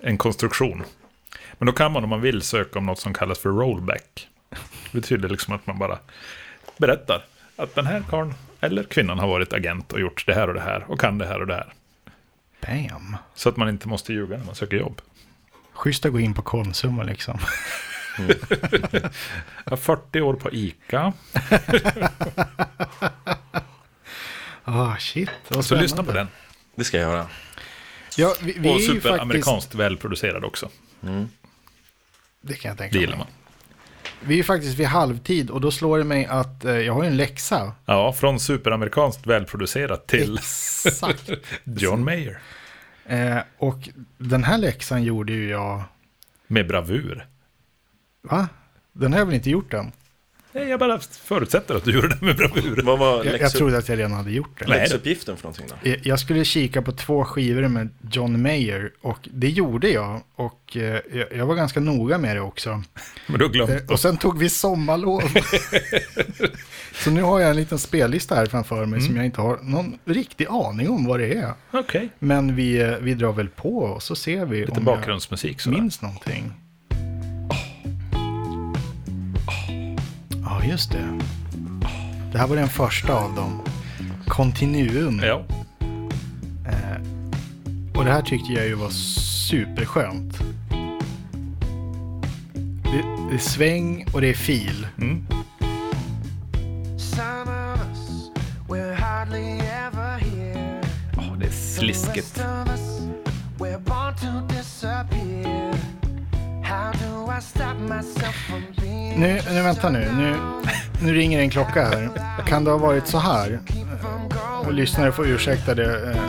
en 0.00 0.18
konstruktion. 0.18 0.82
Men 1.58 1.66
då 1.66 1.72
kan 1.72 1.92
man 1.92 2.04
om 2.04 2.10
man 2.10 2.20
vill 2.20 2.42
söka 2.42 2.78
om 2.78 2.86
något 2.86 2.98
som 3.00 3.14
kallas 3.14 3.38
för 3.38 3.48
rollback. 3.48 4.28
Det 4.50 4.58
betyder 5.00 5.28
liksom 5.28 5.54
att 5.54 5.66
man 5.66 5.78
bara 5.78 5.98
berättar 6.76 7.24
att 7.56 7.74
den 7.74 7.86
här 7.86 8.02
karln 8.10 8.34
eller 8.60 8.82
kvinnan 8.82 9.18
har 9.18 9.28
varit 9.28 9.52
agent 9.52 9.92
och 9.92 10.00
gjort 10.00 10.24
det 10.26 10.34
här 10.34 10.48
och 10.48 10.54
det 10.54 10.60
här 10.60 10.84
och 10.88 11.00
kan 11.00 11.18
det 11.18 11.26
här 11.26 11.40
och 11.40 11.46
det 11.46 11.54
här. 11.54 11.72
Bam. 12.60 13.16
Så 13.34 13.48
att 13.48 13.56
man 13.56 13.68
inte 13.68 13.88
måste 13.88 14.12
ljuga 14.12 14.36
när 14.36 14.44
man 14.44 14.54
söker 14.54 14.76
jobb. 14.76 15.00
Schysst 15.78 16.06
att 16.06 16.12
gå 16.12 16.20
in 16.20 16.34
på 16.34 16.42
Konsum 16.42 16.98
och 16.98 17.04
liksom. 17.04 17.38
Jag 19.64 19.70
har 19.70 19.76
40 19.76 20.20
år 20.20 20.34
på 20.34 20.52
ICA. 20.52 21.12
Ah, 24.70 24.96
shit. 24.96 25.30
Vad 25.48 25.64
Så 25.64 25.74
lyssna 25.74 26.04
på 26.04 26.12
den. 26.12 26.28
Det 26.74 26.84
ska 26.84 26.98
jag 26.98 27.10
göra. 27.10 27.26
Ja, 28.16 28.34
vi, 28.42 28.52
vi 28.52 28.58
Och 28.58 28.64
ju 28.64 28.86
faktiskt... 28.86 29.02
superamerikanskt 29.02 29.74
välproducerad 29.74 30.44
också. 30.44 30.68
Det 32.40 32.54
kan 32.54 32.68
jag 32.68 32.78
tänka 32.78 32.92
Det 32.92 32.98
mig. 32.98 33.00
gillar 33.00 33.16
man. 33.16 33.26
Vi 34.20 34.38
är 34.38 34.42
faktiskt 34.42 34.78
vid 34.78 34.86
halvtid 34.86 35.50
och 35.50 35.60
då 35.60 35.70
slår 35.70 35.98
det 35.98 36.04
mig 36.04 36.26
att 36.26 36.64
eh, 36.64 36.72
jag 36.72 36.94
har 36.94 37.02
ju 37.02 37.08
en 37.08 37.16
läxa. 37.16 37.72
Ja, 37.84 38.12
från 38.12 38.40
superamerikanskt 38.40 39.26
välproducerat 39.26 40.06
till 40.06 40.38
Exakt. 40.38 41.30
John 41.64 42.04
Mayer. 42.04 42.38
Eh, 43.08 43.38
och 43.58 43.88
den 44.18 44.44
här 44.44 44.58
läxan 44.58 45.02
gjorde 45.02 45.32
ju 45.32 45.48
jag... 45.48 45.82
Med 46.46 46.68
bravur. 46.68 47.26
Va? 48.22 48.48
Den 48.92 49.12
har 49.12 49.18
jag 49.18 49.26
väl 49.26 49.34
inte 49.34 49.50
gjort 49.50 49.74
än? 49.74 49.92
Nej, 50.52 50.68
jag 50.68 50.80
bara 50.80 50.98
förutsätter 51.00 51.74
att 51.74 51.84
du 51.84 51.92
gjorde 51.92 52.08
det 52.08 52.20
med 52.26 52.36
bravur. 52.36 52.82
Vad 52.84 52.98
var 52.98 53.24
Jag, 53.24 53.40
jag 53.40 53.52
trodde 53.52 53.78
att 53.78 53.88
jag 53.88 53.98
redan 53.98 54.12
hade 54.12 54.30
gjort 54.30 54.58
det. 54.58 54.66
Läxuppgiften 54.66 55.36
för 55.36 55.44
någonting 55.44 55.66
då? 55.68 55.90
Jag- 55.90 55.98
Jag 56.06 56.20
skulle 56.20 56.44
kika 56.44 56.82
på 56.82 56.92
två 56.92 57.24
skivor 57.24 57.68
med 57.68 57.88
John 58.10 58.42
Mayer 58.42 58.90
och 59.02 59.28
det 59.32 59.48
gjorde 59.48 59.88
jag. 59.90 60.20
Och 60.34 60.76
eh, 60.76 61.00
jag, 61.36 61.46
var 61.46 61.54
ganska 61.54 61.80
noga 61.80 62.18
med 62.18 62.36
det 62.36 62.40
också. 62.40 62.82
Men 63.26 63.38
du 63.38 63.44
har 63.44 63.52
glömt 63.52 63.70
Eh, 63.70 63.90
och 63.92 64.00
sen 64.00 64.16
tog 64.16 64.38
vi 64.38 64.48
sommarlov. 64.48 65.22
Så 67.04 67.10
nu 67.10 67.22
har 67.22 67.40
jag 67.40 67.50
en 67.50 67.56
liten 67.56 67.78
spellista 67.78 68.34
här 68.34 68.46
framför 68.46 68.86
mig 68.86 69.00
som 69.00 69.16
jag 69.16 69.24
inte 69.24 69.40
har 69.40 69.58
någon 69.62 69.98
riktig 70.04 70.46
aning 70.50 70.88
om 70.90 71.04
vad 71.06 71.20
det 71.20 71.34
är. 71.34 71.52
Okej. 71.70 72.08
Men 72.18 72.56
vi, 72.56 72.80
eh, 72.80 72.90
vi 73.00 73.14
drar 73.14 73.32
väl 73.32 73.48
på 73.48 73.78
och 73.78 74.02
så 74.02 74.16
ser 74.16 74.44
vi 74.46 74.60
Lite 74.60 74.72
om 74.72 74.84
bakgrundsmusik 74.84 75.52
jag 75.52 75.60
sådär. 75.60 75.78
minns 75.80 76.02
någonting. 76.02 76.52
Ja, 80.50 80.64
just 80.64 80.92
det. 80.92 81.18
Det 82.32 82.38
här 82.38 82.46
var 82.46 82.56
den 82.56 82.68
första 82.68 83.12
av 83.12 83.34
dem. 83.34 83.60
Continuum. 84.26 85.20
Ja. 85.24 85.44
Eh, 86.66 87.00
och 87.94 88.04
det 88.04 88.10
här 88.10 88.22
tyckte 88.22 88.52
jag 88.52 88.66
ju 88.66 88.74
var 88.74 88.90
superskönt. 88.90 90.38
Det, 92.82 93.02
det 93.30 93.34
är 93.34 93.38
sväng 93.38 94.06
och 94.12 94.20
det 94.20 94.28
är 94.28 94.34
fil. 94.34 94.86
Mm. 94.98 95.26
Some 96.98 97.72
of 97.72 97.80
us, 97.88 98.30
we're 98.68 98.94
hardly 98.94 99.58
ever 99.58 100.18
here. 100.18 100.82
Ja, 101.16 101.36
det 101.38 101.46
är 101.46 101.50
The 104.48 105.97
nu, 109.16 109.40
nu 109.50 109.62
vänta 109.62 109.90
nu. 109.90 110.12
nu. 110.16 110.36
Nu 111.02 111.14
ringer 111.14 111.40
en 111.40 111.50
klocka 111.50 111.84
här. 111.84 112.10
Kan 112.46 112.64
det 112.64 112.70
ha 112.70 112.78
varit 112.78 113.06
så 113.06 113.18
här? 113.18 113.60
Och 114.66 114.72
lyssnare 114.72 115.12
får 115.12 115.26
ursäkta 115.26 115.74
det 115.74 116.10
eh, 116.10 116.22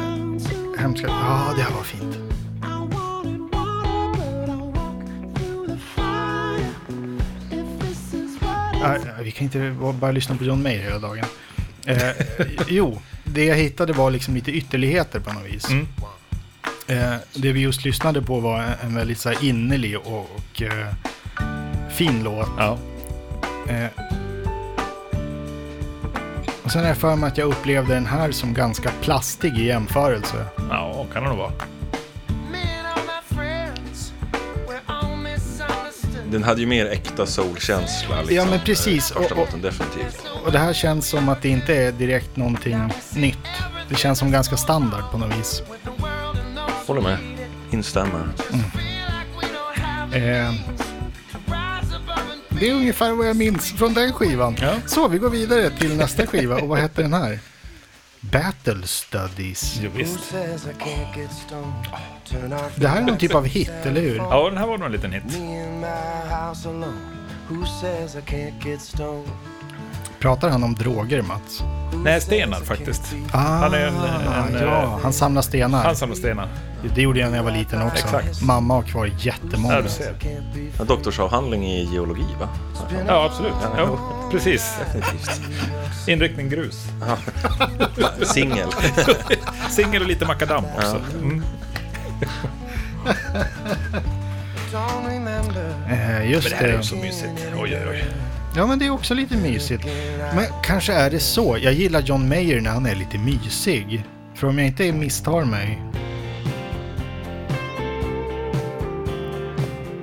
hemska. 0.80 1.08
Ja, 1.08 1.54
det 1.58 1.62
här 1.62 1.71
var 1.71 1.84
fint. 1.84 2.17
Ah, 8.84 9.21
vi 9.21 9.32
kan 9.32 9.43
inte 9.43 9.75
bara 9.99 10.12
lyssna 10.12 10.36
på 10.36 10.43
John 10.43 10.63
Mayer 10.63 10.84
hela 10.84 10.99
dagen. 10.99 11.25
Eh, 11.86 12.12
jo, 12.67 13.02
det 13.23 13.45
jag 13.45 13.56
hittade 13.56 13.93
var 13.93 14.12
liksom 14.12 14.36
lite 14.36 14.52
ytterligheter 14.52 15.19
på 15.19 15.34
något 15.34 15.45
vis. 15.45 15.69
Mm. 15.69 15.88
Eh, 16.89 17.15
det 17.34 17.52
vi 17.54 17.60
just 17.60 17.86
lyssnade 17.86 18.21
på 18.21 18.39
var 18.39 18.63
en, 18.84 18.95
väldigt 18.95 19.17
så 19.19 19.30
här 19.30 19.43
innerlig 19.45 19.97
och, 19.97 20.19
och 20.36 20.62
eh, 20.62 20.88
fin 21.89 22.23
låt. 22.23 22.47
Ja. 22.58 22.78
Eh, 23.69 23.86
och 26.63 26.71
sen 26.71 26.84
är 26.84 26.88
jag 26.88 26.97
för 26.97 27.15
mig 27.15 27.28
att 27.28 27.38
jag 27.38 27.47
upplevde 27.49 27.93
den 27.93 28.06
här 28.06 28.32
som 28.32 28.54
ganska 28.54 28.91
plastig 29.02 29.58
i 29.58 29.65
jämförelse. 29.65 30.45
ja, 30.69 31.06
kan 31.13 31.23
det 31.23 31.30
nog 31.30 31.38
vara. 31.38 31.52
Den 36.32 36.43
hade 36.43 36.62
ju 36.62 36.67
mer 36.67 36.86
äkta 36.86 37.25
soulkänsla. 37.25 38.17
Liksom, 38.19 38.36
Ja, 38.36 38.45
men 38.49 38.60
precis. 38.60 39.12
eh, 39.12 39.17
Första 39.17 39.36
Och- 39.36 39.41
och- 39.41 39.45
låten, 39.47 39.62
definitivt. 39.62 40.23
Och 40.45 40.52
det 40.52 40.60
här 40.60 40.73
känns 40.73 41.08
som 41.08 41.30
att 41.30 41.41
det 41.41 41.49
inte 41.49 41.75
är 41.75 41.91
direkt 41.91 42.36
någonting 42.36 42.89
nytt. 43.15 43.38
Det 43.89 43.95
känns 43.95 44.19
som 44.19 44.32
ganska 44.32 44.58
standard 44.58 45.04
på 45.12 45.17
något 45.17 45.38
vis. 45.39 45.62
Håller 46.89 47.02
med. 47.02 47.17
Instämmer. 47.71 48.28
Eh, 50.13 50.21
Eh, 50.23 50.54
det 52.49 52.69
är 52.69 52.73
ungefär 52.73 53.12
vad 53.13 53.28
jag 53.28 53.36
minns 53.36 53.71
från 53.71 53.93
den 53.93 54.13
skivan. 54.13 54.56
Ja. 54.62 54.73
Så, 54.86 55.08
vi 55.08 55.17
går 55.17 55.30
vidare 55.30 55.69
till 55.69 55.97
nästa 55.97 56.28
skiva. 56.28 56.56
Och 56.62 56.67
vad 56.67 56.80
heter 56.80 57.04
den 57.04 57.13
här? 57.13 57.39
Battle 58.19 58.88
Studies. 58.88 59.80
Jo, 59.84 59.91
visst. 59.95 60.34
Det 62.75 62.88
här 62.88 62.97
är 62.97 63.02
någon 63.02 63.17
typ 63.17 63.36
av 63.36 63.45
hit, 63.45 63.71
eller 63.84 64.02
hur? 64.02 64.15
Ja, 64.15 64.49
den 64.49 64.58
här 64.58 64.67
var 64.67 64.78
nog 64.78 64.86
en 64.86 64.91
liten 64.91 65.12
hit. 65.12 65.23
Pratar 70.19 70.49
han 70.49 70.63
om 70.63 70.75
droger, 70.75 71.21
Mats? 71.21 71.63
Nej, 72.03 72.21
stenar 72.21 72.60
faktiskt. 72.60 73.01
Ah, 73.32 73.38
Han 73.38 73.73
är 73.73 73.88
en- 73.88 73.95
en, 73.95 74.62
ja, 74.67 74.82
eh, 74.84 74.97
han 75.03 75.13
samlar 75.13 75.41
stenar. 75.41 75.84
Han 75.84 75.95
samlar 75.95 76.15
stenar. 76.15 76.47
Det 76.95 77.01
gjorde 77.01 77.19
jag 77.19 77.29
när 77.29 77.38
jag 77.38 77.43
var 77.43 77.51
liten 77.51 77.82
också. 77.82 78.03
Exakt. 78.05 78.41
Mamma 78.41 78.73
har 78.73 78.82
kvar 78.82 79.12
jättemånga. 79.19 79.75
Ja, 79.75 79.82
du 79.82 79.89
ser. 79.89 80.13
Can't 80.13 80.53
be 80.77 80.82
En 80.82 80.88
doktorsavhandling 80.88 81.63
i 81.65 81.84
geologi, 81.93 82.25
va? 82.39 82.49
Ja, 83.08 83.25
absolut. 83.25 83.53
Ja, 83.77 83.97
precis. 84.32 84.75
Definitivt. 84.86 85.41
Inriktning 86.08 86.49
grus. 86.49 86.86
Singel. 88.23 88.69
Singel 89.69 90.01
och 90.01 90.08
lite 90.08 90.25
makadam 90.25 90.65
också. 90.77 91.01
Mm. 91.21 91.43
Eh, 95.89 96.32
just 96.32 96.49
Men 96.49 96.60
det 96.60 96.65
här 96.65 96.73
är 96.73 96.77
ju 96.77 96.84
så 96.84 96.95
mysigt. 96.95 97.29
Oj, 97.55 97.77
oj, 97.77 97.88
oj. 97.89 98.03
Ja, 98.55 98.65
men 98.65 98.79
det 98.79 98.85
är 98.85 98.89
också 98.89 99.13
lite 99.13 99.38
mysigt. 99.38 99.85
Men 100.35 100.45
kanske 100.63 100.93
är 100.93 101.09
det 101.09 101.19
så. 101.19 101.57
Jag 101.62 101.73
gillar 101.73 102.01
John 102.01 102.29
Mayer 102.29 102.62
när 102.62 102.69
han 102.69 102.85
är 102.85 102.95
lite 102.95 103.17
mysig. 103.17 104.03
För 104.35 104.47
om 104.47 104.57
jag 104.57 104.67
inte 104.67 104.91
misstar 104.91 105.45
mig. 105.45 105.81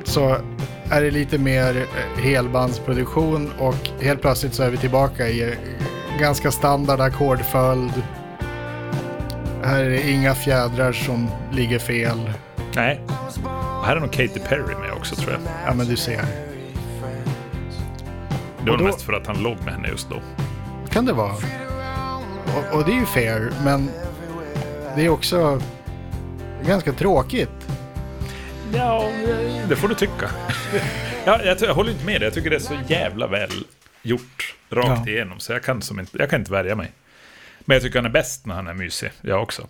Så 0.05 0.37
är 0.91 1.03
det 1.03 1.11
lite 1.11 1.39
mer 1.39 1.77
eh, 1.77 2.23
helbandsproduktion 2.23 3.53
och 3.59 3.91
helt 4.01 4.21
plötsligt 4.21 4.55
så 4.55 4.63
är 4.63 4.71
vi 4.71 4.77
tillbaka 4.77 5.29
i 5.29 5.43
eh, 5.43 5.59
ganska 6.21 6.51
standard 6.51 7.01
ackordföljd. 7.01 8.03
Här 9.65 9.85
är 9.85 9.91
det 9.91 10.11
inga 10.11 10.35
fjädrar 10.35 10.93
som 10.93 11.31
ligger 11.53 11.79
fel. 11.79 12.31
Nej. 12.75 13.01
Och 13.79 13.87
här 13.87 13.97
är 13.97 14.01
nog 14.01 14.13
Katy 14.13 14.41
Perry 14.49 14.75
med 14.75 14.93
också 14.93 15.17
tror 15.17 15.33
jag. 15.33 15.41
Ja, 15.67 15.75
men 15.75 15.87
du 15.87 15.97
ser. 15.97 16.46
Det 18.67 18.71
var 18.73 18.79
då- 18.79 18.85
mest 18.85 19.03
för 19.03 19.13
att 19.13 19.27
han 19.27 19.43
låg 19.43 19.57
med 19.65 19.75
henne 19.75 19.89
just 19.89 20.11
då. 20.11 20.23
kan 20.91 21.05
det 21.05 21.13
vara. 21.13 21.33
Och, 22.57 22.79
och 22.79 22.85
det 22.85 22.93
är 22.93 23.01
ju 23.01 23.07
fair, 23.07 23.53
men 23.65 23.91
det 24.97 25.05
är 25.05 25.09
också 25.09 25.61
ganska 26.67 26.93
tråkigt. 26.93 27.69
Ja, 28.75 29.11
det 29.69 29.77
får 29.77 29.89
du 29.89 29.95
tycka. 29.95 30.31
ja, 31.25 31.41
jag, 31.45 31.61
jag 31.61 31.75
håller 31.75 31.91
inte 31.93 32.05
med 32.07 32.21
dig. 32.21 32.27
Jag 32.27 32.35
tycker 32.35 32.51
det 32.51 32.57
är 32.57 32.61
så 32.61 32.75
jävla 32.89 33.27
väl 33.27 33.51
gjort 34.03 34.55
rakt 34.71 34.89
Ja. 35.07 35.13
igenom. 35.13 35.41
Så 35.41 35.53
jag 35.53 35.63
kan, 35.63 35.83
som 35.83 36.01
inte, 36.01 36.19
jag 36.19 36.31
kan 36.31 36.41
inte 36.41 36.53
värja 36.53 36.75
mig. 36.75 36.93
Men 37.61 37.75
jag 37.75 37.83
tycker 37.83 37.99
han 37.99 38.07
är 38.07 38.11
bäst 38.11 38.47
när 38.47 38.55
han 38.55 38.67
är 38.67 38.75
mysig. 38.75 39.11
Jag 39.21 39.43
också. 39.43 39.67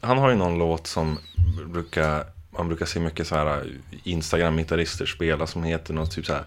Han 0.00 0.18
har 0.18 0.30
ju 0.30 0.36
någon 0.36 0.58
låt 0.58 0.86
som 0.86 1.18
brukar, 1.66 2.24
man 2.50 2.68
brukar 2.68 2.86
se 2.86 3.00
mycket 3.00 3.26
så 3.26 3.34
här 3.34 3.64
Instagram-gitarrister 4.04 5.06
spela 5.06 5.46
som 5.46 5.62
heter 5.62 5.94
något 5.94 6.10
typ 6.12 6.26
så 6.26 6.32
här 6.32 6.42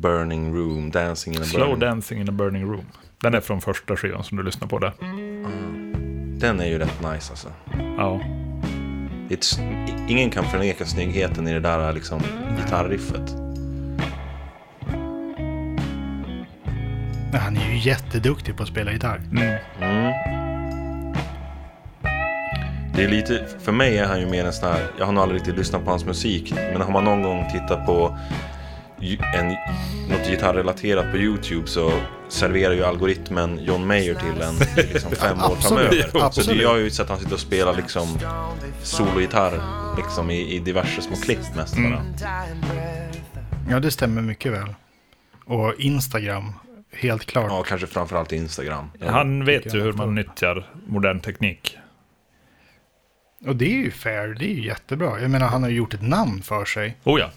Burning 0.00 0.54
Room, 0.54 0.90
Dancing 0.90 1.34
in 1.36 1.42
a 1.42 1.44
Slow 1.44 1.60
Burning. 1.66 1.80
Dancing 1.80 2.20
in 2.20 2.28
a 2.28 2.32
Burning 2.32 2.64
Room. 2.72 2.84
Den 3.20 3.34
är 3.34 3.40
från 3.40 3.60
första 3.60 3.96
skivan 3.96 4.24
som 4.24 4.36
du 4.36 4.42
lyssnar 4.42 4.68
på 4.68 4.78
där. 4.78 4.92
Den 6.40 6.60
är 6.60 6.66
ju 6.66 6.78
rätt 6.78 6.98
nice 7.12 7.30
alltså. 7.32 7.48
Ja. 7.98 8.20
Det 9.28 9.34
är 9.34 9.38
ett 9.38 9.44
s- 9.44 9.58
ingen 10.08 10.30
kan 10.30 10.44
förneka 10.44 10.84
snyggheten 10.86 11.48
i 11.48 11.52
det 11.52 11.60
där 11.60 11.92
liksom 11.92 12.20
gitarriffet. 12.58 13.34
Men 17.32 17.40
han 17.40 17.56
är 17.56 17.70
ju 17.70 17.78
jätteduktig 17.78 18.56
på 18.56 18.62
att 18.62 18.68
spela 18.68 18.92
gitarr. 18.92 19.20
Mm. 19.32 20.12
Det 22.94 23.04
är 23.04 23.08
lite, 23.08 23.46
för 23.60 23.72
mig 23.72 23.98
är 23.98 24.06
han 24.06 24.20
ju 24.20 24.26
mer 24.26 24.44
en 24.44 24.52
sån 24.52 24.68
här, 24.68 24.80
jag 24.98 25.06
har 25.06 25.12
nog 25.12 25.22
aldrig 25.22 25.40
riktigt 25.40 25.56
lyssnat 25.58 25.84
på 25.84 25.90
hans 25.90 26.04
musik, 26.04 26.54
men 26.72 26.80
har 26.80 26.92
man 26.92 27.04
någon 27.04 27.22
gång 27.22 27.44
tittat 27.52 27.86
på 27.86 28.18
en, 29.34 29.48
något 30.08 30.26
gitarrrelaterat 30.26 31.10
på 31.12 31.16
YouTube 31.16 31.66
så 31.66 31.92
serverar 32.28 32.74
ju 32.74 32.84
algoritmen 32.84 33.64
John 33.64 33.86
Mayer 33.86 34.14
till 34.14 34.42
en 34.42 34.54
i 34.84 34.92
liksom 34.92 35.10
fem 35.10 35.38
år 35.38 35.56
framöver. 35.56 36.08
Så 36.12 36.20
absolut. 36.20 36.58
det, 36.58 36.62
jag 36.62 36.68
har 36.68 36.76
ju 36.76 36.90
sett 36.90 37.00
att 37.00 37.08
han 37.08 37.18
sitter 37.18 37.34
och 37.34 37.40
spelar 37.40 37.76
liksom 37.76 38.18
sologitarr 38.82 39.60
liksom 39.96 40.30
i, 40.30 40.54
i 40.54 40.58
diverse 40.58 41.02
små 41.02 41.16
klipp 41.16 41.56
mest 41.56 41.76
bara. 41.76 41.88
Breath. 41.88 43.18
Ja, 43.70 43.80
det 43.80 43.90
stämmer 43.90 44.22
mycket 44.22 44.52
väl. 44.52 44.74
Och 45.44 45.74
Instagram, 45.78 46.52
helt 46.92 47.26
klart. 47.26 47.46
Ja, 47.48 47.62
kanske 47.62 47.86
framförallt 47.86 48.32
Instagram. 48.32 48.90
Han 49.00 49.44
vet 49.44 49.74
ju 49.74 49.80
hur 49.80 49.92
man 49.92 50.14
nyttjar 50.14 50.70
modern 50.86 51.20
teknik. 51.20 51.78
Och 53.46 53.56
det 53.56 53.64
är 53.64 53.76
ju 53.76 53.90
fair, 53.90 54.36
det 54.38 54.44
är 54.44 54.54
ju 54.54 54.64
jättebra. 54.66 55.20
Jag 55.20 55.30
menar, 55.30 55.46
han 55.46 55.62
har 55.62 55.70
ju 55.70 55.76
gjort 55.76 55.94
ett 55.94 56.02
namn 56.02 56.42
för 56.42 56.64
sig. 56.64 56.96
Oh 57.04 57.20
ja. 57.20 57.30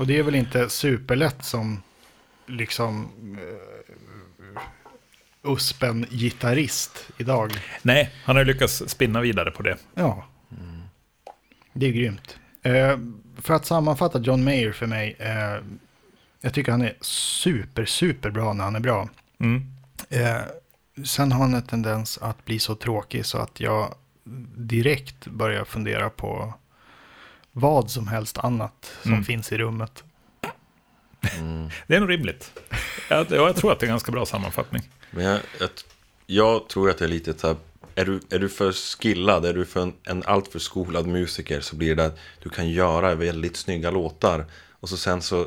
Och 0.00 0.06
det 0.06 0.18
är 0.18 0.22
väl 0.22 0.34
inte 0.34 0.68
superlätt 0.68 1.44
som 1.44 1.82
liksom 2.46 3.08
uh, 3.38 4.62
uspen 5.52 6.06
gitarrist 6.10 7.10
idag. 7.18 7.52
Nej, 7.82 8.10
han 8.24 8.36
har 8.36 8.44
lyckats 8.44 8.82
spinna 8.86 9.20
vidare 9.20 9.50
på 9.50 9.62
det. 9.62 9.76
Ja. 9.94 10.26
Det 11.72 11.86
är 11.86 11.90
grymt. 11.90 12.38
Eh, 12.62 12.98
för 13.36 13.54
att 13.54 13.66
sammanfatta 13.66 14.18
John 14.18 14.44
Mayer 14.44 14.72
för 14.72 14.86
mig. 14.86 15.16
Eh, 15.18 15.56
jag 16.40 16.54
tycker 16.54 16.72
han 16.72 16.82
är 16.82 16.94
super, 17.00 17.84
super 17.84 18.30
bra 18.30 18.52
när 18.52 18.64
han 18.64 18.76
är 18.76 18.80
bra. 18.80 19.08
Mm. 19.40 19.62
Eh, 20.08 20.40
sen 21.04 21.32
har 21.32 21.40
han 21.40 21.54
en 21.54 21.62
tendens 21.62 22.18
att 22.18 22.44
bli 22.44 22.58
så 22.58 22.74
tråkig 22.74 23.26
så 23.26 23.38
att 23.38 23.60
jag 23.60 23.94
direkt 24.56 25.26
börjar 25.26 25.64
fundera 25.64 26.10
på 26.10 26.54
vad 27.52 27.90
som 27.90 28.08
helst 28.08 28.38
annat 28.38 28.92
som 29.02 29.12
Mm. 29.12 29.24
finns 29.24 29.52
i 29.52 29.58
rummet. 29.58 30.04
Det 31.86 31.96
är 31.96 32.00
nog 32.00 32.10
rimligt. 32.10 32.52
Jag, 33.08 33.26
ja, 33.30 33.36
jag 33.36 33.56
tror 33.56 33.72
att 33.72 33.80
det 33.80 33.84
är 33.86 33.88
en 33.88 33.92
ganska 33.92 34.12
bra 34.12 34.26
sammanfattning. 34.26 34.82
Men 35.10 35.24
jag, 35.24 35.40
jag, 35.60 35.70
jag 36.26 36.68
tror 36.68 36.90
att 36.90 36.98
det 36.98 37.04
är 37.04 37.08
lite 37.08 37.38
så 37.38 37.46
här, 37.46 37.56
är 37.94 38.04
du, 38.04 38.20
är 38.30 38.38
du 38.38 38.48
för 38.48 38.72
skillad, 38.72 39.44
är 39.44 39.52
du 39.54 39.66
för 39.66 39.82
en, 39.82 39.92
en 40.04 40.22
alltför 40.26 40.58
skolad 40.58 41.06
musiker 41.06 41.60
så 41.60 41.76
blir 41.76 41.94
det 41.94 42.04
att 42.06 42.18
du 42.42 42.48
kan 42.48 42.68
göra 42.70 43.14
väldigt 43.14 43.56
snygga 43.56 43.90
låtar 43.90 44.44
och 44.80 44.88
så 44.88 44.96
sen 44.96 45.22
så 45.22 45.46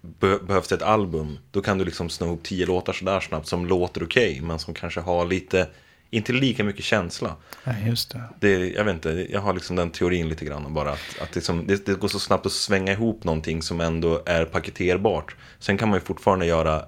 be, 0.00 0.38
behövs 0.38 0.68
det 0.68 0.74
ett 0.74 0.82
album. 0.82 1.38
Då 1.50 1.60
kan 1.62 1.78
du 1.78 1.84
liksom 1.84 2.10
sno 2.10 2.26
ihop 2.26 2.42
tio 2.42 2.66
låtar 2.66 2.92
sådär 2.92 3.20
snabbt 3.20 3.46
som 3.46 3.66
låter 3.66 4.02
okej 4.04 4.40
men 4.40 4.58
som 4.58 4.74
kanske 4.74 5.00
har 5.00 5.26
lite, 5.26 5.68
inte 6.10 6.32
lika 6.32 6.64
mycket 6.64 6.84
känsla. 6.84 7.36
Nej, 7.64 7.88
just 7.88 8.10
det. 8.10 8.22
Det, 8.40 8.70
jag 8.70 8.84
vet 8.84 8.94
inte, 8.94 9.26
jag 9.30 9.40
har 9.40 9.52
liksom 9.54 9.76
den 9.76 9.90
teorin 9.90 10.28
lite 10.28 10.44
grann 10.44 10.74
bara 10.74 10.90
att, 10.92 11.18
att 11.22 11.34
liksom, 11.34 11.66
det, 11.66 11.86
det 11.86 11.94
går 11.94 12.08
så 12.08 12.18
snabbt 12.18 12.46
att 12.46 12.52
svänga 12.52 12.92
ihop 12.92 13.24
någonting 13.24 13.62
som 13.62 13.80
ändå 13.80 14.22
är 14.26 14.44
paketerbart. 14.44 15.36
Sen 15.58 15.78
kan 15.78 15.88
man 15.88 15.98
ju 15.98 16.04
fortfarande 16.04 16.46
göra 16.46 16.84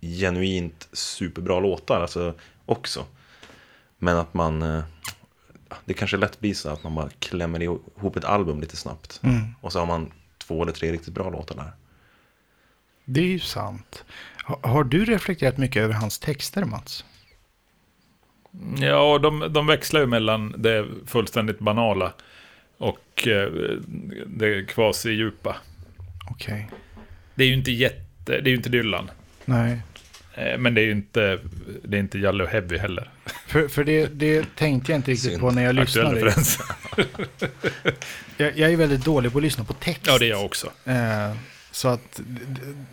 genuint 0.00 0.88
superbra 0.92 1.60
låtar 1.60 2.00
alltså, 2.00 2.34
också. 2.66 3.04
Men 3.98 4.16
att 4.16 4.34
man, 4.34 4.62
eh, 4.62 4.84
det 5.84 5.94
kanske 5.94 6.16
lätt 6.16 6.40
blir 6.40 6.54
så 6.54 6.68
att 6.68 6.82
man 6.84 6.94
bara 6.94 7.10
klämmer 7.18 7.62
ihop 7.62 8.16
ett 8.16 8.24
album 8.24 8.60
lite 8.60 8.76
snabbt. 8.76 9.20
Och 9.60 9.72
så 9.72 9.78
har 9.78 9.86
man 9.86 10.12
två 10.38 10.62
eller 10.62 10.72
tre 10.72 10.92
riktigt 10.92 11.14
bra 11.14 11.30
låtar 11.30 11.54
där. 11.56 11.72
Det 13.04 13.20
är 13.20 13.24
ju 13.24 13.40
sant. 13.40 14.04
Ha, 14.44 14.60
har 14.62 14.84
du 14.84 15.04
reflekterat 15.04 15.58
mycket 15.58 15.82
över 15.82 15.94
hans 15.94 16.18
texter, 16.18 16.64
Mats? 16.64 17.04
Ja, 18.80 19.12
och 19.12 19.20
de, 19.20 19.52
de 19.52 19.66
växlar 19.66 20.00
ju 20.00 20.06
mellan 20.06 20.54
det 20.58 20.86
fullständigt 21.06 21.58
banala 21.58 22.12
och 22.78 23.28
eh, 23.28 23.48
det 24.26 24.62
kvasi-djupa. 24.68 25.56
Okej. 26.30 26.70
Det 27.34 27.44
är 27.44 27.48
ju 27.48 27.54
inte 27.54 27.72
jätte... 27.72 28.00
Det 28.24 28.34
är 28.38 28.48
ju 28.48 28.54
inte 28.56 28.68
Dylan. 28.68 29.10
Nej. 29.44 29.78
Eh, 30.34 30.58
Men 30.58 30.74
det 30.74 30.80
är 30.80 30.84
ju 30.84 30.90
inte, 30.92 31.38
det 31.84 31.96
är 31.96 32.00
inte 32.00 32.18
Jalle 32.18 32.44
och 32.44 32.50
Heavy 32.50 32.78
heller. 32.78 33.10
För, 33.46 33.68
för 33.68 33.84
det, 33.84 34.06
det 34.06 34.56
tänkte 34.56 34.92
jag 34.92 34.98
inte 34.98 35.10
riktigt 35.10 35.30
Synd. 35.30 35.40
på 35.40 35.50
när 35.50 35.62
jag 35.64 35.78
Aktuell 35.78 36.14
lyssnade. 36.14 36.26
referens. 36.26 36.58
Jag, 38.36 38.58
jag 38.58 38.72
är 38.72 38.76
väldigt 38.76 39.04
dålig 39.04 39.32
på 39.32 39.38
att 39.38 39.44
lyssna 39.44 39.64
på 39.64 39.72
text. 39.72 40.02
Ja, 40.06 40.18
det 40.18 40.26
är 40.26 40.30
jag 40.30 40.44
också. 40.44 40.66
Eh, 40.84 41.30
så 41.72 41.88
att 41.88 42.20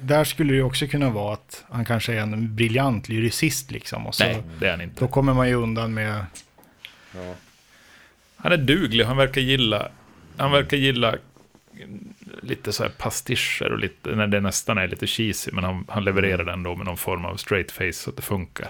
där 0.01 0.23
skulle 0.23 0.53
det 0.53 0.61
också 0.61 0.87
kunna 0.87 1.09
vara 1.09 1.33
att 1.33 1.63
han 1.69 1.85
kanske 1.85 2.13
är 2.13 2.19
en 2.19 2.55
briljant 2.55 3.09
lyricist 3.09 3.71
liksom. 3.71 4.07
Och 4.07 4.15
så, 4.15 4.23
Nej, 4.23 4.43
det 4.59 4.67
är 4.67 4.71
han 4.71 4.81
inte. 4.81 4.99
Då 4.99 5.07
kommer 5.07 5.33
man 5.33 5.47
ju 5.47 5.53
undan 5.53 5.93
med... 5.93 6.25
Han 8.35 8.51
är 8.51 8.57
duglig, 8.57 9.05
han 9.05 9.17
verkar 9.17 9.41
gilla... 9.41 9.89
Han 10.37 10.51
verkar 10.51 10.77
gilla 10.77 11.15
lite 12.41 12.71
så 12.73 12.83
här 12.83 12.89
pastischer 12.89 13.71
och 13.71 13.79
lite, 13.79 14.15
när 14.15 14.27
det 14.27 14.39
nästan 14.39 14.77
är 14.77 14.87
lite 14.87 15.07
cheesy, 15.07 15.51
men 15.51 15.63
han, 15.63 15.85
han 15.87 16.03
levererar 16.03 16.43
den 16.43 16.63
då 16.63 16.75
med 16.75 16.85
någon 16.85 16.97
form 16.97 17.25
av 17.25 17.35
straight 17.35 17.71
face 17.71 17.93
så 17.93 18.09
att 18.09 18.15
det 18.15 18.21
funkar. 18.21 18.69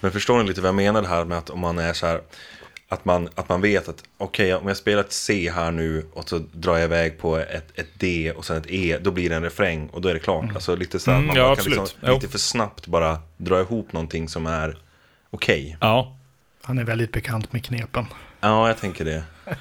Men 0.00 0.12
förstår 0.12 0.42
ni 0.42 0.48
lite 0.48 0.60
vad 0.60 0.68
jag 0.68 0.74
menar 0.74 1.02
här 1.02 1.24
med 1.24 1.38
att 1.38 1.50
om 1.50 1.60
man 1.60 1.78
är 1.78 1.92
så 1.92 2.06
här 2.06 2.20
Att 2.92 3.04
man, 3.04 3.28
att 3.34 3.48
man 3.48 3.60
vet 3.60 3.88
att 3.88 4.04
okej, 4.18 4.54
om 4.54 4.68
jag 4.68 4.76
spelar 4.76 5.00
ett 5.00 5.12
C 5.12 5.50
här 5.54 5.70
nu 5.70 6.06
och 6.12 6.28
så 6.28 6.38
drar 6.52 6.76
jag 6.76 6.84
iväg 6.84 7.18
på 7.18 7.36
ett, 7.36 7.78
ett 7.78 7.88
D 7.98 8.32
och 8.36 8.44
sen 8.44 8.56
ett 8.56 8.70
E, 8.70 8.98
då 9.00 9.10
blir 9.10 9.30
det 9.30 9.36
en 9.36 9.42
refräng 9.42 9.88
och 9.88 10.00
då 10.00 10.08
är 10.08 10.14
det 10.14 10.20
klart. 10.20 10.54
Alltså 10.54 10.76
lite 10.76 10.98
så 10.98 11.10
här, 11.10 11.18
Mm, 11.18 11.26
man 11.26 11.36
ja, 11.36 11.56
kan 11.56 11.64
liksom, 11.64 11.86
lite 12.02 12.28
för 12.28 12.38
snabbt 12.38 12.86
bara 12.86 13.18
dra 13.36 13.60
ihop 13.60 13.92
någonting 13.92 14.28
som 14.28 14.46
är 14.46 14.76
okej. 15.30 15.76
Ja. 15.80 16.16
Han 16.62 16.78
är 16.78 16.84
väldigt 16.84 17.12
bekant 17.12 17.52
med 17.52 17.64
knepen. 17.64 18.06
Ja, 18.40 18.68
jag 18.68 18.78
tänker 18.78 19.04
det. 19.04 19.22
Ja. 19.44 19.54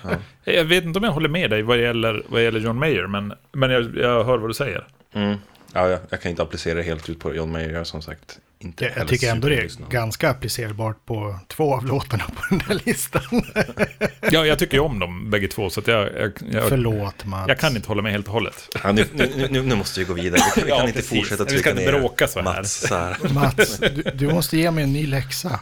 Jag 0.44 0.66
vet 0.66 0.84
inte 0.84 1.00
om 1.00 1.06
jag 1.06 1.12
håller 1.12 1.30
med 1.30 1.50
dig 1.50 1.62
vad 1.62 1.82
gäller, 1.82 2.24
vad 2.30 2.44
gäller 2.44 2.60
John 2.60 2.80
Mayer, 2.80 3.08
men, 3.08 3.34
men 3.52 3.72
jag, 3.72 3.98
jag 3.98 4.24
hör 4.24 4.38
vad 4.38 4.50
du 4.50 4.54
säger. 4.54 4.88
Mm. 5.14 5.38
Ja, 5.74 5.90
jag, 5.90 6.00
jag 6.10 6.22
kan 6.22 6.30
inte 6.30 6.44
applicera 6.44 6.76
det 6.76 6.84
helt 6.84 7.10
ut 7.10 7.20
på 7.20 7.36
John 7.36 7.52
Mayer, 7.52 7.84
som 7.84 8.02
sagt 8.02 8.40
inte 8.62 8.86
Jag, 8.86 8.98
jag 8.98 9.08
tycker 9.08 9.32
ändå 9.32 9.48
det 9.50 9.56
är 9.56 9.70
ganska 9.90 10.30
applicerbart 10.30 11.06
på 11.06 11.40
två 11.48 11.76
av 11.76 11.86
låtarna 11.86 12.24
på 12.24 12.42
den 12.50 12.62
där 12.68 12.82
listan. 12.86 13.22
Ja, 14.32 14.46
jag 14.46 14.60
tycker 14.60 14.74
ju 14.78 14.80
om 14.84 15.00
dem 15.00 15.30
bägge 15.30 15.48
två, 15.48 15.70
så 15.70 15.80
att 15.80 15.88
jag, 15.88 16.10
jag, 16.18 16.32
jag, 16.52 16.70
Förlåt 16.70 17.26
Mats. 17.26 17.46
jag 17.48 17.60
kan 17.60 17.76
inte 17.76 17.88
hålla 17.88 18.02
med 18.02 18.12
helt 18.12 18.28
och 18.28 18.34
hållet. 18.34 18.70
Ja, 18.84 18.92
nu, 18.92 19.06
nu, 19.14 19.48
nu, 19.50 19.62
nu 19.62 19.76
måste 19.76 20.00
vi 20.00 20.06
gå 20.06 20.14
vidare. 20.14 20.42
Vi 20.56 20.62
kan, 20.62 20.64
vi 20.66 20.70
kan 20.70 20.78
Ja, 20.80 20.88
inte 20.88 20.94
precis. 20.94 21.10
fortsätta 21.20 21.44
Vi 21.44 21.50
ska 21.50 21.56
trycka 21.58 21.70
inte 21.70 21.92
ner 21.92 22.00
bråka 22.00 22.28
så 22.28 22.40
här. 22.42 22.44
Mats 22.44 22.88
så 22.88 22.96
här. 22.96 23.18
Mats, 23.34 23.80
du, 23.80 24.04
du 24.16 24.28
måste 24.28 24.58
ge 24.58 24.72
mig 24.72 24.84
en 24.84 24.94
ny 24.94 25.08
läxa. 25.08 25.60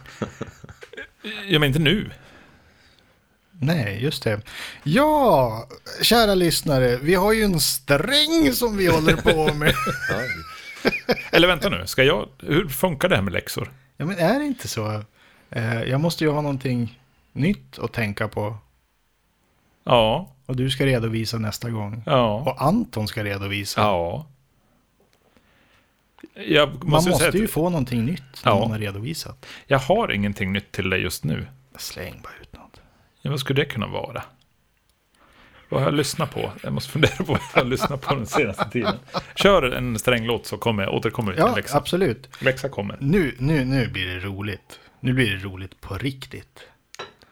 Ja, 1.48 1.60
men 1.60 1.64
inte 1.64 1.80
nu. 1.80 2.12
Nej, 3.60 4.00
just 4.04 4.24
det. 4.24 4.42
Ja, 4.84 5.68
kära 6.02 6.36
lyssnare, 6.36 6.98
vi 7.02 7.16
har 7.16 7.34
ju 7.34 7.44
en 7.44 7.60
sträng 7.60 8.54
som 8.54 8.78
vi 8.78 8.88
håller 8.88 9.16
på 9.16 9.54
med. 9.54 9.74
Eller 11.32 11.48
vänta 11.48 11.70
nu, 11.70 11.88
ska 11.88 12.04
jag, 12.04 12.30
hur 12.40 12.68
funkar 12.68 13.10
det 13.10 13.16
här 13.16 13.24
med 13.24 13.34
läxor? 13.34 13.72
Ja, 13.98 14.06
men 14.06 14.18
är 14.18 14.40
det 14.40 14.46
inte 14.46 14.68
så? 14.68 15.04
Eh, 15.50 15.84
jag 15.84 16.02
måste 16.02 16.24
ju 16.24 16.30
ha 16.30 16.42
någonting 16.42 17.00
nytt 17.34 17.80
att 17.80 17.94
tänka 17.94 18.28
på. 18.28 18.58
Ja, 19.84 20.32
Och 20.46 20.56
du 20.56 20.70
ska 20.70 20.86
redovisa 20.86 21.38
nästa 21.38 21.70
gång. 21.70 22.04
ja, 22.06 22.34
Och 22.40 22.62
Anton 22.62 23.08
ska 23.08 23.24
redovisa. 23.24 23.82
ja. 23.82 24.26
Måste, 26.36 26.88
Man 26.88 27.04
ju 27.04 27.10
måste 27.10 27.38
ju 27.38 27.44
att 27.46 27.52
få 27.52 27.70
någonting 27.70 28.06
nytt 28.06 28.46
när 28.46 28.52
Ja. 28.52 28.60
man 28.60 28.72
har 28.72 28.80
redovisat. 28.80 29.46
jag 29.68 29.80
har 29.80 30.12
ingenting 30.12 30.54
nytt 30.54 30.72
till 30.72 30.90
dig 30.90 31.02
just 31.02 31.24
nu. 31.24 31.48
Släng 31.78 32.22
bara 32.24 32.34
ut 32.42 32.54
något. 32.54 32.82
Ja, 33.22 33.32
vad 33.32 33.40
skulle 33.40 33.62
det 33.62 33.66
kunna 33.70 33.88
vara? 33.88 34.24
Vad 35.70 35.82
har 35.82 35.88
jag 35.88 35.94
lyssnat 35.98 36.34
på? 36.34 36.52
Jag 36.64 36.74
måste 36.74 36.92
fundera 36.92 37.16
på 37.16 37.24
vad 37.24 37.40
jag 37.54 37.62
har 37.64 37.70
lyssnat 37.70 38.02
på 38.02 38.16
den 38.16 38.26
senaste 38.28 38.70
tiden. 38.72 38.96
Kör 39.36 39.64
en 39.72 40.00
stränglåt 40.00 40.46
så 40.46 40.58
kommer 40.58 40.84
jag, 40.84 40.94
återkommer 40.94 41.32
vi 41.32 41.36
till 41.36 41.46
Ja, 41.48 41.56
läxa. 41.56 41.78
absolut. 41.78 42.30
Läxa 42.40 42.70
kommer. 42.70 42.98
Nu, 43.00 43.36
nu, 43.40 43.66
nu 43.66 43.88
blir 43.88 44.06
det 44.08 44.20
roligt. 44.20 44.80
Nu 45.00 45.14
blir 45.14 45.32
det 45.32 45.44
roligt 45.44 45.82
på 45.82 45.98
riktigt. 45.98 46.60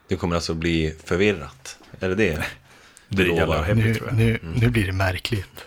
Det 0.07 0.15
kommer 0.15 0.35
alltså 0.35 0.53
bli 0.53 0.95
förvirrat. 1.05 1.77
Är 1.99 2.09
det 2.09 2.15
det? 2.15 2.45
Det 3.09 3.23
är 3.23 3.27
jävla 3.27 3.61
Nu, 3.61 3.63
häftigt 3.67 3.97
tror 3.97 4.09
jag. 4.09 4.17
nu, 4.17 4.39
nu 4.55 4.69
blir 4.69 4.85
det 4.85 4.91
märkligt. 4.91 5.65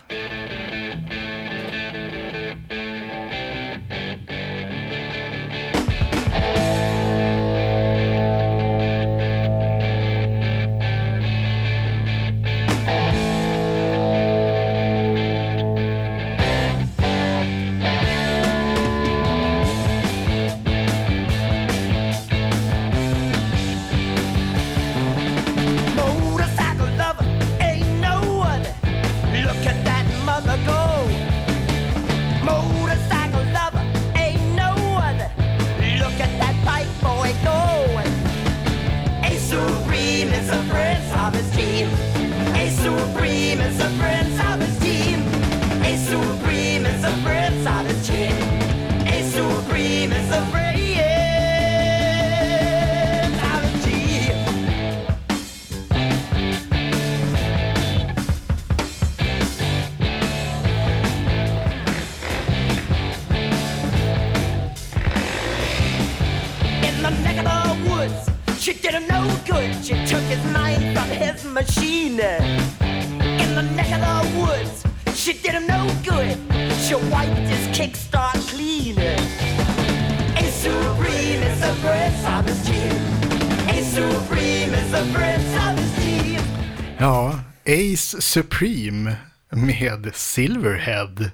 Supreme 88.29 89.17
med 89.51 90.15
Silverhead. 90.15 91.31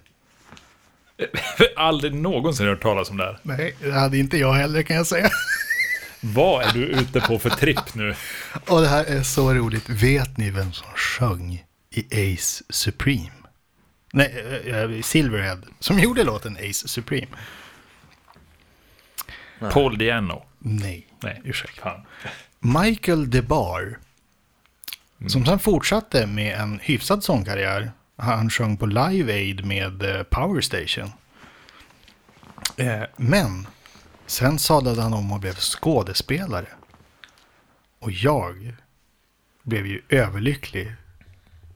Aldrig 1.76 2.14
någonsin 2.14 2.66
hört 2.66 2.82
talas 2.82 3.11
om 3.11 3.16
det 3.16 3.24
här. 3.24 3.38
Nej, 3.42 3.76
det 3.80 3.92
hade 3.92 4.18
inte 4.18 4.38
jag 4.38 4.53
heller 4.53 4.82
kan 4.82 4.97
jag 4.97 5.07
säga. 5.07 5.30
Vad 6.20 6.64
är 6.64 6.72
du 6.72 6.84
ute 6.84 7.20
på 7.20 7.38
för 7.38 7.51
tripp 7.51 7.95
nu? 7.95 8.14
Och 8.68 8.80
det 8.80 8.88
här 8.88 9.05
är 9.05 9.22
så 9.22 9.55
roligt. 9.55 9.88
Vet 9.88 10.36
ni 10.36 10.51
vem 10.51 10.72
som 10.72 10.86
sjöng 10.95 11.64
i 11.90 12.34
Ace 12.34 12.64
Supreme? 12.70 13.30
Nej, 14.12 14.62
eh, 14.66 14.76
eh, 14.76 15.03
Silverhead. 15.03 15.59
Som 15.80 15.99
gjorde 15.99 16.24
låten 16.24 16.57
Ace 16.57 16.88
Supreme. 16.88 17.36
Paul 19.59 19.99
Diano. 19.99 20.45
Nej, 20.59 21.07
Nej, 21.22 21.40
ursäkta. 21.45 21.82
Fan. 21.82 22.07
Michael 22.84 23.30
DeBar. 23.30 23.99
Som 25.26 25.46
sen 25.46 25.58
fortsatte 25.58 26.26
med 26.26 26.60
en 26.60 26.80
hyfsad 26.82 27.24
sångkarriär. 27.24 27.92
Han 28.16 28.50
sjöng 28.50 28.76
på 28.76 28.86
Live 28.86 29.32
Aid 29.32 29.64
med 29.64 30.02
eh, 30.02 30.22
Power 30.22 30.60
Station. 30.60 31.12
Eh, 32.76 33.02
men 33.16 33.66
sen 34.26 34.58
sadlade 34.58 35.02
han 35.02 35.12
om 35.12 35.32
och 35.32 35.40
blev 35.40 35.54
skådespelare. 35.54 36.66
Och 37.98 38.10
jag 38.10 38.74
blev 39.62 39.86
ju 39.86 40.02
överlycklig 40.08 40.92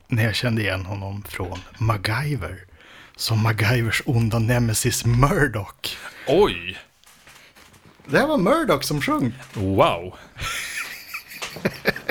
när 0.08 0.24
jag 0.24 0.34
kände 0.34 0.62
igen 0.62 0.86
honom 0.86 1.22
från 1.22 1.58
MacGyver. 1.78 2.64
Som 3.16 3.42
MacGyvers 3.42 4.02
onda 4.06 4.38
nemesis 4.38 5.04
Murdoch. 5.04 5.96
Oj! 6.26 6.78
Det 8.06 8.18
här 8.18 8.26
var 8.26 8.38
Murdoch 8.38 8.84
som 8.84 9.00
sjöng. 9.00 9.32
Wow! 9.54 10.18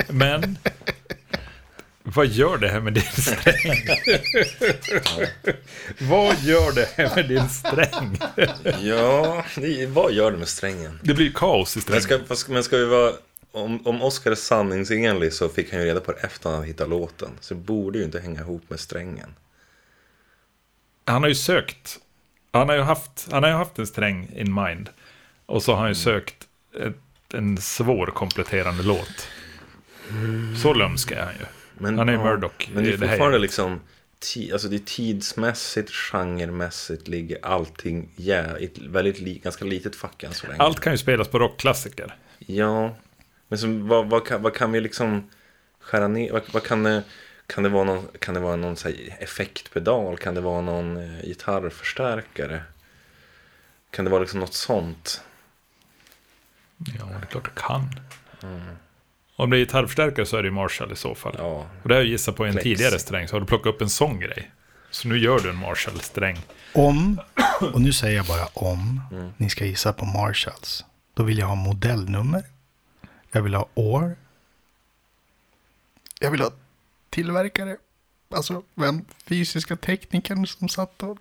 Men... 0.08 0.58
Vad 2.14 2.26
gör 2.26 2.58
det 2.58 2.68
här 2.68 2.80
med 2.80 2.92
din 2.92 3.02
sträng? 3.02 3.86
vad 6.00 6.38
gör 6.42 6.72
det 6.74 6.88
här 6.96 7.16
med 7.16 7.28
din 7.28 7.48
sträng? 7.48 8.18
Ja, 8.82 9.44
det, 9.56 9.86
vad 9.86 10.12
gör 10.12 10.30
det 10.32 10.36
med 10.38 10.48
strängen? 10.48 11.00
Det 11.02 11.14
blir 11.14 11.32
kaos 11.32 11.76
i 11.76 11.78
Men 11.78 11.82
strängen. 11.82 12.02
ska, 12.02 12.18
fast- 12.34 12.48
men 12.48 12.64
ska 12.64 12.76
vi 12.76 12.84
vara... 12.84 13.12
Om, 13.52 13.86
om 13.86 14.02
Oscar 14.02 14.30
är 14.30 14.34
sanningsenlig 14.34 15.32
så 15.32 15.48
fick 15.48 15.72
han 15.72 15.80
ju 15.80 15.86
reda 15.86 16.00
på 16.00 16.12
det 16.12 16.18
efter 16.18 16.50
han 16.50 16.64
hittat 16.64 16.88
låten. 16.88 17.30
Så 17.40 17.54
det 17.54 17.60
borde 17.60 17.98
ju 17.98 18.04
inte 18.04 18.20
hänga 18.20 18.40
ihop 18.40 18.62
med 18.70 18.80
strängen. 18.80 19.34
Han 21.04 21.22
har 21.22 21.28
ju 21.28 21.34
sökt. 21.34 21.98
Han 22.52 22.68
har 22.68 22.76
ju 22.76 22.82
haft, 22.82 23.28
han 23.30 23.42
har 23.42 23.50
ju 23.50 23.56
haft 23.56 23.78
en 23.78 23.86
sträng 23.86 24.28
in 24.36 24.54
mind. 24.54 24.88
Och 25.46 25.62
så 25.62 25.72
har 25.72 25.80
han 25.80 25.88
ju 25.88 25.94
sökt 25.94 26.34
ett, 26.82 27.34
en 27.34 27.58
svår 27.58 28.06
kompletterande 28.06 28.82
låt. 28.82 29.28
Så 30.62 30.74
lömsk 30.74 31.10
är 31.10 31.20
han 31.22 31.34
ju. 31.40 31.44
Men, 31.78 31.98
Han 31.98 32.08
är 32.08 32.12
ja, 32.12 32.24
Murdoch 32.24 32.70
Men 32.74 32.84
det 32.84 32.88
är 32.88 32.92
det 32.92 32.98
fortfarande 32.98 33.36
gänget. 33.36 33.40
liksom... 33.40 33.80
Alltså 34.52 34.68
det 34.68 34.76
är 34.76 34.78
tidsmässigt, 34.78 35.90
genremässigt 35.90 37.08
ligger 37.08 37.38
allting 37.42 38.08
ja, 38.16 38.58
i 38.58 38.64
ett 38.64 38.78
väldigt 38.78 39.20
li, 39.20 39.38
ganska 39.38 39.64
litet 39.64 39.96
fack 39.96 40.22
än 40.22 40.32
så 40.34 40.46
länge. 40.46 40.62
Allt 40.62 40.80
kan 40.80 40.92
ju 40.92 40.98
spelas 40.98 41.28
på 41.28 41.38
rockklassiker. 41.38 42.16
Ja, 42.38 42.96
men 43.48 43.58
som, 43.58 43.88
vad, 43.88 44.10
vad, 44.10 44.26
kan, 44.26 44.42
vad 44.42 44.54
kan 44.54 44.72
vi 44.72 44.80
liksom 44.80 45.30
skära 45.80 46.08
ner? 46.08 46.32
Vad, 46.32 46.42
vad 46.52 46.62
kan, 46.62 46.82
det, 46.82 47.02
kan 47.46 47.64
det 47.64 47.68
vara 47.68 47.84
någon, 47.84 48.08
kan 48.18 48.34
det 48.34 48.40
vara 48.40 48.56
någon 48.56 48.76
så 48.76 48.88
effektpedal? 49.18 50.18
Kan 50.18 50.34
det 50.34 50.40
vara 50.40 50.60
någon 50.60 50.96
eh, 50.96 51.22
gitarrförstärkare? 51.26 52.62
Kan 53.90 54.04
det 54.04 54.10
vara 54.10 54.20
liksom 54.20 54.40
något 54.40 54.54
sånt? 54.54 55.22
Ja, 56.98 57.04
det 57.04 57.14
är 57.14 57.30
klart 57.30 57.44
det 57.44 57.60
kan. 57.60 57.90
Om 59.40 59.50
det 59.50 59.56
är 59.56 59.58
gitarrförstärkare 59.58 60.26
så 60.26 60.36
är 60.36 60.42
det 60.42 60.46
ju 60.48 60.54
Marshall 60.54 60.92
i 60.92 60.96
så 60.96 61.14
fall. 61.14 61.34
Ja. 61.38 61.66
Och 61.82 61.88
det 61.88 61.94
har 61.94 62.00
jag 62.02 62.08
gissat 62.10 62.36
på 62.36 62.44
en 62.44 62.52
Plex. 62.52 62.62
tidigare 62.64 62.98
sträng, 62.98 63.28
så 63.28 63.34
har 63.36 63.40
du 63.40 63.46
plockat 63.46 63.74
upp 63.74 63.80
en 63.82 63.90
sån 63.90 64.20
grej. 64.20 64.50
Så 64.90 65.08
nu 65.08 65.18
gör 65.18 65.38
du 65.40 65.50
en 65.50 65.56
Marshall-sträng. 65.56 66.38
Om, 66.74 67.20
och 67.72 67.80
nu 67.80 67.92
säger 67.92 68.16
jag 68.16 68.26
bara 68.26 68.46
om, 68.54 69.00
Mm. 69.12 69.30
ni 69.36 69.50
ska 69.50 69.64
gissa 69.64 69.92
på 69.92 70.04
Marshalls. 70.04 70.84
Då 71.14 71.22
vill 71.22 71.38
jag 71.38 71.46
ha 71.46 71.54
modellnummer. 71.54 72.42
Jag 73.32 73.42
vill 73.42 73.54
ha 73.54 73.68
år. 73.74 74.16
Jag 76.20 76.30
vill 76.30 76.40
ha 76.40 76.50
tillverkare. 77.10 77.76
Alltså 78.34 78.62
vem 78.74 79.04
fysiska 79.26 79.76
teknikern 79.76 80.46
som 80.46 80.68
satt 80.68 81.02
och... 81.02 81.18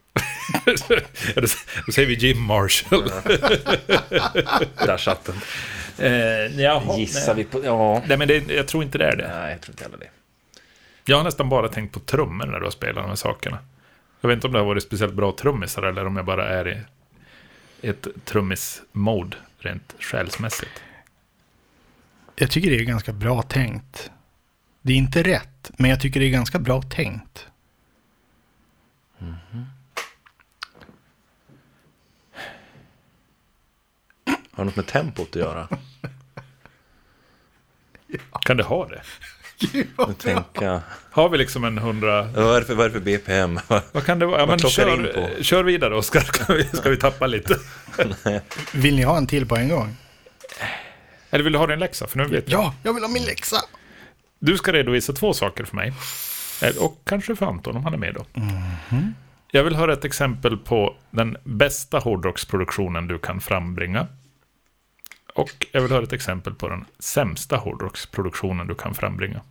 Då 1.86 1.92
säger 1.92 2.08
vi 2.08 2.14
Jim 2.14 2.42
Marshall. 2.42 3.12
Där 4.86 4.98
satt 4.98 5.26
den. 5.26 5.36
Eh, 6.00 6.62
jaha, 6.62 6.98
Gissar 6.98 7.36
nej. 7.36 7.44
vi 7.44 7.50
på... 7.52 7.66
Ja. 7.66 8.04
Nej, 8.08 8.18
men 8.18 8.28
det, 8.28 8.50
jag 8.50 8.68
tror 8.68 8.84
inte 8.84 8.98
det 8.98 9.06
är 9.06 9.16
det. 9.16 9.28
Nej, 9.40 9.52
jag 9.52 9.62
tror 9.62 9.74
inte 9.74 9.84
heller 9.84 9.98
det. 9.98 10.10
Jag 11.06 11.18
har 11.18 11.24
nästan 11.24 11.50
bara 11.50 11.68
tänkt 11.68 11.94
på 11.94 12.00
trummor 12.00 12.46
när 12.46 12.60
du 12.60 12.66
har 12.66 12.72
spelat 12.72 13.04
de 13.04 13.10
här 13.10 13.16
sakerna. 13.16 13.58
Jag 14.22 14.28
vet 14.28 14.36
inte 14.36 14.48
om 14.48 14.54
det 14.54 14.60
har 14.60 14.66
varit 14.66 14.84
speciellt 14.84 15.14
bra 15.14 15.32
trummisar 15.32 15.84
eller 15.84 16.06
om 16.06 16.16
jag 16.16 16.26
bara 16.26 16.50
är 16.50 16.86
i 17.82 17.88
ett 17.88 18.08
trummis-mode 18.26 19.38
rent 19.60 19.96
själsmässigt. 20.00 20.84
Jag 22.36 22.52
tycker 22.52 22.70
det 22.70 22.76
är 22.76 22.84
ganska 22.84 23.14
bra 23.14 23.42
tänkt. 23.42 24.12
Det 24.82 24.94
är 24.94 24.98
inte 24.98 25.24
rätt, 25.24 25.72
men 25.78 25.90
jag 25.90 26.02
tycker 26.02 26.20
det 26.20 26.26
är 26.26 26.30
ganska 26.32 26.60
bra 26.60 26.82
tänkt. 26.82 27.48
Har 34.58 34.66
något 34.66 34.76
med 34.76 34.88
tempot 34.88 35.30
att 35.30 35.36
göra? 35.36 35.68
Kan 38.42 38.58
det 38.58 38.64
ha 38.64 38.88
det? 38.88 39.02
Nu 39.98 40.14
tänka... 40.18 40.82
Har 41.12 41.30
vi 41.30 41.38
liksom 41.38 41.64
en 41.64 41.78
hundra... 41.78 42.24
Vad 42.24 42.56
är 42.56 42.60
det 42.60 42.66
för, 42.66 42.76
vad 42.76 42.86
är 42.86 42.90
det 42.90 42.94
för 42.94 43.00
BPM? 43.06 43.60
Vad 43.92 44.06
kan 44.06 44.20
det 44.20 44.26
vara? 44.26 44.40
Ja, 44.40 44.46
men 44.46 44.60
kör, 44.60 45.28
på? 45.38 45.44
kör 45.44 45.64
vidare 45.64 45.96
Oskar, 45.96 46.20
ska 46.34 46.54
vi, 46.54 46.64
ska 46.64 46.90
vi 46.90 46.98
tappa 46.98 47.28
lite? 47.28 47.56
Vill 48.74 48.96
ni 48.96 49.04
ha 49.04 49.18
en 49.18 49.28
till 49.28 49.46
på 49.46 49.56
en 49.56 49.70
gång? 49.70 49.96
Eller 51.30 51.44
vill 51.44 51.54
du 51.54 51.60
ha 51.60 51.68
din 51.68 51.80
läxa? 51.80 52.08
För 52.08 52.18
nu 52.18 52.26
vet 52.26 52.52
jag. 52.52 52.62
Ja, 52.62 52.74
jag 52.84 52.94
vill 52.94 53.04
ha 53.04 53.10
min 53.10 53.24
läxa. 53.24 53.58
Du 54.40 54.58
ska 54.58 54.74
redovisa 54.74 55.14
två 55.14 55.34
saker 55.34 55.64
för 55.64 55.76
mig. 55.76 55.94
Eh, 56.62 56.78
Och 56.78 57.02
kanske 57.06 57.36
för 57.36 57.46
Anton 57.46 57.76
om 57.76 57.84
han 57.84 57.94
är 57.94 57.98
med 57.98 58.14
då. 58.14 58.26
Mhm. 58.34 59.14
Jag 59.52 59.64
vill 59.64 59.76
höra 59.76 59.94
ett 59.94 60.06
exempel 60.06 60.58
på 60.58 60.96
den 61.12 61.38
bästa 61.44 62.00
hårdrocksproduktionen 62.00 63.08
du 63.08 63.20
kan 63.20 63.42
frambringa. 63.42 64.08
Och 65.38 65.66
jag 65.72 65.82
vill 65.82 65.92
höra 65.92 66.04
ett 66.04 66.14
exempel 66.14 66.54
på 66.54 66.70
den 66.70 66.86
sämsta 67.00 67.58
hårdrocksproduktionen 67.58 68.68
du 68.68 68.76
kan 68.76 68.96
frambringa. 68.96 69.42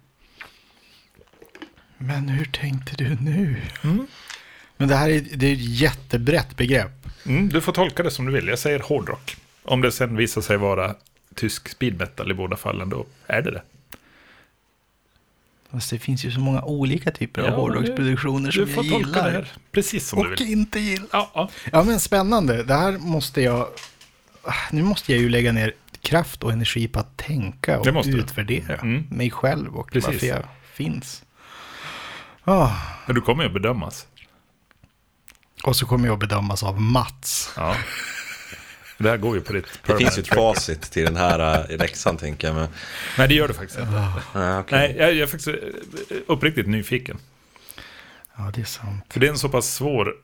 Men 1.98 2.28
hur 2.28 2.44
tänkte 2.44 2.94
du 2.96 3.16
nu? 3.20 3.56
Mm. 3.84 4.06
Men 4.76 4.88
det 4.88 4.94
här 4.96 5.08
är, 5.10 5.20
det 5.34 5.46
är 5.46 5.52
ett 5.52 5.60
jättebrett 5.80 6.56
begrepp. 6.56 7.06
Mm, 7.26 7.48
du 7.48 7.60
får 7.60 7.72
tolka 7.72 8.02
det 8.02 8.10
som 8.10 8.26
du 8.26 8.32
vill. 8.32 8.48
Jag 8.48 8.58
säger 8.58 8.78
hårdrock. 8.80 9.36
Om 9.62 9.80
det 9.80 9.92
sen 9.92 10.16
visar 10.16 10.40
sig 10.40 10.56
vara 10.56 10.94
tysk 11.34 11.68
speed 11.68 11.98
metal 11.98 12.30
i 12.30 12.34
båda 12.34 12.56
fallen, 12.56 12.88
då 12.88 13.06
är 13.26 13.42
det 13.42 13.50
det. 13.50 13.62
Fast 15.70 15.90
det 15.90 15.98
finns 15.98 16.24
ju 16.24 16.30
så 16.30 16.40
många 16.40 16.62
olika 16.62 17.10
typer 17.10 17.42
av 17.42 17.48
Ja, 17.48 17.54
hårdrocksproduktioner 17.56 18.50
som 18.50 18.64
Du 18.64 18.72
får 18.72 18.84
jag 18.84 18.92
tolka 18.92 19.26
gillar. 19.28 19.48
precis 19.72 20.08
som 20.08 20.18
du 20.22 20.26
Och 20.34 20.40
vill. 20.40 20.52
inte 20.52 20.80
gillar. 20.80 21.06
Ja, 21.12 21.30
ja. 21.34 21.50
Ja, 21.72 21.82
men 21.82 22.00
spännande. 22.00 22.62
Det 22.62 22.74
här 22.74 22.92
måste 22.98 23.42
jag... 23.42 23.68
Nu 24.70 24.82
måste 24.82 25.12
jag 25.12 25.20
ju 25.22 25.28
lägga 25.28 25.52
ner 25.52 25.72
kraft 26.02 26.42
och 26.42 26.52
energi 26.52 26.88
på 26.88 27.00
att 27.00 27.16
tänka 27.16 27.78
och 27.80 28.04
utvärdera 28.06 28.74
Mm. 28.76 29.06
mig 29.10 29.30
själv 29.30 29.76
och 29.76 29.90
Precis. 29.92 30.06
varför 30.12 30.26
jag 30.26 30.42
finns. 30.72 31.22
Ah, 32.44 32.70
Men 33.06 33.14
du 33.14 33.20
kommer 33.20 33.42
ju 33.42 33.46
att 33.46 33.54
bedömas. 33.54 34.06
och 35.64 35.76
så 35.76 35.86
kommer 35.86 36.06
jag 36.06 36.12
att 36.14 36.20
bedömas 36.20 36.62
av 36.62 36.80
Mats. 36.80 37.52
Ja. 37.56 37.76
Det 38.98 39.10
här 39.10 39.16
går 39.16 39.34
ju 39.36 39.40
på 39.42 39.52
ditt 39.52 39.66
Det 39.86 39.96
finns 39.96 40.18
ju 40.18 40.22
ett 40.22 40.28
facit 40.34 40.82
till 40.82 41.04
den 41.04 41.16
här 41.16 41.70
äh, 41.70 41.76
läxan, 41.78 42.16
tänker 42.16 42.48
jag. 42.48 42.54
Men, 42.56 42.68
Nej, 43.18 43.28
det 43.28 43.34
gör 43.34 43.48
det 43.48 43.54
faktiskt 43.54 43.78
inte. 43.78 43.92
ja, 44.34 44.58
okej. 44.60 44.78
Nej, 44.78 44.96
jag, 44.98 45.08
jag 45.08 45.18
är 45.18 45.26
faktiskt 45.26 45.48
eh, 45.48 46.16
uppriktigt 46.26 46.68
nyfiken. 46.68 47.18
Ja, 48.36 48.50
det 48.54 48.60
är 48.60 48.64
sant. 48.64 49.04
För 49.08 49.20
det 49.20 49.26
är 49.26 49.30
en 49.30 49.38
så 49.38 49.48
pass 49.48 49.74
svår 49.74 50.14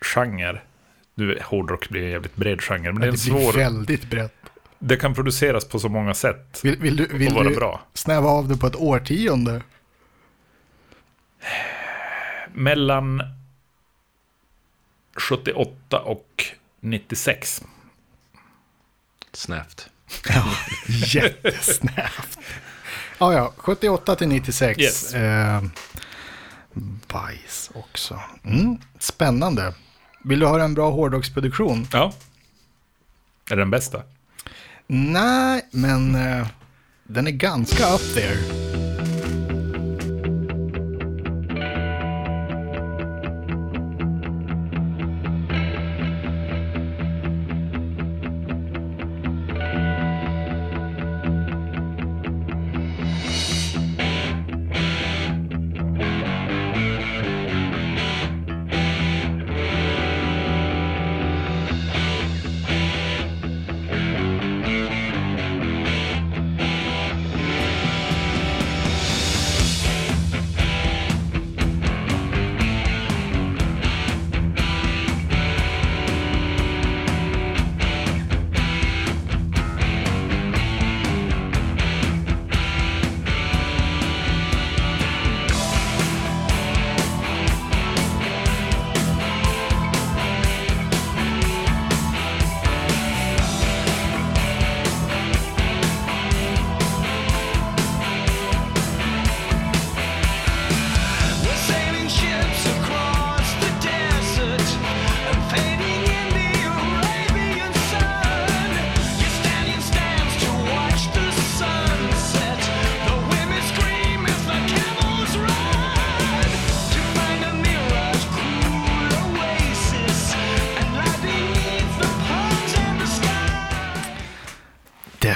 genre. 0.00 0.60
Du, 1.18 1.38
hårdrock 1.44 1.88
blir 1.88 2.02
en 2.02 2.10
jävligt 2.10 2.36
bred 2.36 2.60
genre, 2.62 2.92
men 2.92 3.00
det 3.00 3.06
är 3.06 3.08
en 3.08 3.14
Det 3.14 3.18
svår... 3.18 3.52
väldigt 3.52 4.10
brett. 4.10 4.34
Det 4.78 4.96
kan 4.96 5.14
produceras 5.14 5.64
på 5.64 5.78
så 5.78 5.88
många 5.88 6.14
sätt 6.14 6.60
Vill, 6.62 6.76
vill 6.78 6.96
du, 6.96 7.06
vill 7.06 7.28
och 7.28 7.34
vara 7.34 7.48
du 7.48 7.54
bra. 7.54 7.80
snäva 7.94 8.28
av 8.28 8.48
det 8.48 8.56
på 8.56 8.66
ett 8.66 8.76
årtionde? 8.76 9.62
Mellan 12.52 13.22
78 15.16 16.00
och 16.00 16.44
96. 16.80 17.62
Snävt. 19.32 19.88
Ja, 20.28 20.44
jättesnävt. 20.88 22.38
Ja, 23.18 23.32
ja, 23.32 23.52
78 23.56 24.16
till 24.16 24.28
96. 24.28 24.78
Yes. 24.80 25.14
Eh, 25.14 25.62
bajs 27.08 27.70
också. 27.74 28.20
Mm, 28.44 28.78
spännande. 28.98 29.74
Vill 30.22 30.40
du 30.40 30.46
ha 30.46 30.60
en 30.60 30.74
bra 30.74 30.90
hårdrocksproduktion? 30.90 31.86
Ja. 31.92 32.12
Är 33.50 33.56
det 33.56 33.62
den 33.62 33.70
bästa? 33.70 34.02
Nej, 34.86 35.66
men 35.70 36.14
eh, 36.14 36.46
den 37.04 37.26
är 37.26 37.30
ganska 37.30 37.94
up 37.94 38.14
there. 38.14 38.87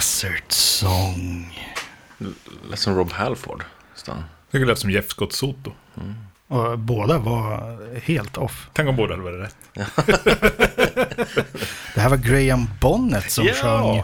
Desert 0.06 0.52
Song. 0.52 1.58
Lät 2.70 2.78
som 2.78 2.96
Rob 2.96 3.12
Halford. 3.12 3.64
Stan. 3.94 4.24
Det 4.50 4.58
lät 4.58 4.78
som 4.78 4.90
Jeff 4.90 5.08
Scott 5.08 5.32
Soto. 5.32 5.72
Och 6.48 6.78
båda 6.78 7.18
var 7.18 7.78
helt 8.00 8.36
off. 8.36 8.68
Tänk 8.72 8.88
om 8.88 8.96
båda 8.96 9.12
hade 9.14 9.22
varit 9.22 9.40
rätt. 9.40 9.56
Det 11.94 12.00
här 12.00 12.08
var 12.08 12.16
Graham 12.16 12.66
Bonnet 12.80 13.32
som 13.32 13.44
Ja. 13.44 13.54
sjöng 13.54 14.02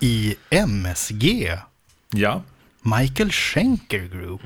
i 0.00 0.36
MSG. 0.50 1.52
Ja. 2.10 2.42
Michael 2.82 3.32
Schenker 3.32 3.98
Group. 4.08 4.40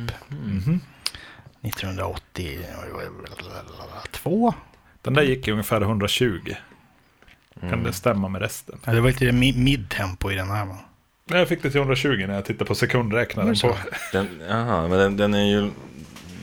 1982. 1.63 4.55
Den 5.03 5.15
där 5.15 5.23
gick 5.23 5.49
i 5.49 5.53
ungefär 5.53 5.81
120. 5.81 6.41
Mm. 7.63 7.71
Kan 7.71 7.83
det 7.85 7.93
stämma 7.93 8.29
med 8.29 8.41
resten? 8.43 8.79
Ja, 8.85 8.93
det 8.93 9.01
var 9.01 9.09
lite 9.09 9.25
mi- 9.25 9.59
midtempo 9.59 10.31
i 10.31 10.35
den 10.35 10.51
här 10.51 10.65
va? 10.67 10.77
Jag 11.25 11.49
fick 11.49 11.63
det 11.63 11.71
till 11.71 11.81
120 11.81 12.25
när 12.27 12.35
jag 12.35 12.45
tittade 12.45 12.65
på 12.65 12.75
sekundräknaren. 12.75 13.55
På. 13.63 13.77
Den, 14.13 14.29
men 14.89 14.91
den, 14.91 15.17
den 15.17 15.35
är 15.35 15.45
ju... 15.45 15.71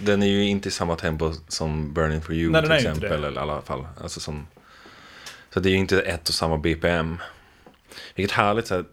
Den 0.04 0.24
är 0.24 0.28
ju 0.28 0.46
inte 0.46 0.70
i 0.70 0.72
samma 0.72 0.96
tempo 0.96 1.34
som 1.48 1.94
Burning 1.94 2.22
for 2.22 2.34
You 2.36 2.52
Nej, 2.52 2.62
till 2.62 2.72
exempel. 2.72 3.12
Eller 3.12 3.32
i 3.32 3.38
alla 3.38 3.62
fall. 3.62 3.88
Alltså 4.02 4.20
som, 4.20 4.48
så 5.54 5.60
det 5.60 5.70
är 5.70 5.72
ju 5.72 5.78
inte 5.78 6.02
ett 6.02 6.30
och 6.30 6.36
samma 6.36 6.58
BPM. 6.58 7.18
Vilket 8.16 8.36
härligt 8.36 8.68
så 8.68 8.76
här, 8.76 8.86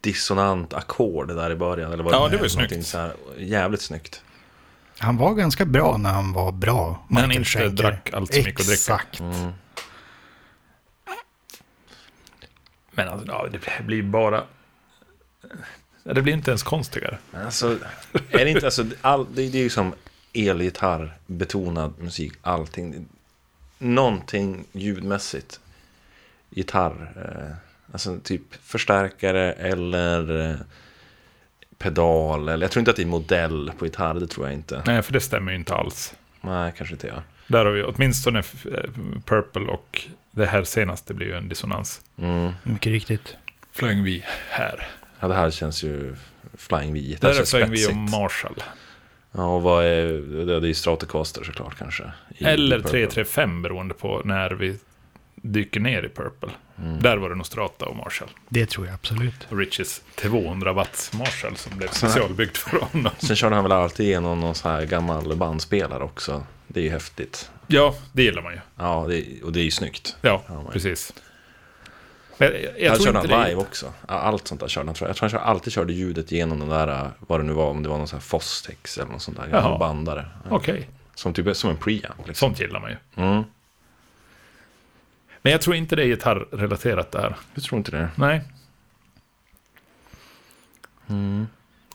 dissonant 0.00 0.74
ackord 0.74 1.28
där 1.28 1.50
i 1.50 1.56
början. 1.56 1.92
Eller 1.92 2.04
vad 2.04 2.14
Ja, 2.14 2.28
det 2.28 2.36
var 2.36 2.44
ju 2.44 2.50
snyggt. 2.50 2.86
Så 2.86 2.98
här, 2.98 3.12
jävligt 3.38 3.80
snyggt. 3.82 4.22
Han 4.98 5.16
var 5.16 5.34
ganska 5.34 5.64
bra 5.64 5.96
när 5.96 6.10
han 6.10 6.32
var 6.32 6.52
bra. 6.52 7.06
När 7.08 7.20
han 7.20 7.32
inte 7.32 7.44
Schenker. 7.44 7.82
drack 7.82 8.10
allt 8.12 8.34
för 8.34 8.38
mycket 8.38 8.60
att 8.60 8.66
dricka. 8.66 8.72
Exakt. 8.72 9.20
Men 12.90 13.08
alltså, 13.08 13.26
ja, 13.26 13.46
det 13.52 13.84
blir 13.84 14.02
bara... 14.02 14.44
Det 16.02 16.22
blir 16.22 16.32
inte 16.32 16.50
ens 16.50 16.62
konstigare. 16.62 17.18
Alltså, 17.32 17.78
är 18.30 18.44
det 18.44 18.50
inte, 18.50 18.66
alltså, 18.66 18.84
all, 19.00 19.26
det, 19.34 19.48
det 19.48 19.58
är 19.58 19.62
ju 19.62 19.70
som 19.70 19.94
elgitarr, 20.32 21.18
betonad 21.26 21.92
musik, 21.98 22.32
allting. 22.42 23.08
Någonting 23.78 24.64
ljudmässigt. 24.72 25.60
Gitarr, 26.50 27.12
eh, 27.16 27.56
alltså 27.92 28.18
typ 28.18 28.54
förstärkare 28.62 29.52
eller 29.52 30.50
eh, 30.50 30.56
pedal. 31.78 32.48
Eller, 32.48 32.64
jag 32.64 32.70
tror 32.70 32.80
inte 32.80 32.90
att 32.90 32.96
det 32.96 33.02
är 33.02 33.06
modell 33.06 33.72
på 33.78 33.84
gitarr, 33.84 34.14
det 34.14 34.26
tror 34.26 34.46
jag 34.46 34.54
inte. 34.54 34.82
Nej, 34.86 35.02
för 35.02 35.12
det 35.12 35.20
stämmer 35.20 35.52
ju 35.52 35.58
inte 35.58 35.74
alls. 35.74 36.14
Nej, 36.40 36.72
kanske 36.76 36.94
inte 36.94 37.06
jag. 37.06 37.22
Där 37.46 37.64
har 37.64 37.72
vi 37.72 37.82
åtminstone 37.82 38.38
eh, 38.38 38.90
Purple 39.24 39.66
och 39.66 40.02
det 40.30 40.46
här 40.46 40.64
senaste 40.64 41.14
blir 41.14 41.26
ju 41.26 41.34
en 41.34 41.48
dissonans. 41.48 42.00
Mm. 42.18 42.52
Mycket 42.62 42.92
riktigt. 42.92 43.36
Flying 43.72 44.04
V 44.04 44.22
här. 44.50 44.88
Ja, 45.26 45.28
det 45.28 45.34
här 45.38 45.50
känns 45.50 45.82
ju 45.82 46.16
Flying 46.54 46.94
V. 46.94 47.00
Det 47.00 47.26
Där 47.26 47.34
här 47.34 47.40
är 47.40 47.44
Flying 47.44 47.70
V 47.70 47.86
och. 47.86 47.96
Marshall. 47.96 48.62
Ja, 49.32 49.44
och 49.44 49.62
vad 49.62 49.84
är 49.84 50.06
det? 50.46 50.60
Det 50.60 50.68
är 50.68 50.74
Stratocaster 50.74 51.44
såklart 51.44 51.78
kanske. 51.78 52.02
Eller 52.38 52.78
i 52.78 52.82
Purple. 52.82 52.90
335 52.90 53.62
beroende 53.62 53.94
på 53.94 54.22
när 54.24 54.50
vi 54.50 54.78
dyker 55.34 55.80
ner 55.80 56.02
i 56.02 56.08
Purple. 56.08 56.50
Där 57.00 57.16
var 57.16 57.28
det 57.28 57.34
nog 57.34 57.46
Strata 57.46 57.86
och 57.86 57.96
Marshall. 57.96 58.28
Det 58.48 58.66
tror 58.66 58.86
jag 58.86 58.94
absolut. 58.94 59.46
Och 59.50 59.58
Riches 59.58 60.02
200 60.14 60.72
watts 60.72 61.12
Marshall 61.12 61.56
som 61.56 61.78
blev 61.78 61.88
specialbyggt 61.88 62.58
för 62.58 62.78
honom. 62.78 63.12
Sen 63.18 63.36
körde 63.36 63.54
han 63.54 63.64
väl 63.64 63.72
alltid 63.72 64.06
igenom 64.06 64.40
någon 64.40 64.54
så 64.54 64.68
här 64.68 64.84
gammal 64.86 65.36
bandspelare 65.36 66.02
också. 66.04 66.46
Det 66.66 66.80
är 66.80 66.84
ju 66.84 66.90
häftigt. 66.90 67.50
Ja, 67.66 67.94
det 68.12 68.22
gillar 68.22 68.42
man 68.42 68.52
ju. 68.52 68.58
Ja, 68.78 69.06
det, 69.08 69.42
och 69.42 69.52
det 69.52 69.60
är 69.60 69.64
ju 69.64 69.70
snyggt. 69.70 70.16
Ja, 70.20 70.42
precis. 70.72 71.12
Men 72.38 72.52
jag, 72.52 72.80
jag, 72.80 72.88
han 72.90 72.96
tror 72.98 73.06
körde 73.06 73.18
inte 73.20 73.34
han 73.34 73.42
det 73.44 73.48
live 73.48 73.60
också. 73.60 73.92
Ja, 74.08 74.14
Allt 74.14 74.48
sånt 74.48 74.60
där 74.60 74.68
körde 74.68 74.86
han. 74.88 74.94
tror 74.94 75.06
Jag 75.08 75.10
Jag 75.10 75.16
tror 75.16 75.28
han 75.28 75.30
kör- 75.40 75.50
alltid 75.50 75.72
körde 75.72 75.92
ljudet 75.92 76.32
genom 76.32 76.58
den 76.58 76.68
där, 76.68 77.10
vad 77.18 77.40
det 77.40 77.44
nu 77.44 77.52
var, 77.52 77.70
om 77.70 77.82
det 77.82 77.88
var 77.88 77.98
någon 77.98 78.08
sån 78.08 78.16
här 78.16 78.22
Fostex 78.24 78.98
eller 78.98 79.10
någon 79.10 79.20
sån 79.20 79.34
där 79.34 79.48
Jaha. 79.52 79.78
bandare. 79.78 80.26
Okej, 80.48 80.88
Som 81.14 81.34
typ 81.34 81.56
som 81.56 81.70
en 81.70 81.76
preamp. 81.76 82.18
Liksom. 82.26 82.34
sånt 82.34 82.60
gillar 82.60 82.80
man 82.80 82.90
ju. 82.90 82.96
Mm. 83.24 83.42
Men 85.42 85.52
jag 85.52 85.60
tror 85.60 85.76
inte 85.76 85.96
det 85.96 86.02
är 86.02 86.06
gitarrrelaterat 86.06 87.12
där. 87.12 87.36
Jag 87.54 87.64
tror 87.64 87.78
inte 87.78 87.90
det. 87.90 88.08
Nej, 88.16 88.42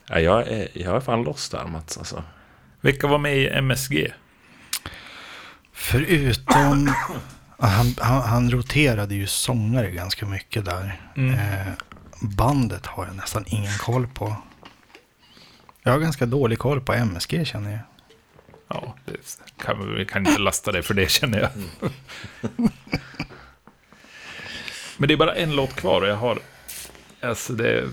Ja, 0.08 0.20
jag, 0.20 0.48
är, 0.48 0.68
jag 0.72 0.96
är 0.96 1.00
fan 1.00 1.22
lost 1.22 1.52
där 1.52 1.64
Mats. 1.66 1.98
Alltså. 1.98 2.22
vilka 2.80 3.06
var 3.06 3.18
med 3.18 3.36
i 3.38 3.48
MSG? 3.48 4.12
Förutom... 5.72 6.90
Han, 7.62 7.94
han, 7.98 8.22
han 8.22 8.50
roterade 8.50 9.14
ju 9.14 9.26
sångare 9.26 9.90
ganska 9.90 10.26
mycket 10.26 10.64
där. 10.64 11.00
Mm. 11.16 11.34
Eh, 11.34 11.72
bandet 12.20 12.86
har 12.86 13.06
jag 13.06 13.16
nästan 13.16 13.44
ingen 13.46 13.78
koll 13.78 14.06
på. 14.06 14.36
Jag 15.82 15.92
har 15.92 15.98
ganska 15.98 16.26
dålig 16.26 16.58
koll 16.58 16.80
på 16.80 16.92
MSG 16.92 17.46
känner 17.46 17.70
jag. 17.70 17.80
Ja, 18.68 18.94
det 19.04 19.16
kan, 19.64 19.94
vi 19.94 20.06
kan 20.06 20.26
inte 20.26 20.40
lasta 20.40 20.72
det 20.72 20.82
för 20.82 20.94
det 20.94 21.10
känner 21.10 21.40
jag. 21.40 21.50
Men 24.96 25.08
det 25.08 25.14
är 25.14 25.18
bara 25.18 25.34
en 25.34 25.56
låt 25.56 25.74
kvar 25.74 26.02
och 26.02 26.08
jag 26.08 26.16
har... 26.16 26.38
Alltså 27.20 27.52
det... 27.52 27.88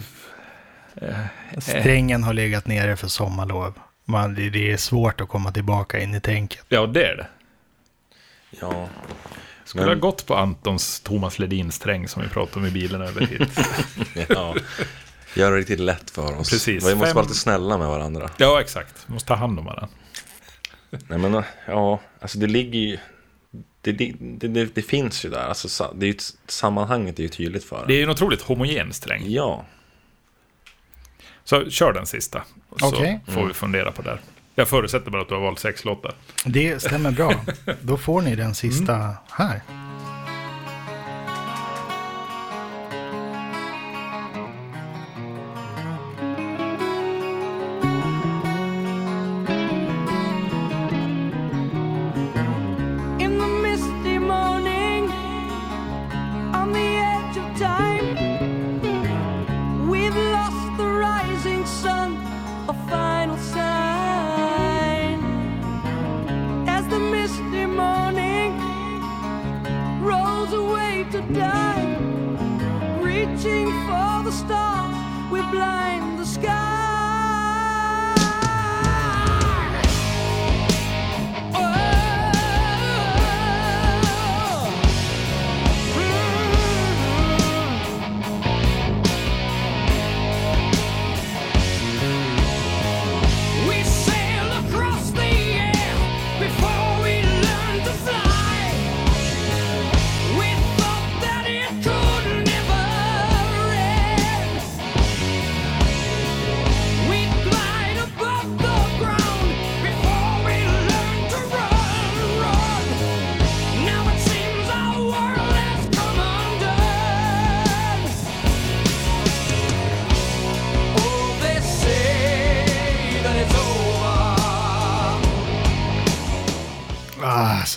Strängen 1.58 2.24
har 2.24 2.34
legat 2.34 2.68
nere 2.68 2.98
för 2.98 3.08
sommarlov. 3.08 3.80
Man, 4.06 4.36
det, 4.36 4.50
det 4.50 4.72
är 4.72 4.78
svårt 4.78 5.22
att 5.22 5.30
komma 5.30 5.52
tillbaka 5.52 6.00
in 6.00 6.16
i 6.16 6.22
tänket. 6.22 6.66
Ja, 6.70 6.88
det 6.88 7.06
är 7.06 7.16
det. 7.16 7.28
Ja. 8.62 8.90
Skulle 9.70 9.86
ha 9.86 9.96
gått 9.96 10.26
på 10.26 10.36
Antons 10.36 11.00
Thomas 11.00 11.40
Ledin-sträng 11.40 12.08
som 12.08 12.22
vi 12.22 12.30
pratade 12.30 12.60
om 12.60 12.66
i 12.66 12.72
bilen 12.72 13.02
över 13.02 13.22
hit. 13.22 13.60
ja. 14.30 14.56
Gör 15.36 15.52
det 15.52 15.58
riktigt 15.58 15.80
lätt 15.80 16.10
för 16.10 16.38
oss. 16.38 16.50
Precis. 16.50 16.84
Vi 16.84 16.96
måste 16.96 17.06
Fem- 17.06 17.16
vara 17.16 17.26
lite 17.26 17.38
snälla 17.38 17.78
med 17.78 17.88
varandra. 17.88 18.30
ja, 18.38 18.62
exakt. 18.62 19.08
Måste 19.08 19.28
ta 19.28 19.36
hand 19.36 19.60
om 19.60 19.66
varandra. 19.66 19.88
Nej 20.90 21.20
men 21.20 21.44
ja, 21.68 22.00
alltså 22.20 22.40
det 22.40 22.48
ligger 22.48 22.80
ju... 22.80 22.98
Det, 23.82 23.92
det, 23.92 24.14
det, 24.20 24.66
det 24.66 24.82
finns 24.82 25.26
ju 25.26 25.30
där. 25.30 25.48
Alltså, 25.48 25.94
det 25.96 26.06
är 26.06 26.08
ju, 26.08 26.18
sammanhanget 26.48 27.20
är 27.20 27.24
ju 27.24 27.30
tydligt 27.30 27.64
för 27.64 27.88
Det 27.88 27.94
är 27.94 27.98
ju 27.98 28.04
en 28.04 28.10
otroligt 28.10 28.42
homogen 28.42 28.94
sträng. 28.94 29.24
Ja. 29.32 29.66
Så 31.44 31.70
kör 31.70 31.94
den 31.94 32.06
sista. 32.06 32.44
Så 32.80 32.88
Okej. 32.88 33.20
får 33.28 33.46
vi 33.48 33.54
fundera 33.54 33.92
på 33.92 34.02
det. 34.02 34.20
Jag 34.60 34.68
förutsätter 34.68 35.12
bara 35.12 35.22
att 35.22 35.28
du 35.30 35.34
har 35.34 35.42
valt 35.42 35.60
sex 35.60 35.86
låtar. 35.86 36.14
Det 36.46 36.82
stämmer 36.82 37.12
bra. 37.12 37.34
Då 37.82 37.98
får 37.98 38.22
ni 38.22 38.36
den 38.36 38.56
sista 38.56 39.16
här. 39.30 39.62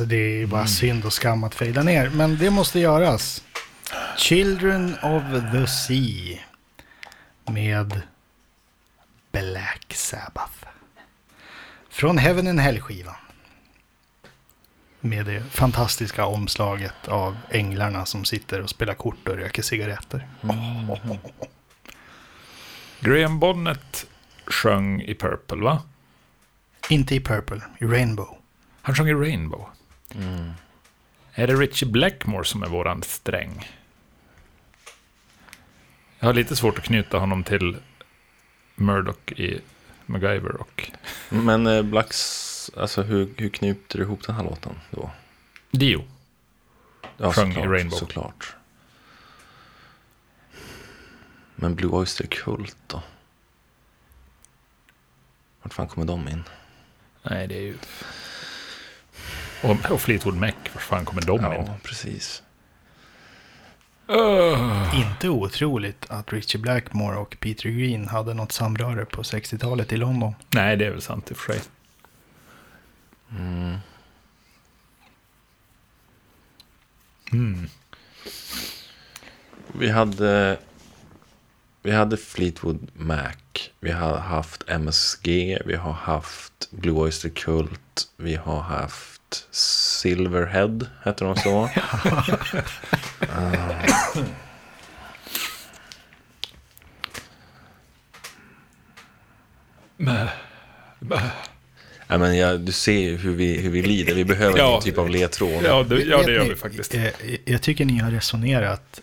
Ah, 0.02 0.04
så 0.04 0.08
det 0.08 0.42
är 0.42 0.46
bara 0.46 0.66
synd 0.66 1.04
och 1.04 1.12
skam 1.12 1.44
att 1.44 1.54
fejda 1.54 1.82
ner. 1.82 2.10
Men 2.10 2.38
det 2.38 2.50
måste 2.50 2.80
göras. 2.80 3.42
Children 4.16 4.94
of 5.02 5.22
the 5.52 5.66
Sea. 5.66 6.38
Med 7.46 8.02
Black 9.32 9.94
Sabbath. 9.94 10.66
Från 11.90 12.18
Heaven 12.18 12.46
and 12.46 12.60
Hell-skivan. 12.60 13.14
Med 15.00 15.26
det 15.26 15.42
fantastiska 15.50 16.26
omslaget 16.26 17.08
av 17.08 17.36
änglarna 17.50 18.06
som 18.06 18.24
sitter 18.24 18.60
och 18.60 18.70
spelar 18.70 18.94
kort 18.94 19.28
och 19.28 19.36
röker 19.36 19.62
cigaretter. 19.62 20.28
Graham 23.00 23.40
Bonnet 23.40 24.06
sjöng 24.46 25.02
i 25.02 25.14
Purple, 25.14 25.62
va? 25.62 25.82
Inte 26.88 27.14
i 27.14 27.20
Purple, 27.20 27.60
i 27.78 27.84
Rainbow. 27.84 28.38
Han 28.82 28.94
sjöng 28.94 29.08
i 29.08 29.14
Rainbow. 29.14 29.68
Är 31.34 31.46
det 31.46 31.54
Richie 31.54 31.88
Blackmore 31.88 32.44
som 32.44 32.62
är 32.62 32.66
våran 32.68 33.02
sträng? 33.02 33.70
Jag 36.18 36.26
har 36.28 36.34
lite 36.34 36.56
svårt 36.56 36.78
att 36.78 36.84
knyta 36.84 37.18
honom 37.18 37.44
till 37.44 37.76
Murdoch 38.74 39.32
i 39.32 39.60
MacGyver 40.06 40.56
och 40.60 40.90
Men 41.28 41.66
eh, 41.66 41.82
Blacks, 41.82 42.70
alltså 42.76 43.02
hur, 43.02 43.34
hur 43.36 43.48
knyter 43.48 43.98
du 43.98 44.04
ihop 44.04 44.26
den 44.26 44.36
här 44.36 44.44
låten 44.44 44.80
då? 44.90 45.10
Dio. 45.70 46.04
Ja, 47.16 47.32
Sjöng 47.32 47.50
i 47.50 47.54
såklart, 47.54 47.70
Rainbow. 47.70 47.96
såklart. 47.98 48.54
Men 51.54 51.74
Blue 51.74 51.90
Oyster 51.90 52.26
Cult 52.26 52.76
då? 52.86 53.02
Vart 55.62 55.74
fan 55.74 55.88
kommer 55.88 56.06
de 56.06 56.28
in? 56.28 56.44
Nej, 57.22 57.46
det 57.46 57.54
är 57.54 57.62
ju... 57.62 57.76
Och, 59.62 59.90
och 59.90 60.00
Fleetwood 60.00 60.36
Mac, 60.36 60.52
var 60.72 60.80
fan 60.80 61.04
kommer 61.04 61.22
de 61.22 61.36
in? 61.36 61.42
Ja, 61.42 61.74
precis. 61.82 62.42
Inte 64.94 65.28
otroligt 65.28 66.06
att 66.08 66.32
Richie 66.32 66.60
Blackmore 66.60 67.16
och 67.16 67.36
Peter 67.40 67.68
Green 67.68 68.08
hade 68.08 68.34
något 68.34 68.52
samröre 68.52 69.04
på 69.04 69.22
60-talet 69.22 69.92
i 69.92 69.96
London. 69.96 70.34
Nej, 70.54 70.76
det 70.76 70.86
är 70.86 70.90
väl 70.90 71.02
sant 71.02 71.30
i 71.30 71.34
och 71.34 71.38
för 71.38 71.52
sig. 71.52 71.62
Mm. 73.30 73.76
Mm. 77.32 77.68
Vi 79.72 79.90
hade, 79.90 80.58
vi 81.82 81.90
hade 81.90 82.16
Fleetwood 82.16 82.90
Mac, 82.94 83.32
vi 83.80 83.90
har 83.90 84.16
haft 84.16 84.68
MSG, 84.68 85.58
vi 85.66 85.74
har 85.74 85.92
haft 85.92 86.70
Blue 86.70 86.94
Oyster 86.94 87.28
Cult, 87.28 88.08
vi 88.16 88.34
har 88.34 88.60
haft 88.60 89.11
Silverhead, 89.50 90.86
heter 91.04 91.24
de 91.24 91.36
så? 91.36 91.70
Ah. 100.00 100.28
Ja, 102.06 102.18
men 102.18 102.36
jag, 102.38 102.60
du 102.60 102.72
ser 102.72 102.98
ju 102.98 103.16
hur 103.16 103.34
vi, 103.34 103.60
hur 103.60 103.70
vi 103.70 103.82
lider, 103.82 104.14
vi 104.14 104.24
behöver 104.24 104.58
Ja. 104.58 104.70
någon 104.70 104.82
typ 104.82 104.98
av 104.98 105.10
ledtråd. 105.10 105.62
Ja, 105.64 105.82
det, 105.82 106.02
ja, 106.02 106.22
det 106.22 106.32
gör 106.32 106.44
vi 106.48 106.56
faktiskt. 106.56 106.94
eh, 106.94 107.06
Jag 107.44 107.62
tycker 107.62 107.84
ni 107.84 107.98
har 107.98 108.10
resonerat 108.10 109.00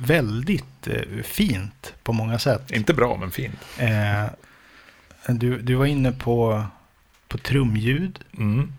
väldigt 0.00 0.86
eh, 0.86 1.22
fint 1.24 1.94
på 2.02 2.12
många 2.12 2.38
sätt. 2.38 2.70
Inte 2.70 2.94
bra, 2.94 3.16
men 3.16 3.30
fint. 3.30 3.58
Eh, 3.78 4.24
Du, 5.28 5.58
du 5.62 5.74
var 5.74 5.86
inne 5.86 6.12
på, 6.12 6.64
på 7.28 7.38
trumljud. 7.38 8.18
Mm. 8.38 8.72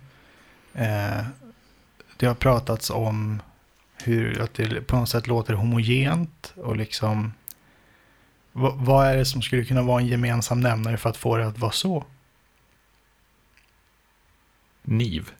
Eh, 0.78 1.25
Det 2.17 2.25
har 2.25 2.36
pratats 2.36 2.89
om 2.89 3.41
hur 4.03 4.41
att 4.41 4.53
det 4.53 4.82
på 4.88 4.95
något 4.95 5.09
sätt 5.09 5.28
låter 5.28 5.53
homogent 5.53 6.53
och 6.55 6.75
liksom 6.78 7.34
vad, 8.51 9.07
är 9.07 9.17
det 9.17 9.25
som 9.25 9.41
skulle 9.41 9.65
kunna 9.65 9.82
vara 9.82 10.01
en 10.01 10.07
gemensam 10.07 10.61
nämnare 10.61 10.97
för 10.97 11.09
att 11.09 11.17
få 11.17 11.38
det 11.38 11.47
att 11.47 11.57
vara 11.59 11.71
så? 11.71 12.05
Niv. 14.84 15.32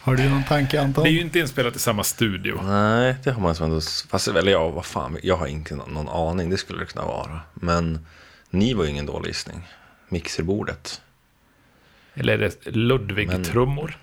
Har 0.00 0.16
du 0.16 0.28
någon 0.28 0.44
tanke 0.44 0.80
Anton? 0.80 1.04
Det 1.04 1.10
är 1.10 1.12
ju 1.12 1.20
inte 1.20 1.38
inspelat 1.38 1.76
i 1.76 1.78
samma 1.78 2.04
studio. 2.04 2.60
Nej, 2.62 3.16
det 3.24 3.30
har 3.30 3.40
man 3.42 3.54
som 3.54 3.64
ändå... 3.64 3.80
Fast 4.08 4.28
eller 4.28 4.52
ja, 4.52 4.68
vad 4.68 4.84
fan, 4.86 5.18
jag 5.22 5.36
har 5.36 5.46
inte 5.46 5.76
någon, 5.76 5.94
någon 5.94 6.08
aning, 6.08 6.50
det 6.50 6.56
skulle 6.58 6.78
det 6.80 6.86
kunna 6.86 7.04
vara. 7.06 7.40
Men 7.54 8.06
ni 8.50 8.74
var 8.74 8.84
ju 8.84 8.90
ingen 8.90 9.06
dålig 9.06 9.28
gissning. 9.28 9.68
Mixerbordet. 10.08 11.00
Eller 12.14 12.32
är 12.32 12.38
det 12.38 12.70
Ludwig-trummor? 12.70 13.98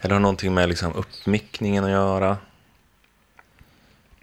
Eller 0.00 0.14
har 0.14 0.20
någonting 0.20 0.54
med 0.54 0.68
liksom 0.68 0.92
uppmickningen 0.94 1.84
att 1.84 1.90
göra. 1.90 2.36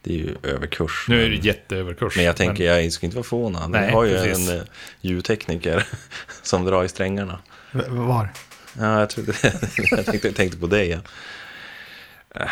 Det 0.01 0.13
är 0.13 0.17
ju 0.17 0.35
överkurs. 0.43 1.05
Nu 1.09 1.19
är 1.25 1.29
det 1.29 1.35
men, 1.35 1.45
jätteöverkurs. 1.45 2.15
men 2.15 2.25
jag 2.25 2.35
tänker, 2.35 2.63
jag 2.63 2.91
ska 2.93 3.05
inte 3.05 3.15
vara 3.17 3.23
förvånad. 3.23 3.69
Nej, 3.71 3.87
Vi 3.87 3.93
har 3.93 4.03
ju 4.03 4.13
precis. 4.17 4.49
en 4.49 4.57
eh, 4.57 4.63
ljudtekniker 5.01 5.87
som 6.41 6.65
drar 6.65 6.83
i 6.83 6.87
strängarna. 6.89 7.39
V- 7.71 7.83
Var? 7.87 8.29
Ja, 8.79 8.99
jag, 8.99 9.09
trodde, 9.09 9.33
jag 9.91 10.05
tänkte, 10.05 10.27
jag 10.27 10.35
tänkte 10.35 10.57
på 10.57 10.67
dig. 10.67 10.89
Ja. 10.89 10.99
Äh, 12.41 12.49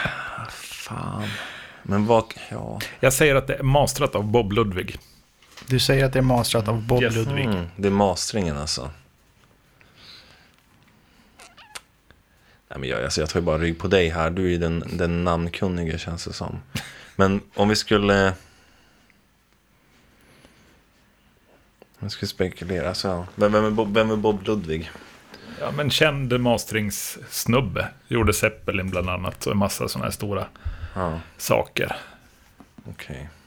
fan. 0.50 1.28
Men 1.84 2.06
vad... 2.06 2.34
Ja. 2.50 2.80
Jag 3.00 3.14
säger 3.14 3.36
att 3.36 3.48
det 3.48 3.56
är 3.56 3.64
mastrat 3.64 4.16
av 4.16 4.24
Bob 4.24 4.52
Ludwig. 4.54 4.98
Du 5.68 5.80
säger 5.80 6.06
att 6.06 6.14
det 6.14 6.20
är 6.20 6.24
masterat 6.24 6.68
av 6.68 6.82
Bob 6.88 7.04
Yes. 7.04 7.16
Ludwig. 7.16 7.46
Mm, 7.46 7.66
det 7.76 7.88
är 7.88 7.92
masteringen 7.92 8.58
alltså. 8.58 8.92
Nej, 12.70 12.80
men 12.80 12.90
jag, 12.90 13.04
alltså, 13.04 13.22
jag 13.22 13.30
tar 13.30 13.40
ju 13.40 13.46
bara 13.46 13.58
rygg 13.58 13.80
på 13.80 13.88
dig 13.88 14.10
här. 14.10 14.30
Du 14.30 14.46
är 14.46 14.50
ju 14.50 14.58
den, 14.58 14.84
den 14.94 15.24
namnkunnige 15.24 15.98
känns 15.98 16.26
det 16.26 16.34
som. 16.34 16.60
Men 17.16 17.42
om 17.56 17.70
vi 17.70 17.76
skulle... 17.76 18.28
Om 22.00 22.08
vi 22.08 22.10
skulle 22.10 22.30
spekulera 22.30 22.94
så... 22.94 23.08
ja. 23.08 23.26
Vem, 23.36 23.52
vem, 23.52 23.66
är 23.66 23.70
Bob, 23.72 23.94
vem 23.94 24.12
är 24.12 24.16
Bob 24.16 24.48
Ludwig? 24.48 24.92
Ja, 25.60 25.72
men 25.72 25.90
känd 25.90 26.40
masteringssnubbe. 26.40 27.88
Gjorde 28.08 28.34
Zeppelin 28.34 28.90
bland 28.90 29.10
annat 29.10 29.46
och 29.46 29.52
en 29.52 29.58
massa 29.58 29.88
sådana 29.88 30.06
här 30.06 30.12
stora 30.12 30.48
Ja, 30.96 31.20
saker. 31.38 31.96
okej. 32.90 33.30
Men 33.36 33.41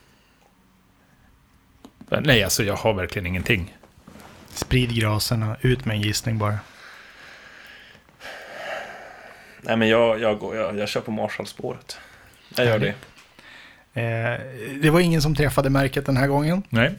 nej, 2.20 2.44
alltså 2.44 2.62
jag 2.62 2.76
har 2.76 2.94
verkligen 2.94 3.26
ingenting. 3.26 3.76
Sprid 4.48 4.94
graserna, 4.94 5.56
ut 5.60 5.84
med 5.84 5.96
en 5.96 6.02
gissning 6.02 6.38
bara. 6.38 6.58
Nej, 9.60 9.76
men 9.76 9.88
jag, 9.88 10.20
jag, 10.20 10.38
går, 10.38 10.56
jag, 10.56 10.78
jag 10.78 10.88
kör 10.88 11.00
på 11.00 11.10
Marshall-spåret. 11.10 11.98
Jag 12.56 12.66
gör 12.66 12.78
det. 12.78 12.94
Eh, 14.00 14.40
det 14.82 14.90
var 14.90 15.00
ingen 15.00 15.22
som 15.22 15.34
träffade 15.34 15.70
märket 15.70 16.06
den 16.06 16.16
här 16.16 16.26
gången. 16.26 16.62
Nej. 16.68 16.94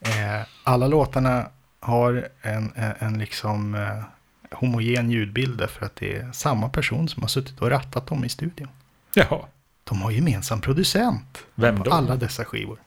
Eh, 0.00 0.46
alla 0.64 0.86
låtarna 0.86 1.46
har 1.80 2.28
en, 2.42 2.72
en, 2.74 2.92
en 2.98 3.18
liksom 3.18 3.74
eh, 3.74 4.02
homogen 4.58 5.10
ljudbild 5.10 5.70
för 5.70 5.86
att 5.86 5.96
det 5.96 6.16
är 6.16 6.32
samma 6.32 6.68
person 6.68 7.08
som 7.08 7.22
har 7.22 7.28
suttit 7.28 7.60
och 7.60 7.70
rattat 7.70 8.06
dem 8.06 8.24
i 8.24 8.28
studion. 8.28 8.68
Jaha. 9.14 9.38
De 9.84 10.02
har 10.02 10.10
gemensam 10.10 10.60
producent 10.60 11.38
Vem 11.54 11.76
på 11.76 11.84
då? 11.84 11.90
alla 11.90 12.16
dessa 12.16 12.44
skivor. 12.44 12.78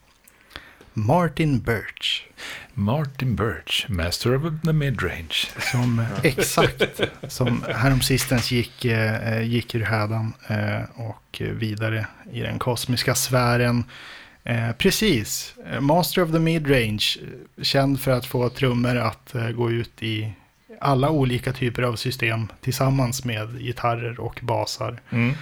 Martin 0.94 1.60
Birch. 1.60 2.28
Martin 2.74 3.36
Birch, 3.36 3.90
Master 3.90 4.36
of 4.36 4.54
the 4.64 4.74
Midrange. 4.74 5.48
Som 5.72 6.00
eh, 6.00 6.06
exakt 6.24 7.02
som 7.28 7.64
häromsistens 7.70 8.52
gick, 8.52 8.86
eh, 8.86 9.42
gick 9.42 9.76
ur 9.76 9.84
hädan 9.84 10.34
eh, 10.48 10.82
och 10.96 11.42
vidare 11.42 12.08
i 12.32 12.40
den 12.40 12.60
kosmiska 12.60 13.16
sfären. 13.16 13.84
Eh, 14.44 14.72
precis, 14.72 15.56
Master 15.80 16.24
of 16.24 16.32
the 16.32 16.40
Midrange, 16.40 17.18
känd 17.62 18.00
för 18.00 18.12
att 18.12 18.26
få 18.26 18.50
trummor 18.50 18.96
att 18.96 19.34
gå 19.56 19.72
ut 19.72 20.04
i 20.04 20.34
alla 20.80 21.10
olika 21.10 21.54
typer 21.54 21.84
av 21.84 21.96
system 21.96 22.48
tillsammans 22.62 23.26
med 23.26 23.60
gitarrer 23.60 24.20
och 24.20 24.40
basar. 24.42 25.00
Mm. 25.10 25.34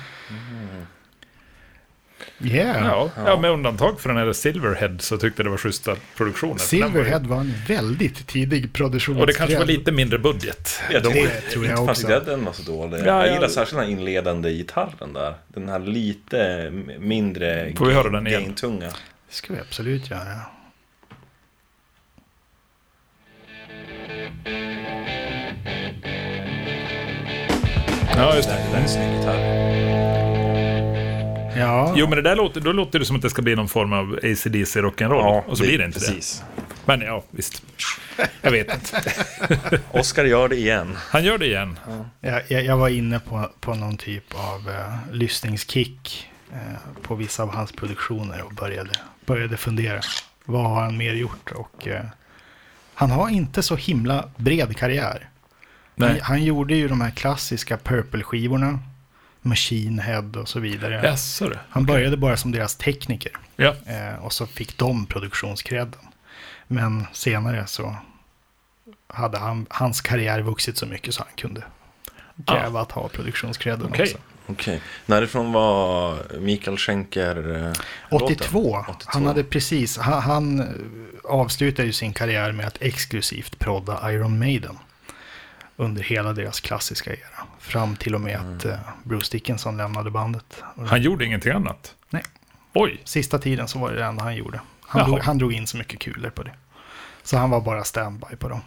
Yeah. 2.43 2.85
Ja, 2.85 3.09
ja, 3.25 3.39
med 3.39 3.51
undantag 3.51 3.99
för 4.01 4.09
den 4.09 4.17
här 4.17 4.33
Silverhead 4.33 4.95
så 4.99 5.17
tyckte 5.17 5.39
jag 5.41 5.45
det 5.45 5.49
var 5.49 5.57
schyssta 5.57 5.95
produktioner. 6.17 6.57
Silverhead 6.57 7.19
var 7.19 7.39
en 7.39 7.53
väldigt 7.67 8.27
tidig 8.27 8.73
produktion. 8.73 9.17
Och 9.17 9.27
det 9.27 9.33
kanske 9.33 9.57
var 9.57 9.65
lite 9.65 9.91
mindre 9.91 10.19
budget. 10.19 10.81
Jag 10.91 11.03
Det 11.03 11.09
tror, 11.09 11.51
tror 11.51 11.65
jag 11.65 11.79
inte 11.79 11.91
också. 11.91 12.09
jag 12.11 12.25
den 12.25 12.45
var 12.45 12.53
så 12.53 12.71
dålig. 12.71 12.99
Ja, 12.99 13.05
jag 13.05 13.27
ja. 13.27 13.33
gillar 13.33 13.47
särskilt 13.47 13.79
den 13.79 13.85
här 13.85 13.91
inledande 13.91 14.51
gitarren 14.53 15.13
där. 15.13 15.33
Den 15.47 15.69
här 15.69 15.79
lite 15.79 16.69
mindre 16.99 17.73
Får 17.77 17.85
vi 17.85 17.93
höra 17.93 18.09
den 18.09 18.27
igen? 18.27 18.41
gain-tunga. 18.43 18.89
Det 19.29 19.35
ska 19.35 19.53
vi 19.53 19.59
absolut 19.59 20.09
göra. 20.09 20.25
Ja, 28.15 28.35
just 28.35 28.49
Det 28.49 28.55
det. 28.71 28.77
är 28.77 28.87
snygg 28.87 29.13
gitarr. 29.19 29.58
Ja, 31.59 31.93
Jo, 31.95 32.07
men 32.07 32.15
det 32.15 32.21
där 32.21 32.35
låter, 32.35 32.61
då 32.61 32.71
låter 32.71 32.99
det 32.99 33.05
som 33.05 33.15
att 33.15 33.21
det 33.21 33.29
ska 33.29 33.41
bli 33.41 33.55
någon 33.55 33.69
form 33.69 33.93
av 33.93 34.19
ACDC 34.23 34.79
rock'n'roll. 34.79 35.43
och 35.45 35.57
så 35.57 35.63
blir 35.63 35.77
det 35.77 35.85
inte 35.85 35.99
precis. 35.99 36.43
det. 36.55 36.63
Men 36.85 37.01
ja, 37.01 37.23
visst. 37.31 37.63
Jag 38.41 38.51
vet 38.51 38.73
inte. 38.73 39.01
Oscar 39.91 40.25
gör 40.25 40.49
det 40.49 40.55
igen. 40.55 40.97
Han 40.97 41.23
gör 41.23 41.37
det 41.37 41.45
igen. 41.45 41.79
Jag, 42.19 42.41
jag, 42.47 42.65
jag 42.65 42.77
var 42.77 42.89
inne 42.89 43.19
på, 43.19 43.49
på 43.59 43.75
någon 43.75 43.97
typ 43.97 44.23
av 44.35 44.69
eh, 44.69 44.93
lyssningskick 45.11 46.29
eh, 46.53 47.01
på 47.01 47.15
vissa 47.15 47.43
av 47.43 47.55
hans 47.55 47.71
produktioner 47.71 48.41
och 48.41 48.53
började, 48.53 48.91
började 49.25 49.57
fundera. 49.57 50.01
Vad 50.45 50.69
har 50.69 50.81
han 50.81 50.97
mer 50.97 51.13
gjort? 51.13 51.51
Och, 51.51 51.87
eh, 51.87 52.05
han 52.93 53.11
har 53.11 53.29
inte 53.29 53.63
så 53.63 53.75
himla 53.75 54.29
bred 54.35 54.77
karriär. 54.77 55.29
Han, 55.99 56.19
han 56.21 56.43
gjorde 56.43 56.75
ju 56.75 56.87
de 56.87 57.01
här 57.01 57.11
klassiska 57.11 57.77
Purple-skivorna. 57.77 58.79
Machine 59.41 59.99
Head 59.99 60.31
och 60.37 60.49
så 60.49 60.59
vidare. 60.59 61.17
Du. 61.39 61.57
Han 61.69 61.85
började 61.85 62.17
bara 62.17 62.37
som 62.37 62.51
deras 62.51 62.75
tekniker. 62.75 63.31
Ja. 63.55 63.75
Eh, 63.85 64.25
och 64.25 64.33
så 64.33 64.45
fick 64.47 64.77
de 64.77 65.05
produktionskredden. 65.05 65.99
Men 66.67 67.05
senare 67.13 67.67
så 67.67 67.95
hade 69.07 69.37
han, 69.37 69.65
hans 69.69 70.01
karriär 70.01 70.41
vuxit 70.41 70.77
så 70.77 70.85
mycket 70.85 71.13
så 71.13 71.23
han 71.23 71.31
kunde 71.35 71.63
kräva 72.45 72.81
att 72.81 72.91
ha 72.91 73.07
produktionskredden 73.07 73.87
Okej. 73.89 74.03
också. 74.03 74.17
Okej. 74.47 74.81
Närifrån 75.05 75.51
var 75.51 76.17
Mikael 76.39 76.77
Schenker... 76.77 77.65
eh, 77.65 77.73
82. 78.09 78.77
låten? 78.77 78.95
82. 78.95 79.11
Han 79.13 79.25
hade 79.25 79.43
precis, 79.43 79.97
han, 79.97 80.21
han 80.21 80.59
eh, 80.59 80.65
avslutade 81.23 81.85
ju 81.85 81.93
sin 81.93 82.13
karriär 82.13 82.51
med 82.51 82.67
att 82.67 82.77
exklusivt 82.81 83.59
prodda 83.59 84.11
Iron 84.11 84.39
Maiden. 84.39 84.77
Under 85.75 86.03
hela 86.03 86.33
deras 86.33 86.59
klassiska 86.59 87.13
era. 87.13 87.47
Fram 87.69 87.95
till 87.95 88.15
och 88.15 88.21
med 88.21 88.35
att 88.35 88.65
Mm. 88.65 88.75
eh, 88.75 88.79
Bruce 89.03 89.31
Dickinson 89.31 89.77
lämnade 89.77 90.11
bandet. 90.11 90.63
Han 90.87 91.01
gjorde 91.01 91.25
ingenting 91.25 91.51
annat? 91.51 91.95
Nej. 92.09 92.23
Oj, 92.73 93.01
Sista 93.03 93.39
tiden 93.39 93.67
så 93.67 93.79
var 93.79 93.91
det 93.91 93.97
det 93.97 94.05
enda 94.05 94.23
han 94.23 94.35
gjorde. 94.35 94.59
Han 94.81 94.99
Jaha. 94.99 95.07
drog, 95.09 95.19
han 95.19 95.37
drog 95.37 95.53
in 95.53 95.67
så 95.67 95.77
mycket 95.77 95.99
kulor 95.99 96.29
på 96.29 96.43
det. 96.43 96.51
Så 97.23 97.37
han 97.37 97.49
var 97.49 97.61
bara 97.61 97.83
standby 97.83 98.35
på 98.39 98.49
dem. 98.49 98.61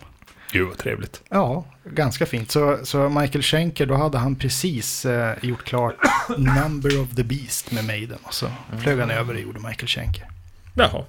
gud 0.52 0.68
vad 0.68 0.78
trevligt. 0.78 1.22
Ja, 1.28 1.64
ganska 1.84 2.26
fint. 2.26 2.50
Så, 2.50 2.78
så 2.84 3.08
Michael 3.08 3.42
Schenker, 3.42 3.86
då 3.86 3.94
hade 3.94 4.18
han 4.18 4.36
precis 4.36 5.04
eh, 5.04 5.34
gjort 5.42 5.64
klart 5.64 5.94
Number 6.38 7.00
of 7.02 7.14
the 7.16 7.22
Beast 7.24 7.70
med 7.72 7.84
Maiden. 7.84 8.18
Och 8.22 8.34
så 8.34 8.46
flög 8.82 9.00
han 9.00 9.10
över 9.10 9.34
och 9.34 9.40
gjorde 9.40 9.60
Michael 9.60 9.88
Schenker. 9.88 10.26
Jaha. 10.74 11.04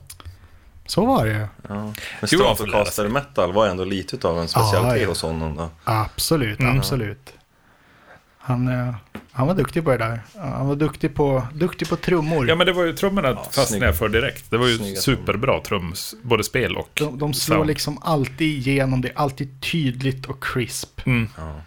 Så 0.86 1.06
var 1.06 1.26
det 1.26 1.32
ju. 1.32 1.48
Ja. 1.70 1.94
Men 2.20 2.28
Stratocaster 2.28 3.08
metal 3.08 3.54
var 3.54 3.68
ändå 3.68 3.84
lite 3.86 4.28
av 4.28 4.40
en 4.40 4.48
specialitet 4.48 4.92
Ja, 4.96 4.98
ja. 5.04 5.08
hos 5.10 5.22
honom. 5.22 5.56
Då. 5.56 5.70
Absolut, 5.84 6.60
Mm. 6.60 6.78
absolut. 6.80 7.34
Han, 8.46 8.68
eh, 8.68 8.96
han 9.32 9.48
var 9.48 9.56
duktig 9.56 9.84
på 9.84 9.92
det 9.92 9.98
där. 9.98 10.22
Han 10.38 10.68
var 10.68 10.76
duktig 10.76 11.16
på, 11.16 11.48
duktig 11.54 11.90
på 11.90 11.96
trummor. 11.96 12.50
Ja 12.50 12.56
men 12.56 12.68
det 12.68 12.74
var 12.74 12.84
ju 12.84 12.94
trummorna 12.94 13.30
Ja, 13.30 13.48
fastnade 13.52 13.86
jag 13.86 13.98
för 13.98 14.10
direkt. 14.10 14.52
Det 14.52 14.58
var 14.58 14.68
ju 14.68 14.78
Snygga 14.78 15.00
superbra 15.02 15.60
trums, 15.62 16.16
både 16.22 16.44
spel 16.44 16.76
och 16.78 16.90
de, 16.94 17.18
de 17.20 17.34
slår 17.34 17.56
sound. 17.56 17.68
liksom 17.68 17.98
alltid 18.02 18.68
igenom. 18.68 19.02
Det 19.02 19.08
är 19.10 19.18
alltid 19.18 19.62
tydligt 19.62 20.26
och 20.26 20.44
crisp. 20.44 21.02
Mm. 21.06 21.28
Ja. 21.38 21.62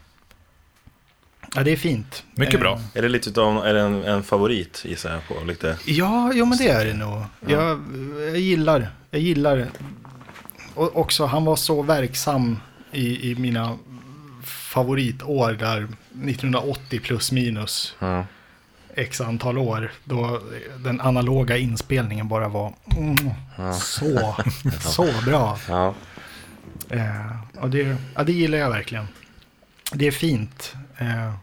Ja, 1.54 1.62
det 1.62 1.70
är 1.72 1.76
fint. 1.76 2.24
Mycket 2.34 2.54
Eh, 2.54 2.60
bra. 2.60 2.80
Är 2.94 3.02
det 3.02 3.08
lite 3.08 3.30
utav 3.30 3.66
är 3.66 3.74
det 3.74 3.80
en, 3.80 4.04
en 4.04 4.22
favorit 4.22 4.82
gissar 4.84 5.12
jag 5.12 5.28
på? 5.28 5.44
Lite... 5.46 5.76
Ja, 5.84 6.30
jo, 6.34 6.46
men 6.46 6.58
det 6.58 6.68
är 6.68 6.84
det 6.84 6.94
nog. 6.94 7.22
Jag, 7.46 7.80
jag 8.18 8.38
gillar, 8.38 8.88
jag 9.10 9.20
gillar. 9.20 9.66
Och 10.74 10.96
också, 10.96 11.26
han 11.26 11.44
var 11.44 11.56
så 11.56 11.82
verksam 11.82 12.60
i, 12.92 13.30
i 13.30 13.34
mina 13.34 13.76
favoritår 14.76 15.52
där 15.52 15.88
1980 16.28 17.00
plus 17.00 17.32
minus 17.32 17.94
Ja. 17.98 18.26
x 18.94 19.20
antal 19.20 19.58
år. 19.58 19.92
Då 20.04 20.40
den 20.78 21.00
analoga 21.00 21.56
inspelningen 21.56 22.28
bara 22.28 22.48
var 22.48 22.74
mm, 22.96 23.16
så, 23.80 24.36
så 24.80 25.08
bra. 25.24 25.58
Ja. 25.68 25.94
Eh, 26.90 27.60
och 27.62 27.70
det, 27.70 27.96
ja, 28.14 28.22
det 28.22 28.32
gillar 28.32 28.58
jag 28.58 28.70
verkligen. 28.70 29.08
Det 29.92 30.06
är 30.06 30.12
fint. 30.12 30.74
Eh, 30.98 31.34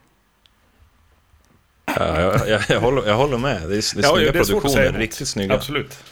Ja, 1.86 2.22
jag, 2.22 2.50
jag, 2.50 2.62
jag, 2.70 2.82
håller, 2.82 3.08
jag 3.08 3.18
håller 3.18 3.38
med. 3.38 3.62
Det 3.62 3.66
är, 3.66 3.70
det 3.70 3.78
är 3.78 3.82
snygga 3.82 4.32
det 4.32 4.40
är 4.40 4.44
svårt 4.44 4.66
att 4.66 4.72
säga 4.72 4.84
produktioner, 4.84 5.00
riktigt 5.00 5.28
snygga. 5.28 5.56
Absolut. 5.56 6.04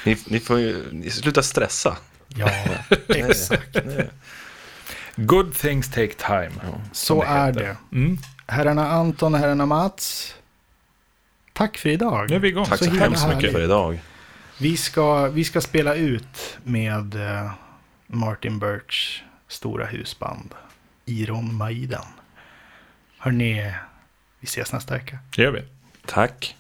Ni, 0.05 0.17
ni 0.27 0.41
får 0.41 0.59
ju 0.59 0.93
ni 0.93 1.11
sluta 1.11 1.43
stressa. 1.43 1.97
Ja, 2.29 2.51
exakt. 3.09 3.77
Good 5.17 5.55
things 5.55 5.89
take 5.91 6.13
time. 6.15 6.51
Så 6.93 7.23
det 7.23 7.29
är 7.29 7.53
det. 7.53 7.77
Mm. 7.93 8.19
Herrarna 8.47 8.91
Anton 8.91 9.35
och 9.35 9.41
herrarna 9.41 9.67
Mats. 9.67 10.35
Tack 11.53 11.79
för 11.79 11.89
idag. 11.89 12.31
Nu 12.31 12.37
är 12.37 12.41
vi 12.41 12.49
igång. 12.49 12.65
Tack 12.65 12.79
så, 12.79 12.85
Så 12.85 12.91
hemskt 12.91 13.23
mycket 13.27 13.35
härligt. 13.37 13.53
för 13.53 13.65
idag. 13.65 14.01
Vi 14.59 14.77
ska, 14.77 15.27
vi 15.29 15.45
ska 15.45 15.61
spela 15.61 15.95
ut 15.95 16.59
med 16.65 17.15
eh, 17.15 17.51
Martin 18.07 18.59
Birch 18.59 19.23
stora 19.49 19.87
husband. 19.87 20.55
Iron 21.07 21.55
Maiden. 21.55 22.05
Hörrni, 23.19 23.73
vi 24.41 24.45
ses 24.47 24.73
nästa 24.73 24.95
vecka. 24.95 25.19
Det 25.37 25.43
gör 25.43 25.53
vi. 25.53 25.63
Tack. 26.07 26.57